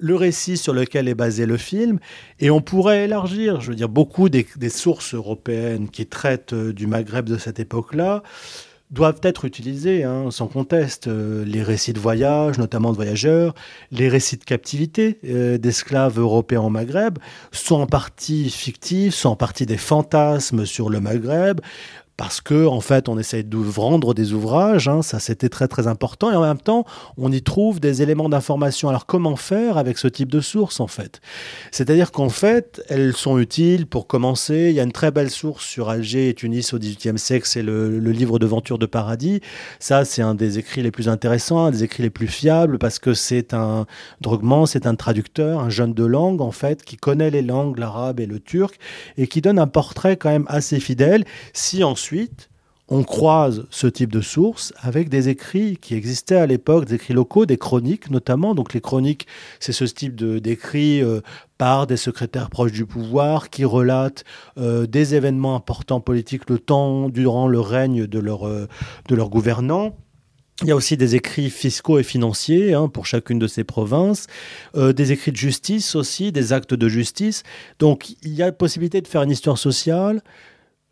le 0.00 0.16
récit 0.16 0.56
sur 0.56 0.72
lequel 0.72 1.08
est 1.08 1.14
basé 1.14 1.46
le 1.46 1.56
film, 1.56 1.98
et 2.40 2.50
on 2.50 2.60
pourrait 2.60 3.04
élargir, 3.04 3.60
je 3.60 3.70
veux 3.70 3.76
dire, 3.76 3.88
beaucoup 3.88 4.28
des, 4.28 4.46
sources 4.68 5.14
européennes 5.14 5.88
qui 5.88 6.06
traitent 6.06 6.52
euh, 6.52 6.72
du 6.72 6.86
Maghreb 6.86 7.26
de 7.26 7.36
cette 7.36 7.60
époque-là 7.60 8.22
doivent 8.90 9.20
être 9.22 9.44
utilisées, 9.44 10.04
hein, 10.04 10.30
sans 10.30 10.48
conteste. 10.48 11.06
Euh, 11.06 11.44
les 11.44 11.62
récits 11.62 11.92
de 11.92 12.00
voyage, 12.00 12.58
notamment 12.58 12.90
de 12.90 12.96
voyageurs, 12.96 13.54
les 13.92 14.08
récits 14.08 14.36
de 14.36 14.44
captivité 14.44 15.20
euh, 15.24 15.58
d'esclaves 15.58 16.18
européens 16.18 16.62
au 16.62 16.70
Maghreb, 16.70 17.18
sont 17.52 17.76
en 17.76 17.86
partie 17.86 18.50
fictifs, 18.50 19.14
sont 19.14 19.30
en 19.30 19.36
partie 19.36 19.66
des 19.66 19.76
fantasmes 19.76 20.66
sur 20.66 20.90
le 20.90 21.00
Maghreb 21.00 21.60
parce 22.20 22.42
que 22.42 22.66
en 22.66 22.82
fait 22.82 23.08
on 23.08 23.18
essaye 23.18 23.44
de 23.44 23.56
vendre 23.56 24.12
des 24.12 24.34
ouvrages, 24.34 24.88
hein, 24.88 25.00
ça 25.00 25.18
c'était 25.18 25.48
très 25.48 25.68
très 25.68 25.86
important, 25.86 26.30
et 26.30 26.36
en 26.36 26.42
même 26.42 26.58
temps 26.58 26.84
on 27.16 27.32
y 27.32 27.40
trouve 27.40 27.80
des 27.80 28.02
éléments 28.02 28.28
d'information. 28.28 28.90
Alors 28.90 29.06
comment 29.06 29.36
faire 29.36 29.78
avec 29.78 29.96
ce 29.96 30.06
type 30.06 30.30
de 30.30 30.42
sources 30.42 30.80
en 30.80 30.86
fait? 30.86 31.22
C'est-à-dire 31.70 32.12
qu'en 32.12 32.28
fait 32.28 32.82
elles 32.90 33.16
sont 33.16 33.38
utiles 33.38 33.86
pour 33.86 34.06
commencer. 34.06 34.66
Il 34.68 34.74
y 34.74 34.80
a 34.80 34.82
une 34.82 34.92
très 34.92 35.10
belle 35.10 35.30
source 35.30 35.64
sur 35.64 35.88
Alger 35.88 36.28
et 36.28 36.34
Tunis 36.34 36.74
au 36.74 36.78
XVIIIe 36.78 37.18
siècle, 37.18 37.46
c'est 37.48 37.62
le, 37.62 37.98
livre 37.98 38.38
de 38.38 38.44
Venture 38.44 38.78
de 38.78 38.84
Paradis. 38.84 39.40
Ça 39.78 40.04
c'est 40.04 40.20
un 40.20 40.34
des 40.34 40.58
écrits 40.58 40.82
les 40.82 40.90
plus 40.90 41.08
intéressants, 41.08 41.64
un 41.64 41.70
des 41.70 41.84
écrits 41.84 42.02
les 42.02 42.10
plus 42.10 42.28
fiables 42.28 42.78
parce 42.78 42.98
que 42.98 43.14
c'est 43.14 43.54
un 43.54 43.86
droguement, 44.20 44.66
c'est 44.66 44.86
un 44.86 44.94
traducteur, 44.94 45.58
un 45.60 45.70
jeune 45.70 45.94
de 45.94 46.04
langue 46.04 46.42
en 46.42 46.52
fait 46.52 46.84
qui 46.84 46.98
connaît 46.98 47.30
les 47.30 47.40
langues, 47.40 47.78
l'arabe 47.78 48.20
et 48.20 48.26
le 48.26 48.40
turc 48.40 48.78
et 49.16 49.26
qui 49.26 49.40
donne 49.40 49.58
un 49.58 49.68
portrait 49.68 50.18
quand 50.18 50.28
même 50.28 50.44
assez 50.48 50.80
fidèle. 50.80 51.24
Si 51.54 51.82
ensuite 51.82 52.09
ensuite, 52.10 52.50
on 52.88 53.04
croise 53.04 53.66
ce 53.70 53.86
type 53.86 54.10
de 54.10 54.20
sources 54.20 54.72
avec 54.80 55.08
des 55.08 55.28
écrits 55.28 55.76
qui 55.76 55.94
existaient 55.94 56.34
à 56.34 56.46
l'époque, 56.46 56.86
des 56.86 56.96
écrits 56.96 57.14
locaux, 57.14 57.46
des 57.46 57.56
chroniques 57.56 58.10
notamment. 58.10 58.56
Donc 58.56 58.74
les 58.74 58.80
chroniques, 58.80 59.28
c'est 59.60 59.70
ce 59.70 59.84
type 59.84 60.16
d'écrits 60.16 61.04
euh, 61.04 61.20
par 61.56 61.86
des 61.86 61.96
secrétaires 61.96 62.50
proches 62.50 62.72
du 62.72 62.84
pouvoir 62.84 63.48
qui 63.48 63.64
relatent 63.64 64.24
euh, 64.58 64.88
des 64.88 65.14
événements 65.14 65.54
importants 65.54 66.00
politiques 66.00 66.50
le 66.50 66.58
temps 66.58 67.08
durant 67.08 67.46
le 67.46 67.60
règne 67.60 68.08
de 68.08 68.18
leur, 68.18 68.48
euh, 68.48 68.66
leur 69.08 69.30
gouvernant. 69.30 69.94
Il 70.62 70.66
y 70.68 70.72
a 70.72 70.76
aussi 70.76 70.96
des 70.96 71.14
écrits 71.14 71.48
fiscaux 71.48 72.00
et 72.00 72.02
financiers 72.02 72.74
hein, 72.74 72.88
pour 72.88 73.06
chacune 73.06 73.38
de 73.38 73.46
ces 73.46 73.64
provinces, 73.64 74.26
des 74.74 75.10
écrits 75.10 75.32
de 75.32 75.36
justice 75.38 75.94
aussi, 75.94 76.32
des 76.32 76.52
actes 76.52 76.74
de 76.74 76.86
justice. 76.86 77.44
Donc 77.78 78.10
il 78.22 78.34
y 78.34 78.42
a 78.42 78.52
possibilité 78.52 79.00
de 79.00 79.08
faire 79.08 79.22
une 79.22 79.30
histoire 79.30 79.56
sociale, 79.56 80.20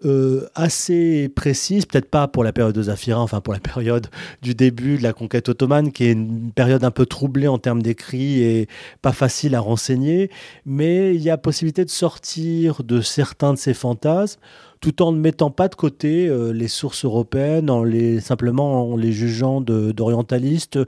euh, 0.05 0.47
assez 0.55 1.29
précise, 1.29 1.85
peut-être 1.85 2.09
pas 2.09 2.29
pour 2.29 2.45
la 2.45 2.53
période 2.53 2.75
de 2.75 2.83
Zafira, 2.83 3.21
enfin 3.21 3.41
pour 3.41 3.53
la 3.53 3.61
période 3.75 4.07
du 4.43 4.55
début 4.55 4.99
de 4.99 5.03
la 5.03 5.13
conquête 5.13 5.49
ottomane, 5.49 5.91
qui 5.91 6.05
est 6.05 6.13
une 6.13 6.53
période 6.53 6.85
un 6.85 6.91
peu 6.91 7.05
troublée 7.07 7.49
en 7.49 7.59
termes 7.59 7.83
d'écrit 7.83 8.43
et 8.43 8.69
pas 9.03 9.13
facile 9.13 9.55
à 9.55 9.61
renseigner, 9.61 10.31
mais 10.65 11.15
il 11.15 11.21
y 11.21 11.31
a 11.31 11.37
possibilité 11.37 11.85
de 11.85 11.91
sortir 11.91 12.83
de 12.85 13.01
certains 13.01 13.55
de 13.55 13.59
ces 13.59 13.75
fantasmes 13.75 14.41
tout 14.81 15.03
en 15.03 15.11
ne 15.11 15.19
mettant 15.19 15.51
pas 15.51 15.67
de 15.67 15.75
côté 15.75 16.29
euh, 16.29 16.53
les 16.53 16.69
sources 16.69 17.05
européennes, 17.05 17.69
en 17.69 17.83
les, 17.83 18.21
simplement 18.21 18.93
en 18.93 18.97
les 18.97 19.13
jugeant 19.13 19.61
d'orientalistes 19.61 20.79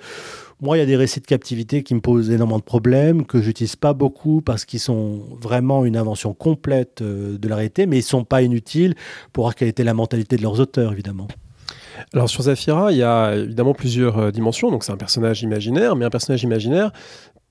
moi, 0.61 0.77
il 0.77 0.81
y 0.81 0.83
a 0.83 0.87
des 0.87 0.97
récits 0.97 1.21
de 1.21 1.27
captivité 1.27 1.83
qui 1.83 1.95
me 1.95 2.01
posent 2.01 2.31
énormément 2.31 2.59
de 2.59 2.65
problèmes, 2.65 3.25
que 3.25 3.41
j'utilise 3.41 3.77
pas 3.77 3.95
beaucoup 3.95 4.43
parce 4.43 4.65
qu'ils 4.65 4.81
sont 4.81 5.23
vraiment 5.41 5.85
une 5.85 5.97
invention 5.97 6.35
complète 6.35 7.01
euh, 7.03 7.39
de 7.39 7.49
la 7.49 7.57
réalité, 7.57 7.87
mais 7.87 7.99
ils 7.99 8.03
sont 8.03 8.25
pas 8.25 8.43
inutiles 8.43 8.95
pour 9.33 9.45
voir 9.45 9.55
quelle 9.55 9.69
était 9.69 9.85
la 9.85 9.95
mentalité 9.95 10.37
de 10.37 10.43
leurs 10.43 10.61
auteurs, 10.61 10.93
évidemment. 10.93 11.29
Alors 12.15 12.29
sur 12.29 12.43
Zafira, 12.43 12.93
il 12.93 12.99
y 12.99 13.03
a 13.03 13.35
évidemment 13.35 13.75
plusieurs 13.75 14.19
euh, 14.19 14.31
dimensions. 14.31 14.71
Donc 14.71 14.85
c'est 14.85 14.93
un 14.93 14.97
personnage 14.97 15.43
imaginaire, 15.43 15.97
mais 15.97 16.05
un 16.05 16.11
personnage 16.11 16.43
imaginaire 16.43 16.93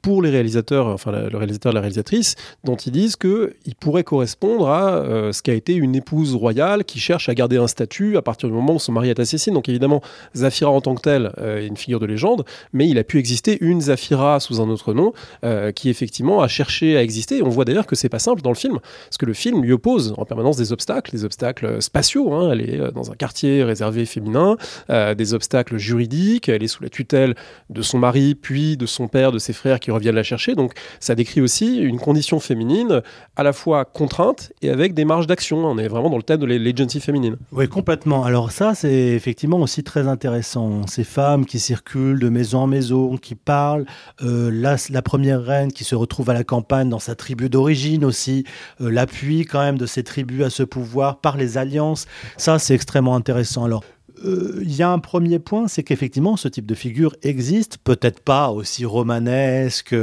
pour 0.02 0.22
les 0.22 0.30
réalisateurs, 0.30 0.88
enfin 0.88 1.12
le 1.12 1.38
réalisateur 1.38 1.72
et 1.72 1.76
la 1.76 1.82
réalisatrice, 1.82 2.36
dont 2.64 2.76
ils 2.76 2.92
disent 2.92 3.16
qu'il 3.16 3.76
pourrait 3.80 4.04
correspondre 4.04 4.70
à 4.70 4.96
euh, 4.96 5.32
ce 5.34 5.42
qu'a 5.42 5.54
été 5.54 5.74
une 5.74 5.96
épouse 5.96 6.36
royale 6.36 6.86
qui 6.86 7.00
cherche 7.00 7.28
à 7.30 7.36
garder 7.36 7.58
un 7.58 7.68
statut 7.68 8.16
à 8.18 8.22
partir 8.22 8.48
du 8.50 8.56
moment 8.56 8.76
où 8.76 8.80
son 8.80 8.94
mari 8.94 9.10
est 9.10 9.20
assassiné. 9.20 9.54
Donc 9.54 9.68
évidemment, 9.68 10.02
Zafira 10.36 10.72
en 10.72 10.82
tant 10.82 10.96
que 10.96 11.02
telle 11.02 11.34
euh, 11.40 11.62
est 11.62 11.68
une 11.68 11.78
figure 11.78 12.00
de 12.00 12.06
légende, 12.06 12.46
mais 12.72 12.88
il 12.88 12.98
a 12.98 13.04
pu 13.04 13.20
exister 13.20 13.58
une 13.62 13.82
Zafira 13.82 14.40
sous 14.40 14.62
un 14.62 14.70
autre 14.70 14.94
nom 14.94 15.14
euh, 15.44 15.72
qui 15.72 15.90
effectivement 15.90 16.42
a 16.42 16.48
cherché 16.48 16.96
à 16.96 17.04
exister. 17.04 17.44
On 17.44 17.50
voit 17.50 17.66
d'ailleurs 17.66 17.88
que 17.88 17.96
c'est 17.96 18.10
pas 18.10 18.20
simple 18.20 18.42
dans 18.42 18.52
le 18.52 18.56
film, 18.56 18.80
parce 18.80 19.18
que 19.18 19.26
le 19.26 19.34
film 19.34 19.62
lui 19.62 19.74
oppose 19.74 20.14
en 20.18 20.26
permanence 20.26 20.58
des 20.58 20.72
obstacles, 20.72 21.12
des 21.12 21.26
obstacles 21.26 21.82
spatiaux. 21.82 22.34
Hein. 22.34 22.52
Elle 22.54 22.62
est 22.62 22.92
dans 22.94 23.12
un 23.12 23.16
quartier 23.16 23.64
réservé 23.64 24.06
féminin, 24.06 24.58
des 24.90 25.34
obstacles 25.34 25.78
juridiques. 25.78 26.50
Elle 26.50 26.64
est 26.64 26.68
sous 26.68 26.84
la 26.84 26.90
tutelle 26.90 27.36
de 27.70 27.82
son 27.82 28.00
mari, 28.00 28.36
puis 28.36 28.78
de 28.78 28.86
son 28.86 29.08
père, 29.08 29.32
de 29.32 29.40
ses 29.40 29.54
frères 29.54 29.80
qui 29.80 29.89
reviennent 29.92 30.16
la 30.16 30.24
chercher. 30.24 30.56
Donc 30.56 30.74
ça 31.00 31.16
décrit 31.16 31.42
aussi 31.42 31.78
une 31.78 32.00
condition 32.00 32.40
féminine 32.40 33.02
à 33.36 33.44
la 33.44 33.54
fois 33.54 33.86
contrainte 33.86 34.52
et 34.62 34.70
avec 34.70 34.94
des 34.94 35.06
marges 35.06 35.28
d'action. 35.28 35.66
On 35.66 35.78
est 35.78 35.88
vraiment 35.88 36.10
dans 36.10 36.18
le 36.18 36.24
thème 36.24 36.40
de 36.40 36.46
l'agency 36.46 37.00
féminine. 37.00 37.38
Oui, 37.52 37.68
complètement. 37.68 38.24
Alors 38.24 38.52
ça, 38.52 38.76
c'est 38.76 39.10
effectivement 39.10 39.60
aussi 39.60 39.84
très 39.84 40.08
intéressant. 40.08 40.86
Ces 40.88 41.04
femmes 41.04 41.46
qui 41.46 41.60
circulent 41.60 42.20
de 42.20 42.30
maison 42.30 42.60
en 42.60 42.68
maison, 42.68 43.18
qui 43.18 43.36
parlent. 43.36 43.86
Euh, 44.22 44.50
la, 44.52 45.02
première 45.02 45.42
reine 45.42 45.72
qui 45.72 45.84
se 45.84 45.96
retrouve 45.96 46.30
à 46.30 46.34
la 46.34 46.44
campagne 46.44 46.90
dans 46.90 47.00
sa 47.00 47.16
tribu 47.16 47.50
d'origine 47.50 48.06
aussi. 48.06 48.44
Euh, 48.82 48.90
l'appui 48.90 49.46
quand 49.46 49.60
même 49.60 49.78
de 49.78 49.86
ces 49.86 50.04
tribus 50.04 50.44
à 50.44 50.50
ce 50.50 50.64
pouvoir 50.64 51.20
par 51.20 51.38
les 51.38 51.58
alliances. 51.58 52.06
Ça, 52.38 52.60
c'est 52.60 52.76
extrêmement 52.76 53.16
intéressant. 53.16 53.66
Alors, 53.66 53.84
il 54.24 54.76
y 54.76 54.84
a 54.84 54.90
un 54.90 55.00
premier 55.00 55.40
point, 55.40 55.68
c'est 55.68 55.84
qu'effectivement, 55.84 56.38
ce 56.38 56.48
type 56.48 56.66
de 56.66 56.76
figure 56.76 57.16
existe, 57.22 57.78
peut-être 57.84 58.22
pas 58.22 58.50
aussi 58.50 58.86
romanesque, 58.86 59.96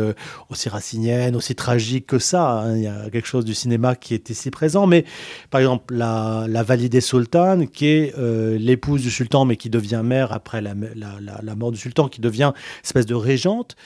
aussi 0.51 0.69
racinienne, 0.69 1.37
aussi 1.37 1.55
tragique 1.55 2.07
que 2.07 2.19
ça. 2.19 2.61
Hein. 2.61 2.77
Il 2.77 2.83
y 2.83 2.87
a 2.87 3.11
quelque 3.11 3.27
chose 3.27 3.45
du 3.45 3.55
cinéma 3.55 3.95
qui 3.95 4.15
est 4.15 4.31
ici 4.31 4.51
présent, 4.51 4.87
mais 4.87 5.05
par 5.51 5.61
exemple, 5.61 5.95
la, 5.95 6.47
la 6.49 6.63
validée 6.63 7.01
sultane, 7.01 7.69
qui 7.69 7.87
est 7.87 8.15
euh, 8.19 8.59
l'épouse 8.59 9.03
du 9.03 9.11
sultan, 9.11 9.45
mais 9.45 9.57
qui 9.57 9.71
devient 9.71 10.03
mère 10.05 10.33
après 10.33 10.61
la, 10.61 10.75
mort 11.55 11.73
du 11.73 11.79
sultan, 11.79 12.09
qui 12.09 12.21
devient 12.21 12.53
espèce 12.85 13.07
de 13.07 13.15
régente 13.15 13.77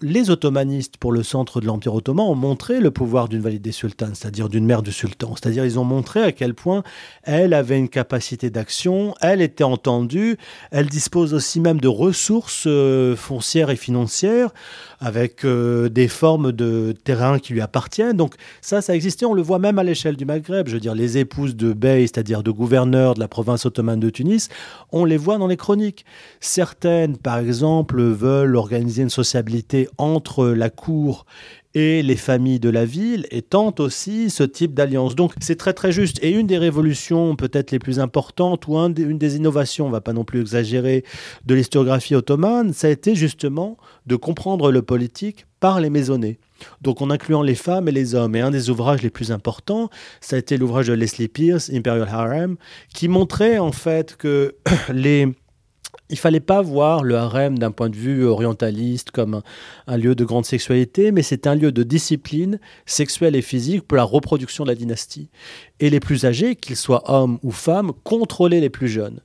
les 0.00 0.30
ottomanistes 0.30 0.96
pour 0.96 1.12
le 1.12 1.22
centre 1.22 1.60
de 1.60 1.66
l'Empire 1.66 1.94
ottoman 1.94 2.26
ont 2.26 2.34
montré 2.34 2.80
le 2.80 2.90
pouvoir 2.90 3.28
d'une 3.28 3.40
valide 3.40 3.62
des 3.62 3.72
sultanes, 3.72 4.14
c'est-à-dire 4.14 4.48
d'une 4.48 4.64
mère 4.64 4.82
du 4.82 4.92
sultan. 4.92 5.34
C'est-à-dire 5.34 5.64
ils 5.64 5.78
ont 5.78 5.84
montré 5.84 6.22
à 6.22 6.32
quel 6.32 6.54
point 6.54 6.82
elle 7.24 7.52
avait 7.52 7.78
une 7.78 7.88
capacité 7.88 8.50
d'action, 8.50 9.14
elle 9.20 9.42
était 9.42 9.64
entendue, 9.64 10.36
elle 10.70 10.86
dispose 10.86 11.34
aussi 11.34 11.60
même 11.60 11.80
de 11.80 11.88
ressources 11.88 12.64
euh, 12.66 13.16
foncières 13.16 13.70
et 13.70 13.76
financières 13.76 14.50
avec 15.00 15.44
euh, 15.44 15.88
des 15.88 16.08
formes 16.08 16.52
de 16.52 16.94
terrain 17.04 17.38
qui 17.38 17.52
lui 17.52 17.60
appartiennent. 17.60 18.16
Donc 18.16 18.34
ça, 18.60 18.82
ça 18.82 18.94
existait, 18.94 19.26
on 19.26 19.34
le 19.34 19.42
voit 19.42 19.58
même 19.58 19.78
à 19.78 19.84
l'échelle 19.84 20.16
du 20.16 20.24
Maghreb. 20.24 20.68
Je 20.68 20.74
veux 20.74 20.80
dire, 20.80 20.94
les 20.94 21.18
épouses 21.18 21.56
de 21.56 21.72
bey, 21.72 22.02
c'est-à-dire 22.02 22.42
de 22.42 22.50
gouverneurs 22.50 23.14
de 23.14 23.20
la 23.20 23.28
province 23.28 23.66
ottomane 23.66 24.00
de 24.00 24.10
Tunis, 24.10 24.48
on 24.92 25.04
les 25.04 25.16
voit 25.16 25.38
dans 25.38 25.46
les 25.46 25.56
chroniques. 25.56 26.04
Certaines, 26.40 27.16
par 27.16 27.38
exemple, 27.38 28.02
veulent 28.02 28.56
organiser 28.56 29.02
une 29.02 29.10
sociabilité 29.10 29.88
entre 29.98 30.46
la 30.46 30.70
cour 30.70 31.26
et 31.78 32.02
les 32.02 32.16
familles 32.16 32.58
de 32.58 32.70
la 32.70 32.84
ville 32.84 33.26
et 33.30 33.44
aussi 33.78 34.30
ce 34.30 34.42
type 34.42 34.74
d'alliance. 34.74 35.14
Donc 35.14 35.32
c'est 35.40 35.56
très 35.56 35.72
très 35.72 35.92
juste. 35.92 36.18
Et 36.22 36.30
une 36.30 36.46
des 36.46 36.58
révolutions 36.58 37.36
peut-être 37.36 37.70
les 37.70 37.78
plus 37.78 38.00
importantes 38.00 38.66
ou 38.66 38.76
une 38.76 39.18
des 39.18 39.36
innovations, 39.36 39.86
on 39.86 39.90
va 39.90 40.00
pas 40.00 40.12
non 40.12 40.24
plus 40.24 40.40
exagérer, 40.40 41.04
de 41.46 41.54
l'historiographie 41.54 42.14
ottomane, 42.14 42.72
ça 42.72 42.88
a 42.88 42.90
été 42.90 43.14
justement 43.14 43.76
de 44.06 44.16
comprendre 44.16 44.72
le 44.72 44.82
politique 44.82 45.46
par 45.60 45.80
les 45.80 45.90
maisonnées. 45.90 46.38
Donc 46.82 47.00
en 47.02 47.10
incluant 47.10 47.42
les 47.42 47.54
femmes 47.54 47.88
et 47.88 47.92
les 47.92 48.14
hommes. 48.14 48.34
Et 48.34 48.40
un 48.40 48.50
des 48.50 48.70
ouvrages 48.70 49.02
les 49.02 49.10
plus 49.10 49.30
importants, 49.30 49.90
ça 50.20 50.36
a 50.36 50.38
été 50.38 50.56
l'ouvrage 50.56 50.88
de 50.88 50.94
Leslie 50.94 51.28
Pierce, 51.28 51.70
Imperial 51.72 52.08
Harem, 52.10 52.56
qui 52.92 53.08
montrait 53.08 53.58
en 53.58 53.72
fait 53.72 54.16
que 54.16 54.56
les 54.92 55.28
il 56.10 56.18
fallait 56.18 56.40
pas 56.40 56.62
voir 56.62 57.04
le 57.04 57.16
harem 57.16 57.58
d'un 57.58 57.70
point 57.70 57.90
de 57.90 57.96
vue 57.96 58.24
orientaliste 58.24 59.10
comme 59.10 59.42
un, 59.86 59.96
lieu 59.96 60.14
de 60.14 60.24
grande 60.24 60.46
sexualité, 60.46 61.12
mais 61.12 61.22
c'est 61.22 61.46
un 61.46 61.54
lieu 61.54 61.72
de 61.72 61.82
discipline 61.82 62.58
sexuelle 62.86 63.36
et 63.36 63.42
physique 63.42 63.82
pour 63.86 63.96
la 63.96 64.04
reproduction 64.04 64.64
de 64.64 64.70
la 64.70 64.74
dynastie. 64.74 65.28
Et 65.80 65.90
les 65.90 66.00
plus 66.00 66.24
âgés, 66.24 66.56
qu'ils 66.56 66.76
soient 66.76 67.10
hommes 67.10 67.38
ou 67.42 67.50
femmes, 67.50 67.92
contrôlaient 68.04 68.60
les 68.60 68.70
plus 68.70 68.88
jeunes. 68.88 69.20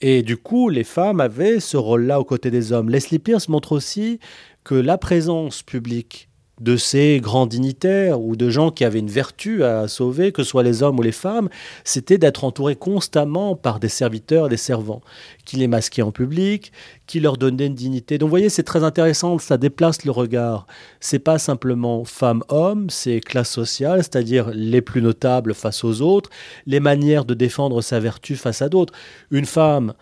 Et 0.00 0.22
du 0.22 0.36
coup, 0.36 0.68
les 0.68 0.84
femmes 0.84 1.20
avaient 1.20 1.60
ce 1.60 1.76
rôle-là 1.76 2.20
aux 2.20 2.24
côtés 2.24 2.50
des 2.50 2.72
hommes. 2.72 2.88
Leslie 2.88 3.18
Pierce 3.18 3.48
montre 3.48 3.72
aussi 3.72 4.18
que 4.64 4.74
la 4.74 4.98
présence 4.98 5.62
publique 5.62 6.29
de 6.60 6.76
ces 6.76 7.20
grands 7.20 7.46
dignitaires 7.46 8.20
ou 8.20 8.36
de 8.36 8.50
gens 8.50 8.70
qui 8.70 8.84
avaient 8.84 8.98
une 8.98 9.10
vertu 9.10 9.64
à 9.64 9.88
sauver, 9.88 10.30
que 10.30 10.42
ce 10.42 10.50
soit 10.50 10.62
les 10.62 10.82
hommes 10.82 10.98
ou 10.98 11.02
les 11.02 11.12
femmes, 11.12 11.48
c'était 11.84 12.18
d'être 12.18 12.44
entouré 12.44 12.76
constamment 12.76 13.56
par 13.56 13.80
des 13.80 13.88
serviteurs 13.88 14.48
des 14.48 14.58
servants, 14.58 15.00
qui 15.44 15.56
les 15.56 15.68
masquaient 15.68 16.02
en 16.02 16.12
public, 16.12 16.72
qui 17.06 17.18
leur 17.20 17.38
donnaient 17.38 17.66
une 17.66 17.74
dignité. 17.74 18.18
Donc 18.18 18.28
vous 18.28 18.30
voyez, 18.30 18.50
c'est 18.50 18.62
très 18.62 18.84
intéressant, 18.84 19.38
ça 19.38 19.56
déplace 19.56 20.04
le 20.04 20.10
regard. 20.10 20.66
C'est 21.00 21.18
pas 21.18 21.38
simplement 21.38 22.04
femme-homme, 22.04 22.90
c'est 22.90 23.20
classe 23.20 23.50
sociale, 23.50 24.02
c'est-à-dire 24.02 24.50
les 24.52 24.82
plus 24.82 25.02
notables 25.02 25.54
face 25.54 25.82
aux 25.82 26.02
autres, 26.02 26.30
les 26.66 26.80
manières 26.80 27.24
de 27.24 27.34
défendre 27.34 27.80
sa 27.80 28.00
vertu 28.00 28.36
face 28.36 28.60
à 28.60 28.68
d'autres. 28.68 28.92
Une 29.30 29.46
femme 29.46 29.94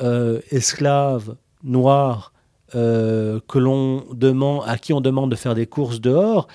euh, 0.00 0.40
esclave, 0.50 1.36
noire, 1.64 2.33
euh, 2.74 3.40
que 3.48 3.58
l'on 3.58 4.04
demande, 4.12 4.64
à 4.66 4.78
qui 4.78 4.92
on 4.92 5.00
demande 5.00 5.30
de 5.30 5.36
faire 5.36 5.54
des 5.54 5.66
courses 5.66 6.00
dehors, 6.00 6.48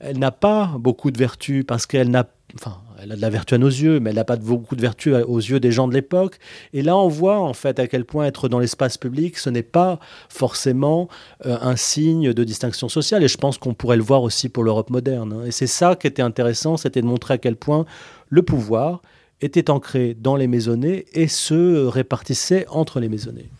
elle 0.00 0.18
n'a 0.18 0.30
pas 0.30 0.72
beaucoup 0.78 1.10
de 1.10 1.18
vertu 1.18 1.62
parce 1.64 1.86
qu'elle 1.86 2.10
n'a, 2.10 2.26
enfin, 2.54 2.78
elle 3.02 3.12
a 3.12 3.16
de 3.16 3.20
la 3.20 3.30
vertu 3.30 3.54
à 3.54 3.58
nos 3.58 3.68
yeux, 3.68 4.00
mais 4.00 4.10
elle 4.10 4.16
n'a 4.16 4.24
pas 4.24 4.36
beaucoup 4.36 4.74
de 4.74 4.80
vertu 4.80 5.14
aux 5.14 5.38
yeux 5.38 5.60
des 5.60 5.72
gens 5.72 5.88
de 5.88 5.94
l'époque. 5.94 6.38
Et 6.72 6.82
là, 6.82 6.96
on 6.96 7.08
voit 7.08 7.38
en 7.38 7.52
fait 7.52 7.78
à 7.78 7.86
quel 7.86 8.04
point 8.04 8.24
être 8.24 8.48
dans 8.48 8.58
l'espace 8.58 8.96
public, 8.96 9.38
ce 9.38 9.50
n'est 9.50 9.62
pas 9.62 9.98
forcément 10.28 11.08
euh, 11.44 11.58
un 11.60 11.76
signe 11.76 12.32
de 12.32 12.44
distinction 12.44 12.88
sociale. 12.88 13.22
Et 13.22 13.28
je 13.28 13.36
pense 13.36 13.58
qu'on 13.58 13.74
pourrait 13.74 13.98
le 13.98 14.02
voir 14.02 14.22
aussi 14.22 14.48
pour 14.48 14.64
l'Europe 14.64 14.90
moderne. 14.90 15.34
Hein. 15.34 15.46
Et 15.46 15.50
c'est 15.50 15.66
ça 15.66 15.96
qui 15.96 16.06
était 16.06 16.22
intéressant, 16.22 16.76
c'était 16.76 17.02
de 17.02 17.06
montrer 17.06 17.34
à 17.34 17.38
quel 17.38 17.56
point 17.56 17.84
le 18.28 18.42
pouvoir 18.42 19.02
étaient 19.42 19.70
ancrés 19.70 20.16
dans 20.18 20.36
les 20.36 20.46
maisonnées 20.46 21.06
et 21.12 21.28
se 21.28 21.86
répartissaient 21.86 22.66
entre 22.70 23.00
les 23.00 23.08
maisonnées. 23.08 23.50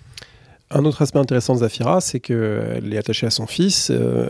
Un 0.73 0.85
autre 0.85 1.03
aspect 1.03 1.18
intéressant 1.18 1.55
de 1.55 1.59
Zafira, 1.61 2.01
c'est 2.01 2.21
qu'elle 2.21 2.93
est 2.93 2.97
attachée 2.97 3.27
à 3.27 3.31
son 3.31 3.49
fils, 3.49 3.91
euh, 3.91 4.29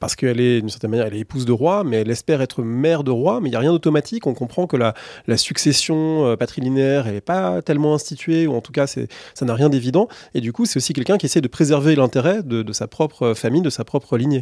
parce 0.00 0.16
qu'elle 0.16 0.40
est, 0.40 0.58
d'une 0.58 0.68
certaine 0.68 0.90
manière, 0.90 1.06
elle 1.06 1.14
est 1.14 1.20
épouse 1.20 1.44
de 1.44 1.52
roi, 1.52 1.84
mais 1.84 1.98
elle 1.98 2.10
espère 2.10 2.42
être 2.42 2.64
mère 2.64 3.04
de 3.04 3.12
roi, 3.12 3.40
mais 3.40 3.48
il 3.48 3.52
n'y 3.52 3.56
a 3.56 3.60
rien 3.60 3.70
d'automatique. 3.70 4.26
On 4.26 4.34
comprend 4.34 4.66
que 4.66 4.76
la, 4.76 4.94
succession 5.36 6.26
euh, 6.26 6.36
patrilinéaire 6.36 7.04
n'est 7.04 7.20
pas 7.20 7.62
tellement 7.62 7.94
instituée, 7.94 8.48
ou 8.48 8.54
en 8.54 8.60
tout 8.60 8.72
cas, 8.72 8.88
ça 8.88 9.06
n'a 9.42 9.54
rien 9.54 9.68
d'évident. 9.68 10.08
Et 10.34 10.40
du 10.40 10.52
coup, 10.52 10.66
c'est 10.66 10.78
aussi 10.78 10.92
quelqu'un 10.92 11.18
qui 11.18 11.26
essaie 11.26 11.40
de 11.40 11.46
préserver 11.46 11.94
l'intérêt 11.94 12.42
de, 12.42 12.72
sa 12.72 12.88
propre 12.88 13.34
famille, 13.34 13.62
de 13.62 13.70
sa 13.70 13.84
propre 13.84 14.18
lignée. 14.18 14.40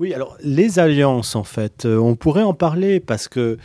Oui, 0.00 0.12
alors 0.12 0.36
les 0.42 0.80
alliances, 0.80 1.36
en 1.36 1.44
fait, 1.44 1.84
euh, 1.84 1.96
on 1.96 2.16
pourrait 2.16 2.42
en 2.42 2.54
parler 2.54 2.98
parce 2.98 3.28
que 3.28 3.56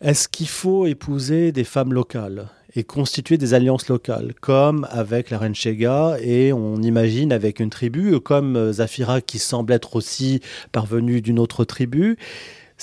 est-ce 0.00 0.26
qu'il 0.26 0.48
faut 0.48 0.86
épouser 0.86 1.52
des 1.52 1.62
femmes 1.62 1.92
locales? 1.92 2.48
Et 2.74 2.84
constituer 2.84 3.38
des 3.38 3.54
alliances 3.54 3.88
locales, 3.88 4.34
comme 4.40 4.86
avec 4.90 5.30
la 5.30 5.38
reine 5.38 5.54
Shega, 5.54 6.16
et 6.20 6.52
on 6.52 6.80
imagine 6.82 7.32
avec 7.32 7.60
une 7.60 7.70
tribu, 7.70 8.18
comme 8.20 8.72
Zafira 8.72 9.20
qui 9.20 9.38
semble 9.38 9.72
être 9.72 9.96
aussi 9.96 10.40
parvenue 10.72 11.20
d'une 11.20 11.38
autre 11.38 11.64
tribu. 11.64 12.16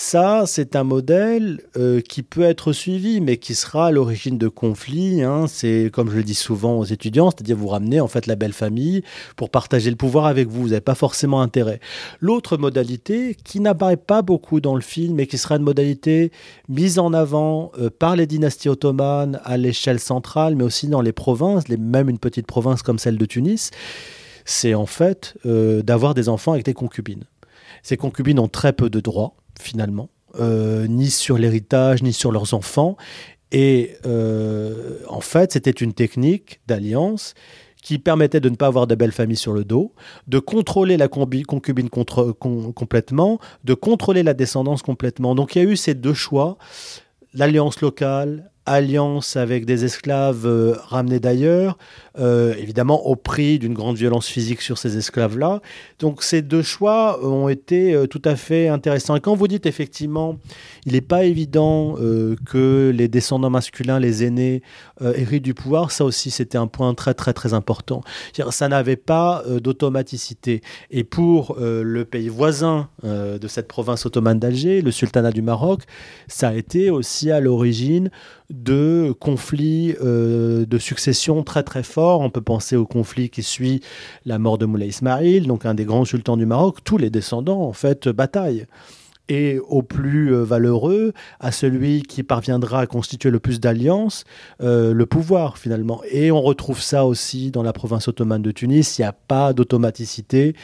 Ça, 0.01 0.45
c'est 0.45 0.77
un 0.77 0.85
modèle 0.85 1.59
euh, 1.75 1.99
qui 1.99 2.23
peut 2.23 2.43
être 2.43 2.71
suivi, 2.71 3.19
mais 3.19 3.35
qui 3.35 3.53
sera 3.53 3.87
à 3.87 3.91
l'origine 3.91 4.37
de 4.37 4.47
conflits. 4.47 5.23
Hein. 5.23 5.45
C'est, 5.49 5.89
comme 5.91 6.09
je 6.09 6.15
le 6.15 6.23
dis 6.23 6.35
souvent 6.35 6.79
aux 6.79 6.85
étudiants, 6.85 7.31
c'est-à-dire 7.31 7.57
vous 7.57 7.67
ramenez 7.67 7.99
en 7.99 8.07
fait 8.07 8.25
la 8.25 8.37
belle 8.37 8.53
famille 8.53 9.03
pour 9.35 9.49
partager 9.49 9.89
le 9.89 9.97
pouvoir 9.97 10.25
avec 10.27 10.47
vous. 10.47 10.61
Vous 10.61 10.69
n'avez 10.69 10.79
pas 10.79 10.95
forcément 10.95 11.41
intérêt. 11.41 11.81
L'autre 12.21 12.55
modalité, 12.55 13.35
qui 13.43 13.59
n'apparaît 13.59 13.97
pas 13.97 14.21
beaucoup 14.21 14.61
dans 14.61 14.75
le 14.75 14.81
film, 14.81 15.15
mais 15.15 15.27
qui 15.27 15.37
sera 15.37 15.57
une 15.57 15.63
modalité 15.63 16.31
mise 16.69 16.97
en 16.97 17.11
avant 17.11 17.73
euh, 17.77 17.89
par 17.89 18.15
les 18.15 18.25
dynasties 18.25 18.69
ottomanes 18.69 19.41
à 19.43 19.57
l'échelle 19.57 19.99
centrale, 19.99 20.55
mais 20.55 20.63
aussi 20.63 20.87
dans 20.87 21.01
les 21.01 21.11
provinces, 21.11 21.67
même 21.67 22.07
une 22.07 22.19
petite 22.19 22.47
province 22.47 22.83
comme 22.83 22.99
celle 22.99 23.17
de 23.17 23.25
Tunis, 23.25 23.71
c'est 24.45 24.75
en 24.75 24.85
fait 24.85 25.35
euh, 25.45 25.81
d'avoir 25.81 26.13
des 26.13 26.29
enfants 26.29 26.53
avec 26.53 26.63
des 26.63 26.73
concubines. 26.73 27.25
Ces 27.83 27.97
concubines 27.97 28.39
ont 28.39 28.47
très 28.47 28.71
peu 28.71 28.89
de 28.89 29.01
droits 29.01 29.35
finalement, 29.61 30.09
euh, 30.39 30.87
ni 30.87 31.09
sur 31.09 31.37
l'héritage, 31.37 32.03
ni 32.03 32.13
sur 32.13 32.31
leurs 32.31 32.53
enfants. 32.53 32.97
Et 33.51 33.95
euh, 34.05 34.99
en 35.07 35.21
fait, 35.21 35.53
c'était 35.53 35.71
une 35.71 35.93
technique 35.93 36.61
d'alliance 36.67 37.33
qui 37.81 37.97
permettait 37.97 38.39
de 38.39 38.49
ne 38.49 38.55
pas 38.55 38.67
avoir 38.67 38.87
de 38.87 38.95
belle 38.95 39.11
famille 39.11 39.37
sur 39.37 39.53
le 39.53 39.63
dos, 39.63 39.93
de 40.27 40.39
contrôler 40.39 40.97
la 40.97 41.07
concubine 41.07 41.89
complètement, 41.89 43.39
de 43.63 43.73
contrôler 43.73 44.21
la 44.21 44.33
descendance 44.33 44.81
complètement. 44.81 45.33
Donc 45.33 45.55
il 45.55 45.63
y 45.63 45.65
a 45.65 45.69
eu 45.69 45.77
ces 45.77 45.93
deux 45.93 46.13
choix, 46.13 46.57
l'alliance 47.33 47.81
locale 47.81 48.51
alliance 48.69 49.35
avec 49.35 49.65
des 49.65 49.83
esclaves 49.83 50.45
euh, 50.45 50.75
ramenés 50.83 51.19
d'ailleurs, 51.19 51.77
euh, 52.19 52.53
évidemment 52.55 53.07
au 53.07 53.15
prix 53.15 53.57
d'une 53.57 53.73
grande 53.73 53.97
violence 53.97 54.27
physique 54.27 54.61
sur 54.61 54.77
ces 54.77 54.95
esclaves-là. 54.95 55.61
Donc 55.97 56.21
ces 56.21 56.41
deux 56.43 56.61
choix 56.61 57.25
ont 57.25 57.49
été 57.49 57.93
euh, 57.93 58.05
tout 58.05 58.21
à 58.23 58.35
fait 58.35 58.67
intéressants. 58.67 59.15
Et 59.15 59.21
quand 59.21 59.35
vous 59.35 59.47
dites 59.47 59.65
effectivement, 59.65 60.37
il 60.85 60.93
n'est 60.93 61.01
pas 61.01 61.23
évident 61.23 61.95
que 62.45 62.91
les 62.95 63.07
descendants 63.07 63.49
masculins, 63.49 63.99
les 63.99 64.23
aînés, 64.23 64.61
héritent 65.01 65.43
du 65.43 65.53
pouvoir, 65.53 65.91
ça 65.91 66.05
aussi 66.05 66.31
c'était 66.31 66.57
un 66.57 66.67
point 66.67 66.93
très 66.93 67.13
très 67.13 67.33
très 67.33 67.53
important. 67.53 68.01
Ça 68.51 68.67
n'avait 68.67 68.95
pas 68.95 69.43
d'automaticité. 69.61 70.61
Et 70.91 71.03
pour 71.03 71.57
le 71.59 72.03
pays 72.05 72.29
voisin 72.29 72.89
de 73.03 73.47
cette 73.47 73.67
province 73.67 74.05
ottomane 74.05 74.39
d'Alger, 74.39 74.81
le 74.81 74.91
sultanat 74.91 75.31
du 75.31 75.41
Maroc, 75.41 75.81
ça 76.27 76.49
a 76.49 76.53
été 76.53 76.89
aussi 76.89 77.31
à 77.31 77.39
l'origine 77.39 78.09
de 78.49 79.13
conflits 79.19 79.95
euh, 80.01 80.65
de 80.65 80.77
succession 80.77 81.43
très 81.43 81.63
très 81.63 81.83
forts. 81.83 82.21
On 82.21 82.29
peut 82.29 82.41
penser 82.41 82.75
au 82.75 82.85
conflit 82.85 83.29
qui 83.29 83.43
suit 83.43 83.81
la 84.25 84.39
mort 84.39 84.57
de 84.57 84.65
Moulay 84.65 84.87
Ismail, 84.87 85.41
donc 85.41 85.65
un 85.65 85.73
des 85.73 85.85
grands 85.85 86.05
sultans 86.05 86.37
du 86.37 86.45
Maroc. 86.45 86.77
Tous 86.83 86.97
les 86.97 87.09
descendants, 87.09 87.61
en 87.61 87.73
fait, 87.73 88.07
bataillent 88.09 88.65
et 89.31 89.59
au 89.59 89.83
plus 89.83 90.33
euh, 90.33 90.43
valeureux, 90.43 91.13
à 91.39 91.51
celui 91.51 92.01
qui 92.01 92.23
parviendra 92.23 92.81
à 92.81 92.87
constituer 92.87 93.29
le 93.29 93.39
plus 93.39 93.59
d'alliances, 93.59 94.23
euh, 94.59 94.91
le 94.91 95.05
pouvoir 95.05 95.59
finalement. 95.59 96.01
Et 96.09 96.31
on 96.31 96.41
retrouve 96.41 96.81
ça 96.81 97.05
aussi 97.05 97.51
dans 97.51 97.61
la 97.61 97.71
province 97.71 98.07
ottomane 98.07 98.41
de 98.41 98.49
Tunis. 98.49 98.97
Il 98.97 99.01
n'y 99.01 99.05
a 99.05 99.13
pas 99.13 99.53
d'automaticité, 99.53 100.55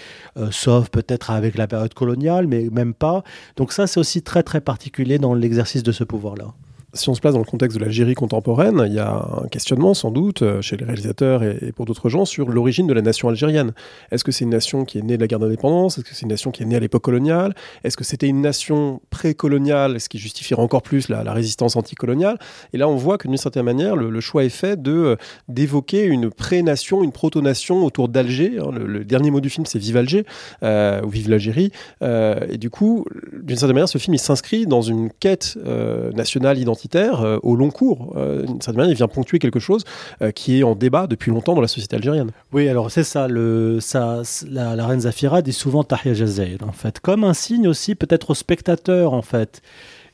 sauf 0.49 0.89
peut-être 0.89 1.29
avec 1.29 1.55
la 1.59 1.67
période 1.67 1.93
coloniale, 1.93 2.47
mais 2.47 2.69
même 2.71 2.95
pas. 2.95 3.23
Donc 3.55 3.71
ça, 3.71 3.86
c'est 3.86 3.99
aussi 3.99 4.23
très 4.23 4.41
très 4.41 4.61
particulier 4.61 5.19
dans 5.19 5.36
l'exercice 5.36 5.83
de 5.83 5.91
ce 5.91 6.03
pouvoir-là 6.03 6.55
si 6.96 7.10
on 7.10 7.14
se 7.14 7.20
place 7.20 7.34
dans 7.34 7.39
le 7.39 7.46
contexte 7.46 7.78
de 7.78 7.84
l'Algérie 7.84 8.16
contemporaine, 8.16 8.84
il 8.88 8.93
y 8.93 9.00
a 9.00 9.41
un 9.43 9.48
questionnement 9.48 9.93
sans 9.93 10.12
doute 10.12 10.41
euh, 10.41 10.62
chez 10.62 10.78
les 10.78 10.86
réalisateurs 10.86 11.43
et, 11.43 11.72
pour 11.76 11.86
d'autres 11.86 12.10
gens 12.10 12.26
sur 12.26 12.50
l'origine 12.50 12.88
de 12.88 12.93
la 12.93 13.02
nation 13.02 13.28
algérienne. 13.28 13.74
Est-ce 14.12 14.24
que 14.24 14.32
c'est 14.32 14.46
une 14.46 14.52
nation 14.52 14.86
qui 14.86 14.98
est 14.98 15.02
née 15.02 15.18
de 15.18 15.22
la 15.22 15.28
guerre 15.28 15.39
d'indépendance? 15.39 15.98
Est-ce 15.98 16.06
que 16.06 16.16
c'est 16.16 16.24
une 16.24 16.30
nation 16.30 16.52
qui 16.52 16.64
est 16.64 16.66
née 16.66 16.78
à 16.78 16.80
l'époque 16.80 17.04
coloniale? 17.04 17.54
Est-ce 17.84 17.98
que 17.98 18.04
c'était 18.04 18.28
une 18.28 18.41
nation 18.41 19.02
pré-coloniale, 19.10 20.00
ce 20.00 20.08
qui 20.08 20.18
justifierait 20.20 20.62
encore 20.62 20.82
plus 20.82 21.10
la, 21.10 21.22
résistance 21.34 21.76
anticoloniale? 21.76 22.39
Et 22.72 22.78
là, 22.78 22.88
on 22.88 22.96
voit 22.96 23.18
que 23.18 23.28
d'une 23.28 23.38
certaine 23.38 23.64
manière, 23.64 23.96
le, 23.96 24.20
choix 24.22 24.46
est 24.46 24.50
fait 24.50 24.82
de 24.82 24.91
euh, 24.91 25.16
d'évoquer 25.50 26.06
une 26.06 26.30
pré-nation, 26.30 27.04
une 27.04 27.12
proto-nation 27.12 27.84
autour 27.86 28.08
d'Alger. 28.08 28.58
Hein. 28.60 28.72
le, 28.72 29.04
dernier 29.04 29.32
mot 29.32 29.41
du 29.41 29.50
film, 29.50 29.66
c'est 29.66 29.80
Vive 29.80 29.98
Alger 29.98 30.26
euh, 30.64 31.02
ou 31.04 31.10
Vive 31.10 31.30
l'Algérie. 31.30 31.72
et 32.02 32.58
du 32.58 32.70
coup, 32.70 33.06
d'une 33.34 33.58
certaine 33.58 33.76
manière, 33.76 33.89
ce 33.89 33.98
film, 33.98 34.14
il 34.14 34.20
s'inscrit 34.20 34.66
dans 34.66 34.82
une 34.82 35.12
quête 35.12 35.58
nationale 36.14 36.58
identitaire 36.58 36.84
euh, 36.93 37.39
au 37.43 37.55
long 37.55 37.69
cours. 37.69 38.13
Euh, 38.15 38.45
certaine 38.61 38.77
manière, 38.77 38.91
il 38.91 38.95
vient 38.95 39.07
ponctuer 39.07 39.39
quelque 39.39 39.59
chose 39.59 39.83
euh, 40.21 40.31
qui 40.31 40.59
est 40.59 40.63
en 40.63 40.75
débat 40.75 41.07
depuis 41.07 41.31
longtemps 41.31 41.55
dans 41.55 41.61
la 41.61 41.67
société 41.67 41.95
algérienne. 41.95 42.31
Oui, 42.53 42.67
alors 42.69 42.91
c'est 42.91 43.03
ça, 43.03 43.27
le, 43.27 43.79
ça 43.79 44.21
la, 44.49 44.86
reine 44.86 45.01
Zafira 45.01 45.41
dit 45.41 45.53
souvent 45.53 45.83
Tahia 45.83 46.13
Jazair, 46.13 46.57
en 46.67 46.71
fait, 46.71 46.99
comme 46.99 47.23
un 47.23 47.33
signe 47.33 47.67
aussi 47.67 47.95
peut-être 47.95 48.31
au 48.31 48.33
spectateur, 48.33 49.13
en 49.13 49.21
fait 49.21 49.61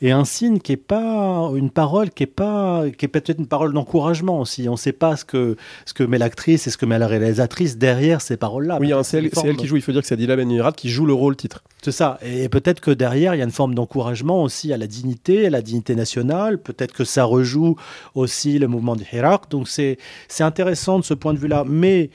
et 0.02 0.12
un 0.12 0.26
signe 0.26 0.60
qui 0.60 0.72
est 0.72 0.78
pas 0.78 1.52
une 1.56 1.70
parole 1.70 2.10
qui 2.10 2.24
est 2.24 2.28
pas 2.28 2.86
qui 2.98 3.06
est 3.06 3.08
peut-être 3.08 3.38
une 3.38 3.48
parole 3.48 3.72
d'encouragement 3.72 4.40
aussi. 4.40 4.68
On 4.68 4.74
ne 4.74 4.78
sait 4.78 4.94
pas 4.94 5.16
ce 5.16 5.24
que 5.24 5.56
ce 5.86 5.94
que 5.94 6.04
met 6.04 6.18
l'actrice 6.18 6.66
et 6.66 6.72
ce 6.72 6.78
que 6.78 6.88
met 6.88 6.98
la 6.98 7.08
réalisatrice 7.08 7.78
derrière 7.78 8.20
ces 8.20 8.36
paroles-là. 8.36 8.80
Oui, 8.80 8.92
c'est 9.04 9.20
elle, 9.20 9.30
qui 9.30 9.68
joue. 9.68 9.76
Il 9.76 9.82
faut 9.84 9.92
dire 9.92 10.02
que 10.02 10.08
c'est 10.08 10.16
Adila 10.16 10.36
Ben 10.36 10.72
qui 10.76 10.90
joue 10.90 11.06
le 11.06 11.14
rôle 11.14 11.36
titre. 11.36 11.64
C'est 11.84 11.92
ça. 11.92 12.18
Et 12.24 12.50
peut-être 12.50 12.82
que 12.82 12.92
derrière 12.92 13.36
il 13.36 13.38
y 13.38 13.42
a 13.42 13.46
une 13.46 13.52
forme 13.52 13.76
d'encouragement 13.76 14.42
aussi 14.42 14.74
à 14.74 14.78
la 14.78 14.88
dignité, 14.88 15.46
à 15.48 15.50
la 15.52 15.62
dignité 15.62 15.96
nationale. 15.96 16.58
Peut-être 16.58 16.94
que 16.94 17.04
ça 17.04 17.24
rejoue 17.24 17.76
aussi 18.16 18.58
le 18.58 18.68
mouvement 18.68 18.96
du 18.96 19.06
Hirak. 19.14 19.50
Donc 19.52 19.68
c'est 19.68 19.98
c'est 20.28 20.44
intéressant 20.44 20.98
de 20.98 21.04
ce 21.04 21.14
point 21.14 21.34
de 21.34 21.40
vue-là. 21.40 21.64
Mais 21.68 22.10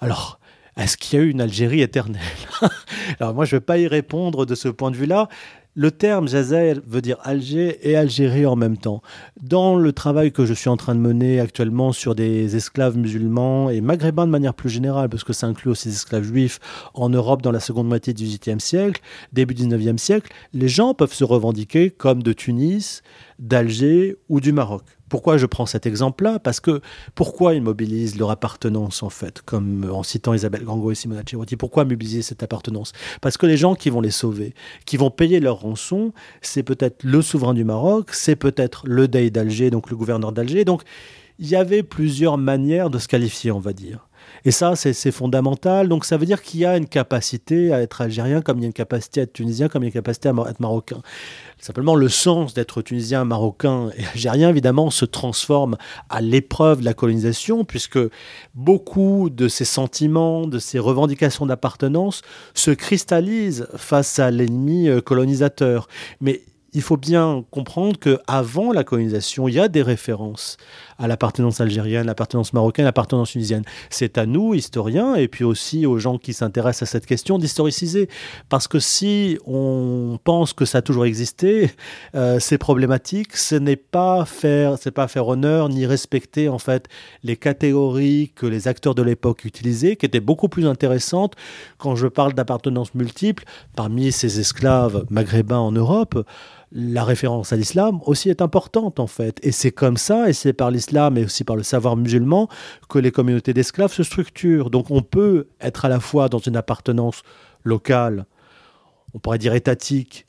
alors. 0.00 0.38
Est-ce 0.74 0.96
qu'il 0.96 1.18
y 1.18 1.22
a 1.22 1.24
eu 1.26 1.28
une 1.28 1.42
Algérie 1.42 1.82
éternelle? 1.82 2.22
Alors 3.20 3.34
moi, 3.34 3.44
je 3.44 3.54
ne 3.54 3.60
vais 3.60 3.64
pas 3.64 3.76
y 3.76 3.86
répondre 3.86 4.46
de 4.46 4.54
ce 4.54 4.68
point 4.68 4.90
de 4.90 4.96
vue-là. 4.96 5.28
Le 5.74 5.90
terme 5.90 6.28
Jazair 6.28 6.76
veut 6.86 7.00
dire 7.00 7.16
Alger 7.22 7.78
et 7.80 7.96
Algérie 7.96 8.44
en 8.44 8.56
même 8.56 8.76
temps. 8.76 9.00
Dans 9.40 9.74
le 9.74 9.90
travail 9.94 10.30
que 10.30 10.44
je 10.44 10.52
suis 10.52 10.68
en 10.68 10.76
train 10.76 10.94
de 10.94 11.00
mener 11.00 11.40
actuellement 11.40 11.92
sur 11.92 12.14
des 12.14 12.56
esclaves 12.56 12.98
musulmans 12.98 13.70
et 13.70 13.80
maghrébins 13.80 14.26
de 14.26 14.30
manière 14.30 14.52
plus 14.52 14.68
générale, 14.68 15.08
parce 15.08 15.24
que 15.24 15.32
ça 15.32 15.46
inclut 15.46 15.70
aussi 15.70 15.88
des 15.88 15.94
esclaves 15.94 16.24
juifs 16.24 16.60
en 16.92 17.08
Europe 17.08 17.40
dans 17.40 17.52
la 17.52 17.60
seconde 17.60 17.88
moitié 17.88 18.12
du 18.12 18.24
XVIIIe 18.24 18.60
siècle, 18.60 19.00
début 19.32 19.54
du 19.54 19.66
XIXe 19.66 20.02
siècle, 20.02 20.30
les 20.52 20.68
gens 20.68 20.92
peuvent 20.92 21.14
se 21.14 21.24
revendiquer 21.24 21.88
comme 21.88 22.22
de 22.22 22.34
Tunis, 22.34 23.02
d'Alger 23.38 24.18
ou 24.28 24.40
du 24.40 24.52
Maroc. 24.52 24.84
Pourquoi 25.12 25.36
je 25.36 25.44
prends 25.44 25.66
cet 25.66 25.84
exemple-là? 25.84 26.38
Parce 26.38 26.58
que 26.58 26.80
pourquoi 27.14 27.52
ils 27.52 27.60
mobilisent 27.60 28.16
leur 28.16 28.30
appartenance 28.30 29.02
en 29.02 29.10
fait, 29.10 29.42
comme 29.42 29.86
en 29.92 30.02
citant 30.02 30.32
Isabelle 30.32 30.64
Gango 30.64 30.90
et 30.90 30.94
Simona 30.94 31.20
Cerotti, 31.20 31.56
pourquoi 31.56 31.84
mobiliser 31.84 32.22
cette 32.22 32.42
appartenance? 32.42 32.94
Parce 33.20 33.36
que 33.36 33.44
les 33.44 33.58
gens 33.58 33.74
qui 33.74 33.90
vont 33.90 34.00
les 34.00 34.10
sauver, 34.10 34.54
qui 34.86 34.96
vont 34.96 35.10
payer 35.10 35.38
leur 35.38 35.60
rançon, 35.60 36.14
c'est 36.40 36.62
peut-être 36.62 37.04
le 37.04 37.20
souverain 37.20 37.52
du 37.52 37.62
Maroc, 37.62 38.14
c'est 38.14 38.36
peut-être 38.36 38.86
le 38.86 39.06
Dey 39.06 39.28
d'Alger, 39.28 39.68
donc 39.68 39.90
le 39.90 39.98
gouverneur 39.98 40.32
d'Alger. 40.32 40.64
Donc 40.64 40.80
il 41.38 41.46
y 41.46 41.56
avait 41.56 41.82
plusieurs 41.82 42.38
manières 42.38 42.88
de 42.88 42.98
se 42.98 43.06
qualifier, 43.06 43.52
on 43.52 43.60
va 43.60 43.74
dire. 43.74 44.08
Et 44.44 44.50
ça, 44.50 44.74
c'est 44.76 45.12
fondamental. 45.12 45.88
Donc 45.88 46.04
ça 46.04 46.16
veut 46.16 46.26
dire 46.26 46.42
qu'il 46.42 46.60
y 46.60 46.66
a 46.66 46.76
une 46.76 46.86
capacité 46.86 47.72
à 47.72 47.80
être 47.80 48.00
algérien, 48.00 48.42
comme 48.42 48.58
il 48.58 48.62
y 48.62 48.64
a 48.64 48.66
une 48.66 48.72
capacité 48.72 49.20
à 49.20 49.22
être 49.24 49.32
tunisien, 49.32 49.68
comme 49.68 49.82
il 49.82 49.86
y 49.86 49.88
a 49.88 49.90
une 49.90 49.94
capacité 49.94 50.28
à 50.28 50.32
être 50.48 50.60
marocain. 50.60 51.00
Simplement, 51.58 51.94
le 51.94 52.08
sens 52.08 52.54
d'être 52.54 52.82
tunisien, 52.82 53.24
marocain 53.24 53.90
et 53.96 54.04
algérien, 54.04 54.48
évidemment, 54.48 54.90
se 54.90 55.04
transforme 55.04 55.76
à 56.10 56.20
l'épreuve 56.20 56.80
de 56.80 56.84
la 56.84 56.94
colonisation, 56.94 57.64
puisque 57.64 58.00
beaucoup 58.54 59.30
de 59.30 59.46
ces 59.46 59.64
sentiments, 59.64 60.46
de 60.46 60.58
ces 60.58 60.80
revendications 60.80 61.46
d'appartenance 61.46 62.22
se 62.54 62.72
cristallisent 62.72 63.68
face 63.76 64.18
à 64.18 64.30
l'ennemi 64.30 64.88
euh, 64.88 65.00
colonisateur. 65.00 65.88
Mais 66.20 66.42
il 66.74 66.80
faut 66.80 66.96
bien 66.96 67.44
comprendre 67.50 67.98
qu'avant 67.98 68.72
la 68.72 68.82
colonisation, 68.82 69.46
il 69.46 69.54
y 69.54 69.60
a 69.60 69.68
des 69.68 69.82
références 69.82 70.56
à 70.98 71.06
l'appartenance 71.06 71.60
algérienne, 71.60 72.06
l'appartenance 72.06 72.52
marocaine, 72.54 72.86
l'appartenance 72.86 73.32
tunisienne. 73.32 73.64
C'est 73.90 74.16
à 74.16 74.24
nous, 74.24 74.54
historiens, 74.54 75.14
et 75.14 75.28
puis 75.28 75.44
aussi 75.44 75.84
aux 75.84 75.98
gens 75.98 76.16
qui 76.16 76.32
s'intéressent 76.32 76.88
à 76.88 76.90
cette 76.90 77.04
question, 77.04 77.38
d'historiciser. 77.38 78.08
Parce 78.48 78.68
que 78.68 78.78
si 78.78 79.38
on 79.46 80.18
pense 80.24 80.54
que 80.54 80.64
ça 80.64 80.78
a 80.78 80.82
toujours 80.82 81.04
existé, 81.04 81.70
euh, 82.14 82.38
c'est 82.40 82.58
problématique. 82.58 83.36
Ce 83.36 83.54
n'est 83.54 83.76
pas 83.76 84.24
faire, 84.24 84.78
c'est 84.80 84.92
pas 84.92 85.08
faire 85.08 85.28
honneur 85.28 85.68
ni 85.68 85.84
respecter 85.84 86.48
en 86.48 86.58
fait 86.58 86.88
les 87.22 87.36
catégories 87.36 88.32
que 88.34 88.46
les 88.46 88.66
acteurs 88.66 88.94
de 88.94 89.02
l'époque 89.02 89.44
utilisaient, 89.44 89.96
qui 89.96 90.06
étaient 90.06 90.20
beaucoup 90.20 90.48
plus 90.48 90.66
intéressantes. 90.66 91.34
Quand 91.76 91.96
je 91.96 92.06
parle 92.06 92.32
d'appartenance 92.32 92.94
multiple, 92.94 93.44
parmi 93.76 94.10
ces 94.10 94.40
esclaves 94.40 95.04
maghrébins 95.10 95.58
en 95.58 95.72
Europe, 95.72 96.24
la 96.74 97.04
référence 97.04 97.52
à 97.52 97.56
l'islam 97.56 98.00
aussi 98.06 98.30
est 98.30 98.40
importante 98.40 98.98
en 98.98 99.06
fait. 99.06 99.38
Et 99.42 99.52
c'est 99.52 99.72
comme 99.72 99.96
ça, 99.96 100.28
et 100.28 100.32
c'est 100.32 100.52
par 100.52 100.70
l'islam 100.70 101.18
et 101.18 101.24
aussi 101.24 101.44
par 101.44 101.56
le 101.56 101.62
savoir 101.62 101.96
musulman 101.96 102.48
que 102.88 102.98
les 102.98 103.10
communautés 103.10 103.52
d'esclaves 103.52 103.92
se 103.92 104.02
structurent. 104.02 104.70
Donc 104.70 104.90
on 104.90 105.02
peut 105.02 105.48
être 105.60 105.84
à 105.84 105.88
la 105.88 106.00
fois 106.00 106.28
dans 106.28 106.38
une 106.38 106.56
appartenance 106.56 107.22
locale, 107.64 108.26
on 109.14 109.18
pourrait 109.18 109.38
dire 109.38 109.54
étatique, 109.54 110.26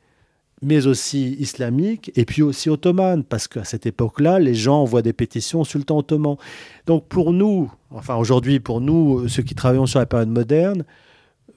mais 0.62 0.88
aussi 0.88 1.36
islamique, 1.40 2.12
et 2.16 2.26
puis 2.26 2.42
aussi 2.42 2.70
ottomane, 2.70 3.24
parce 3.24 3.48
qu'à 3.48 3.64
cette 3.64 3.86
époque-là, 3.86 4.40
les 4.40 4.56
gens 4.56 4.82
envoient 4.82 5.02
des 5.02 5.14
pétitions 5.14 5.62
au 5.62 5.66
sultan 5.66 5.98
ottoman. 5.98 6.38
Donc 6.86 7.08
pour 7.08 7.34
nous, 7.34 7.72
enfin 7.92 8.16
aujourd'hui, 8.16 8.60
pour 8.60 8.82
nous, 8.82 9.28
ceux 9.28 9.44
qui 9.44 9.56
travaillons 9.56 9.86
sur 9.86 10.00
la 10.00 10.06
période 10.06 10.30
moderne, 10.30 10.86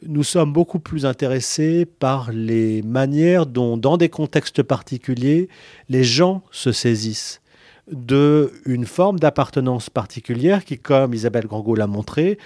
nous 0.06 0.24
sommes 0.24 0.52
beaucoup 0.52 0.78
plus 0.78 1.06
intéressés 1.06 1.86
par 1.86 2.30
les 2.32 2.82
manières 2.82 3.46
dont, 3.46 3.76
dans 3.76 3.96
des 3.96 4.08
contextes 4.08 4.62
particuliers, 4.62 5.48
les 5.88 6.04
gens 6.04 6.42
se 6.50 6.72
saisissent 6.72 7.40
de 7.90 8.52
une 8.64 8.84
forme 8.84 9.18
d'appartenance 9.18 9.90
particulière 9.90 10.64
qui, 10.64 10.78
comme 10.78 11.14
Isabelle 11.14 11.46
Grangot 11.46 11.76
l'a 11.76 11.86
montré, 11.86 12.38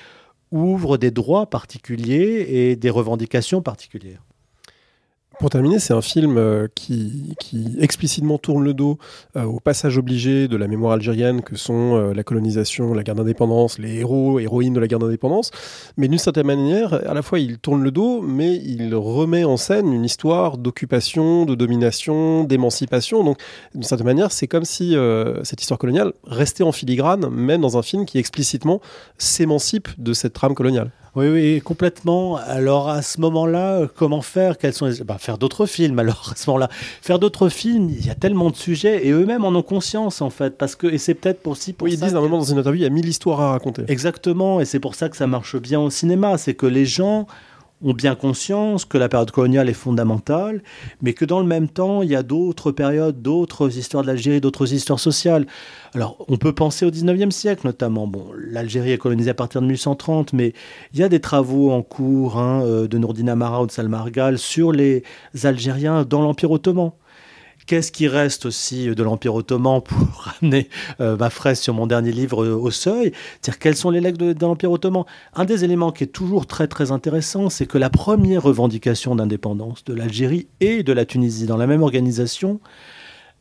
ouvre 0.51 0.97
des 0.99 1.11
droits 1.11 1.49
particuliers 1.49 2.47
et 2.49 2.77
des 2.77 2.91
revendications 2.91 3.63
particulières. 3.63 4.23
Pour 5.41 5.49
terminer, 5.49 5.79
c'est 5.79 5.95
un 5.95 6.03
film 6.03 6.37
euh, 6.37 6.69
qui, 6.75 7.35
explicitement 7.81 8.37
tourne 8.37 8.63
le 8.63 8.75
dos 8.75 8.99
euh, 9.37 9.45
au 9.45 9.59
passage 9.59 9.97
obligé 9.97 10.49
de 10.49 10.57
la 10.59 10.69
mémoire 10.69 10.93
algérienne 10.93 11.41
que 11.41 11.57
sont 11.57 11.97
euh, 11.97 12.13
la 12.13 12.23
colonisation, 12.23 12.93
la 12.93 13.03
guerre 13.03 13.15
d'indépendance, 13.15 13.79
les 13.79 14.01
héros, 14.01 14.39
héroïnes 14.39 14.75
de 14.75 14.81
la 14.81 14.87
guerre 14.87 14.99
d'indépendance. 14.99 15.51
Mais 15.97 16.09
d'une 16.09 16.19
certaine 16.19 16.47
manière, 16.47 16.93
à 17.09 17.15
la 17.15 17.23
fois 17.23 17.39
il 17.39 17.59
tourne 17.59 17.83
le 17.83 17.91
dos, 17.91 18.21
mais 18.21 18.57
il 18.57 18.95
remet 18.95 19.45
en 19.45 19.57
scène 19.57 19.95
une 19.95 20.05
histoire 20.05 20.59
d'occupation, 20.59 21.47
de 21.47 21.55
domination, 21.55 22.45
d'émancipation. 22.45 23.25
Donc 23.25 23.39
d'une 23.73 23.83
certaine 23.83 24.09
manière, 24.09 24.33
c'est 24.33 24.47
comme 24.47 24.67
si 24.67 24.95
cette 25.43 25.63
histoire 25.63 25.79
coloniale 25.79 26.13
restait 26.27 26.65
en 26.65 26.73
filigrane, 26.73 27.31
même 27.31 27.63
dans 27.63 27.79
un 27.79 27.83
film 27.83 28.05
qui 28.05 28.19
explicitement 28.19 28.83
s'émancipe 29.17 29.89
de 29.97 30.13
cette 30.13 30.35
trame 30.35 30.55
coloniale. 30.55 30.91
Oui, 31.17 31.29
oui, 31.29 31.61
complètement. 31.61 32.37
Alors 32.37 32.89
à 32.89 33.03
ce 33.03 33.21
moment-là, 33.21 33.87
comment 33.97 34.23
faire? 34.23 34.59
Quels 34.59 34.73
sont 34.73 34.89
bah, 35.05 35.17
Faire 35.19 35.39
d'autres 35.39 35.67
films. 35.67 35.99
Alors 35.99 36.31
à 36.33 36.37
ce 36.37 36.49
moment-là, 36.49 36.69
faire 37.03 37.19
d'autres 37.19 37.49
films. 37.49 37.91
Il 37.91 38.07
y 38.07 38.11
a 38.11 38.15
tellement 38.15 38.51
de 38.51 38.57
sujets 38.57 39.07
et 39.07 39.11
eux-mêmes 39.11 39.45
en 39.45 39.49
ont 39.49 39.63
conscience 39.63 40.23
en 40.23 40.31
fait, 40.31 40.57
parce 40.57 40.77
que 40.77 40.87
et 40.87 40.99
c'est 40.99 41.15
peut-être 41.15 41.43
pour 41.43 41.57
si 41.57 41.73
pour 41.73 41.87
oui, 41.87 41.95
ils 41.95 42.01
disent 42.01 42.15
à 42.15 42.19
un 42.19 42.21
moment 42.21 42.39
dans 42.39 42.45
une 42.45 42.59
interview, 42.59 42.81
il 42.81 42.85
y 42.85 42.87
a 42.87 42.91
mille 42.91 43.09
histoires 43.09 43.41
à 43.41 43.51
raconter. 43.51 43.83
Exactement, 43.89 44.61
et 44.61 44.65
c'est 44.65 44.81
pour 44.81 44.95
ça 44.95 45.09
que 45.09 45.17
ça 45.17 45.27
marche 45.27 45.57
bien 45.57 45.81
au 45.81 45.91
cinéma, 45.91 46.39
c'est 46.39 46.55
que 46.55 46.67
les 46.67 46.87
gens 46.87 47.27
ont 47.83 47.93
bien 47.93 48.15
conscience 48.15 48.85
que 48.85 48.99
la 48.99 49.09
période 49.09 49.31
coloniale 49.31 49.69
est 49.69 49.75
fondamentale, 49.75 50.63
mais 51.03 51.13
que 51.13 51.25
dans 51.25 51.41
le 51.41 51.47
même 51.47 51.69
temps, 51.69 52.03
il 52.03 52.11
y 52.11 52.17
a 52.17 52.23
d'autres 52.23 52.73
périodes, 52.73 53.23
d'autres 53.23 53.79
histoires 53.79 54.03
de 54.03 54.09
l'Algérie, 54.09 54.41
d'autres 54.41 54.73
histoires 54.73 55.01
sociales. 55.01 55.47
Alors, 55.95 56.25
on 56.29 56.37
peut 56.37 56.53
penser 56.53 56.85
au 56.85 56.91
19e 56.91 57.31
siècle 57.31 57.67
notamment. 57.67 58.07
Bon, 58.07 58.27
l'Algérie 58.37 58.93
est 58.93 58.99
colonisée 58.99 59.31
à 59.31 59.35
partir 59.35 59.61
de 59.61 59.67
1830, 59.67 60.33
mais 60.33 60.53
il 60.93 61.01
y 61.01 61.03
a 61.03 61.09
des 61.09 61.21
travaux 61.21 61.71
en 61.71 61.83
cours 61.83 62.39
hein, 62.39 62.63
euh, 62.65 62.87
de 62.87 62.99
Nourdine 62.99 63.29
Amara 63.29 63.63
ou 63.63 63.67
de 63.67 63.73
Salma 63.73 63.99
Argal 63.99 64.39
sur 64.39 64.73
les 64.73 65.03
Algériens 65.43 66.05
dans 66.05 66.23
l'Empire 66.23 66.51
ottoman. 66.51 66.93
Qu'est-ce 67.71 67.93
qui 67.93 68.09
reste 68.09 68.47
aussi 68.47 68.89
de 68.89 69.03
l'Empire 69.05 69.33
ottoman 69.33 69.81
pour 69.81 69.97
ramener 70.41 70.69
euh, 70.99 71.17
ma 71.17 71.31
fraise 71.31 71.61
sur 71.61 71.73
mon 71.73 71.87
dernier 71.87 72.11
livre 72.11 72.45
euh, 72.45 72.53
au 72.53 72.73
seuil? 72.73 73.13
C'est-à-dire 73.41 73.61
quels 73.61 73.77
sont 73.77 73.91
les 73.91 74.01
legs 74.01 74.17
de, 74.17 74.35
l'Empire 74.45 74.73
ottoman? 74.73 75.05
Un 75.35 75.45
des 75.45 75.63
éléments 75.63 75.93
qui 75.93 76.03
est 76.03 76.09
toujours 76.09 76.49
très 76.49 76.67
très 76.67 76.91
intéressant, 76.91 77.49
c'est 77.49 77.67
que 77.67 77.79
la 77.79 77.89
première 77.89 78.43
revendication 78.43 79.15
d'indépendance 79.15 79.85
de 79.85 79.95
l'Algérie 79.95 80.49
et 80.59 80.83
de 80.83 80.93
la 80.93 81.05
Tunisie 81.05 81.47
dans 81.47 81.57
la 81.57 81.69
même 81.69 81.85
organisation, 81.85 82.59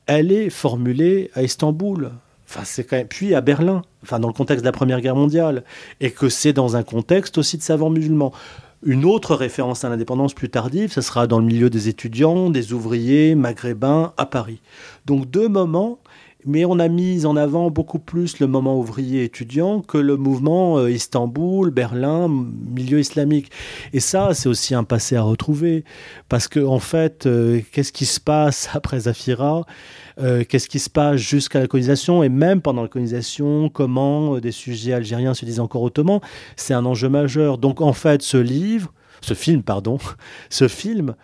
elle 0.05 0.32
est 0.32 0.51
formulée 0.51 1.32
à 1.34 1.41
Istanbul. 1.41 2.11
Puis 3.09 3.34
à 3.34 3.41
Berlin, 3.41 3.82
enfin 4.03 4.19
dans 4.19 4.27
le 4.27 4.34
contexte 4.36 4.63
de 4.63 4.67
la 4.67 4.73
Première 4.73 5.01
Guerre 5.01 5.15
mondiale, 5.15 5.63
et 6.01 6.11
que 6.11 6.30
c'est 6.30 6.53
dans 6.53 6.75
un 6.75 6.84
contexte 6.84 7.39
aussi 7.39 7.57
de 7.57 7.63
savants 7.63 7.89
musulmans. 7.89 8.32
Une 8.82 9.03
autre 9.03 9.36
référence 9.36 9.84
à 9.84 9.89
l'indépendance 9.89 10.34
plus 10.34 10.49
tardive, 10.49 10.93
ce 10.93 11.01
sera 11.01 11.27
dans 11.27 11.39
le 11.39 11.45
milieu 11.45 11.69
des 11.69 11.89
étudiants, 11.89 12.49
des 12.49 12.71
ouvriers 12.71 13.36
maghrébins 13.36 14.13
à 14.15 14.25
Paris. 14.25 14.61
Donc 15.05 15.30
deux 15.30 15.49
moments, 15.49 15.99
mais 16.45 16.63
on 16.63 16.80
a 16.80 16.88
mis 16.88 17.25
en 17.25 17.36
avant 17.36 17.69
beaucoup 17.69 17.99
plus 17.99 18.39
le 18.39 18.47
moment 18.47 18.80
ouvrier 18.80 19.25
étudiant 19.25 19.82
que 19.82 19.97
le 19.97 20.15
mouvement 20.15 20.77
euh, 20.77 20.89
Istanbul, 20.89 21.71
Berlin, 21.71 22.30
milieu 22.30 23.01
islamique. 23.01 23.51
Et 23.91 23.99
ça, 23.99 24.34
c'est 24.34 24.47
aussi 24.47 24.73
un 24.73 24.86
passé 24.86 25.17
à 25.17 25.23
retrouver, 25.23 25.84
parce 26.30 26.47
que 26.47 26.61
en 26.61 26.80
fait, 26.80 27.25
euh, 27.25 27.59
qu'est-ce 27.73 27.91
qui 27.91 28.05
se 28.05 28.21
passe 28.21 28.69
après 28.73 29.01
Zafira? 29.01 29.65
Euh, 30.20 30.43
qu'est-ce 30.47 30.67
qui 30.67 30.80
se 30.80 30.89
passe 30.89 31.17
jusqu'à 31.17 31.59
la 31.59 31.67
colonisation 31.67 32.24
et 32.24 32.30
même 32.30 32.61
pendant 32.61 32.82
la 32.82 32.88
colonisation, 32.88 33.70
comment 33.70 34.36
euh, 34.36 34.41
des 34.41 34.51
sujets 34.51 34.93
algériens 34.93 35.34
se 35.34 35.45
disent 35.45 35.61
encore 35.61 35.82
ottomans, 35.84 36.20
c'est 36.57 36.74
un 36.74 36.86
enjeu 36.86 37.07
majeur. 37.07 37.57
Donc 37.57 37.80
en 37.80 37.93
fait, 37.93 38.22
ce 38.22 38.38
livre, 38.38 38.93
ce 39.22 39.34
film, 39.34 39.63
pardon, 39.63 39.97
ce 40.49 40.67
film 40.67 41.15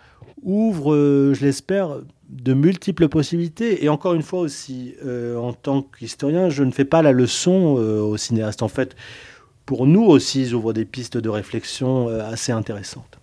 ouvre, 0.42 0.94
euh, 0.94 1.34
je 1.34 1.44
l'espère, 1.44 1.98
de 2.30 2.54
multiples 2.54 3.08
possibilités. 3.08 3.84
Et 3.84 3.88
encore 3.88 4.14
une 4.14 4.22
fois 4.22 4.40
aussi, 4.40 4.94
en 5.04 5.52
tant 5.52 5.82
qu'historien, 5.82 6.48
je 6.48 6.64
ne 6.64 6.72
fais 6.72 6.84
pas 6.84 7.00
la 7.00 7.12
leçon 7.12 7.76
aux 7.76 8.16
cinéastes. 8.16 8.64
En 8.64 8.68
fait, 8.68 8.96
pour 9.64 9.86
nous 9.86 10.02
aussi, 10.02 10.42
ils 10.42 10.54
ouvrent 10.54 10.72
des 10.72 10.84
pistes 10.84 11.16
de 11.16 11.28
réflexion 11.28 12.08
assez 12.08 12.50
intéressantes. 12.50 13.20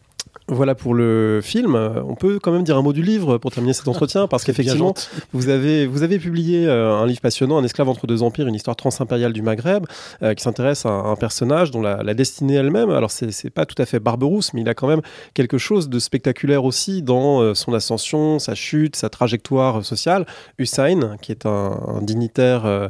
Voilà 0.49 0.75
pour 0.75 0.93
le 0.93 1.39
film. 1.41 1.75
On 1.75 2.15
peut 2.15 2.37
quand 2.39 2.51
même 2.51 2.63
dire 2.63 2.77
un 2.77 2.81
mot 2.81 2.91
du 2.91 3.01
livre 3.01 3.37
pour 3.37 3.51
terminer 3.51 3.73
cet 3.73 3.87
entretien, 3.87 4.27
parce 4.27 4.43
qu'effectivement, 4.45 4.93
vous 5.31 5.47
avez, 5.47 5.87
vous 5.87 6.03
avez 6.03 6.19
publié 6.19 6.67
euh, 6.67 6.93
un 6.93 7.05
livre 7.05 7.21
passionnant, 7.21 7.57
Un 7.57 7.63
esclave 7.63 7.87
entre 7.87 8.07
deux 8.07 8.23
empires, 8.23 8.47
une 8.47 8.55
histoire 8.55 8.75
transimpériale 8.75 9.31
du 9.31 9.41
Maghreb, 9.41 9.85
euh, 10.21 10.33
qui 10.33 10.43
s'intéresse 10.43 10.85
à 10.85 10.89
un 10.89 11.15
personnage 11.15 11.71
dont 11.71 11.81
la, 11.81 12.13
destinée 12.13 12.55
elle-même, 12.55 12.89
alors 12.89 13.09
c'est 13.09 13.49
pas 13.49 13.65
tout 13.65 13.81
à 13.81 13.85
fait 13.85 13.99
Barberousse, 13.99 14.53
mais 14.53 14.61
il 14.61 14.69
a 14.69 14.73
quand 14.73 14.87
même 14.87 15.01
quelque 15.33 15.57
chose 15.57 15.89
de 15.89 15.97
spectaculaire 15.97 16.65
aussi 16.65 17.01
dans 17.01 17.41
euh, 17.41 17.53
son 17.53 17.73
ascension, 17.73 18.37
sa 18.37 18.53
chute, 18.53 18.95
sa 18.95 19.09
trajectoire 19.09 19.83
sociale. 19.85 20.25
Hussein, 20.57 21.17
qui 21.21 21.31
est 21.31 21.45
un, 21.45 21.99
dignitaire 22.01 22.89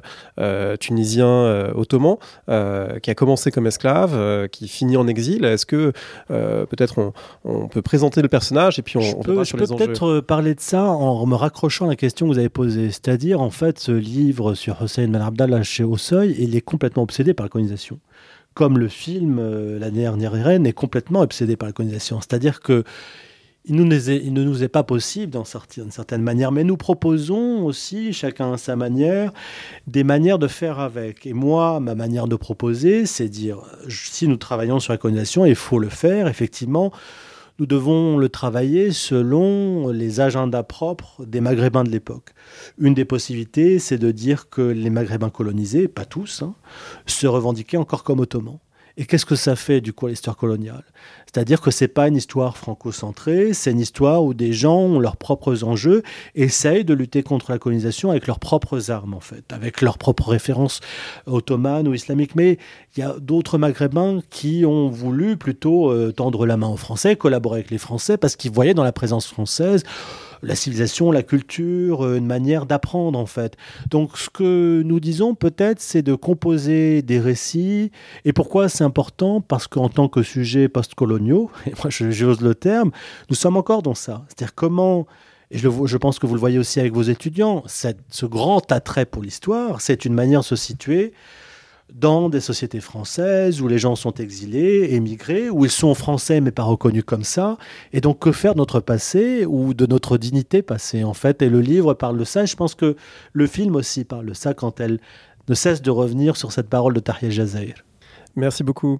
tunisien 0.79 1.71
ottoman, 1.75 2.17
qui 2.47 3.11
a 3.11 3.15
commencé 3.15 3.51
comme 3.51 3.67
esclave, 3.67 4.47
qui 4.49 4.67
finit 4.67 4.97
en 4.97 5.07
exil. 5.07 5.45
Est-ce 5.45 5.65
que 5.65 5.93
peut-être 6.29 7.13
on 7.42 7.42
on 7.45 7.67
peut 7.67 7.81
présenter 7.81 8.21
le 8.21 8.29
personnage 8.29 8.79
et 8.79 8.81
puis 8.81 8.97
on, 8.97 9.01
je 9.01 9.15
peux, 9.17 9.43
je 9.43 9.57
peux 9.57 9.67
peut-être 9.67 10.07
euh, 10.07 10.21
parler 10.21 10.55
de 10.55 10.61
ça 10.61 10.85
en 10.85 11.25
me 11.25 11.35
raccrochant 11.35 11.85
à 11.85 11.89
la 11.89 11.95
question 11.95 12.27
que 12.27 12.33
vous 12.33 12.39
avez 12.39 12.49
posée. 12.49 12.87
C'est-à-dire, 12.87 13.41
en 13.41 13.49
fait, 13.49 13.79
ce 13.79 13.91
livre 13.91 14.53
sur 14.53 14.81
Hossein 14.81 15.07
Ben 15.09 15.21
Abdallah 15.21 15.63
chez 15.63 15.83
Ossoy, 15.83 16.35
il 16.39 16.55
est 16.55 16.61
complètement 16.61 17.03
obsédé 17.03 17.33
par 17.33 17.45
la 17.45 17.49
colonisation. 17.49 17.99
Comme 18.53 18.77
le 18.77 18.87
film 18.87 19.39
euh, 19.39 19.79
La 19.79 19.91
dernière 19.91 20.31
reine 20.31 20.65
est 20.65 20.73
complètement 20.73 21.21
obsédé 21.21 21.57
par 21.57 21.67
la 21.67 21.73
colonisation. 21.73 22.21
C'est-à-dire 22.21 22.61
que 22.61 22.83
il, 23.65 23.75
nous 23.75 24.09
il, 24.09 24.33
ne 24.33 24.43
nous 24.43 24.63
est 24.63 24.69
pas 24.69 24.83
possible 24.83 25.31
d'en 25.31 25.45
sortir 25.45 25.83
d'une 25.83 25.91
certaine 25.91 26.21
manière, 26.21 26.51
mais 26.51 26.65
nous 26.65 26.75
proposons 26.75 27.63
aussi, 27.63 28.11
chacun 28.11 28.53
à 28.53 28.57
sa 28.57 28.75
manière, 28.75 29.31
des 29.87 30.03
manières 30.03 30.37
de 30.37 30.47
faire 30.47 30.79
avec. 30.79 31.25
Et 31.25 31.33
moi, 31.33 31.79
ma 31.79 31.95
manière 31.95 32.27
de 32.27 32.35
proposer, 32.35 33.05
c'est 33.05 33.29
dire, 33.29 33.61
si 33.87 34.27
nous 34.27 34.35
travaillons 34.35 34.79
sur 34.79 34.91
la 34.91 34.97
colonisation, 34.97 35.45
il 35.45 35.55
faut 35.55 35.79
le 35.79 35.89
faire, 35.89 36.27
effectivement, 36.27 36.91
nous 37.59 37.65
devons 37.65 38.17
le 38.17 38.29
travailler 38.29 38.91
selon 38.91 39.89
les 39.89 40.19
agendas 40.19 40.63
propres 40.63 41.23
des 41.25 41.41
Maghrébins 41.41 41.83
de 41.83 41.89
l'époque. 41.89 42.31
Une 42.79 42.93
des 42.93 43.05
possibilités, 43.05 43.79
c'est 43.79 43.97
de 43.97 44.11
dire 44.11 44.49
que 44.49 44.61
les 44.61 44.89
Maghrébins 44.89 45.29
colonisés, 45.29 45.87
pas 45.87 46.05
tous, 46.05 46.41
hein, 46.41 46.55
se 47.05 47.27
revendiquaient 47.27 47.77
encore 47.77 48.03
comme 48.03 48.19
ottomans. 48.19 48.59
Et 48.95 49.05
qu'est-ce 49.05 49.25
que 49.25 49.35
ça 49.35 49.55
fait 49.55 49.81
du 49.81 49.91
coup 49.91 50.07
l'histoire 50.07 50.37
coloniale? 50.37 50.83
C'est-à-dire 51.25 51.61
que 51.61 51.71
c'est 51.71 51.87
pas 51.87 52.07
une 52.07 52.15
histoire 52.15 52.57
franco-centrée, 52.57 53.53
c'est 53.53 53.71
une 53.71 53.79
histoire 53.79 54.23
où 54.23 54.35
des 54.35 54.53
gens 54.53 54.77
ont 54.77 54.99
leurs 54.99 55.17
propres 55.17 55.63
enjeux, 55.63 56.03
essayent 56.35 56.85
de 56.85 56.93
lutter 56.93 57.23
contre 57.23 57.51
la 57.51 57.57
colonisation 57.57 58.11
avec 58.11 58.27
leurs 58.27 58.37
propres 58.37 58.91
armes 58.91 59.15
en 59.15 59.19
fait, 59.19 59.51
avec 59.51 59.81
leurs 59.81 59.97
propres 59.97 60.29
références 60.29 60.79
ottomanes 61.25 61.87
ou 61.87 61.95
islamiques. 61.95 62.35
Mais 62.35 62.59
il 62.95 62.99
y 62.99 63.03
a 63.03 63.15
d'autres 63.19 63.57
Maghrébins 63.57 64.19
qui 64.29 64.63
ont 64.63 64.89
voulu 64.89 65.37
plutôt 65.37 65.91
euh, 65.91 66.11
tendre 66.11 66.45
la 66.45 66.55
main 66.55 66.67
aux 66.67 66.77
Français, 66.77 67.15
collaborer 67.15 67.59
avec 67.59 67.71
les 67.71 67.79
Français 67.79 68.17
parce 68.17 68.35
qu'ils 68.35 68.51
voyaient 68.51 68.75
dans 68.75 68.83
la 68.83 68.91
présence 68.91 69.25
française 69.25 69.83
la 70.43 70.55
civilisation, 70.55 71.11
la 71.11 71.23
culture, 71.23 72.15
une 72.15 72.25
manière 72.25 72.65
d'apprendre 72.65 73.17
en 73.17 73.25
fait. 73.25 73.55
Donc 73.89 74.17
ce 74.17 74.29
que 74.29 74.81
nous 74.85 74.99
disons 74.99 75.35
peut-être, 75.35 75.79
c'est 75.79 76.01
de 76.01 76.15
composer 76.15 77.01
des 77.01 77.19
récits. 77.19 77.91
Et 78.25 78.33
pourquoi 78.33 78.69
c'est 78.69 78.83
important? 78.83 79.41
Parce 79.41 79.67
qu'en 79.67 79.89
tant 79.89 80.09
que 80.09 80.21
sujet 80.21 80.67
postcoloniaux, 80.67 81.49
et 81.65 81.71
moi 81.71 81.89
j'ose 81.89 82.41
le 82.41 82.55
terme, 82.55 82.91
nous 83.29 83.35
sommes 83.35 83.57
encore 83.57 83.81
dans 83.81 83.95
ça. 83.95 84.25
C'est-à-dire 84.27 84.53
comment 84.55 85.07
et 85.51 85.59
je, 85.59 85.97
pense 85.97 86.17
que 86.17 86.25
vous 86.25 86.33
le 86.33 86.39
voyez 86.39 86.57
aussi 86.57 86.79
avec 86.79 86.93
vos 86.93 87.03
étudiants, 87.03 87.63
ce 87.67 88.25
grand 88.25 88.71
attrait 88.71 89.05
pour 89.05 89.21
l'histoire, 89.21 89.81
c'est 89.81 90.03
une 90.03 90.15
manière 90.15 90.39
de 90.39 90.45
se 90.45 90.55
situer 90.55 91.13
dans 91.93 92.29
des 92.29 92.39
sociétés 92.39 92.79
françaises 92.79 93.61
où 93.61 93.67
les 93.67 93.77
gens 93.77 93.95
sont 93.95 94.13
exilés, 94.15 94.93
émigrés, 94.93 95.49
où 95.49 95.63
ils 95.63 95.71
sont 95.71 95.93
français 95.93 96.41
mais 96.41 96.51
pas 96.51 96.63
reconnus 96.63 97.03
comme 97.05 97.23
ça. 97.23 97.57
Et 97.91 98.01
donc, 98.01 98.19
que 98.19 98.31
faire 98.31 98.53
de 98.53 98.59
notre 98.59 98.79
passé 98.79 99.45
ou 99.45 99.73
de 99.73 99.85
notre 99.85 100.17
dignité 100.17 100.61
passée, 100.61 101.03
en 101.03 101.13
fait? 101.13 101.41
Et 101.41 101.49
le 101.49 101.61
livre 101.61 101.93
parle 101.93 102.17
de 102.17 102.23
ça. 102.23 102.45
je 102.45 102.55
pense 102.55 102.75
que 102.75 102.95
le 103.31 103.47
film 103.47 103.75
aussi 103.75 104.03
parle 104.05 104.25
de 104.25 104.33
ça 104.33 104.53
quand 104.53 104.79
elle 104.79 104.99
ne 105.47 105.53
cesse 105.53 105.81
de 105.81 105.91
revenir 105.91 106.35
sur 106.35 106.51
cette 106.51 106.69
parole 106.69 106.93
de 106.93 106.99
Tahir 106.99 107.31
Jazair. 107.31 107.75
Merci 108.35 108.63
beaucoup. 108.63 108.99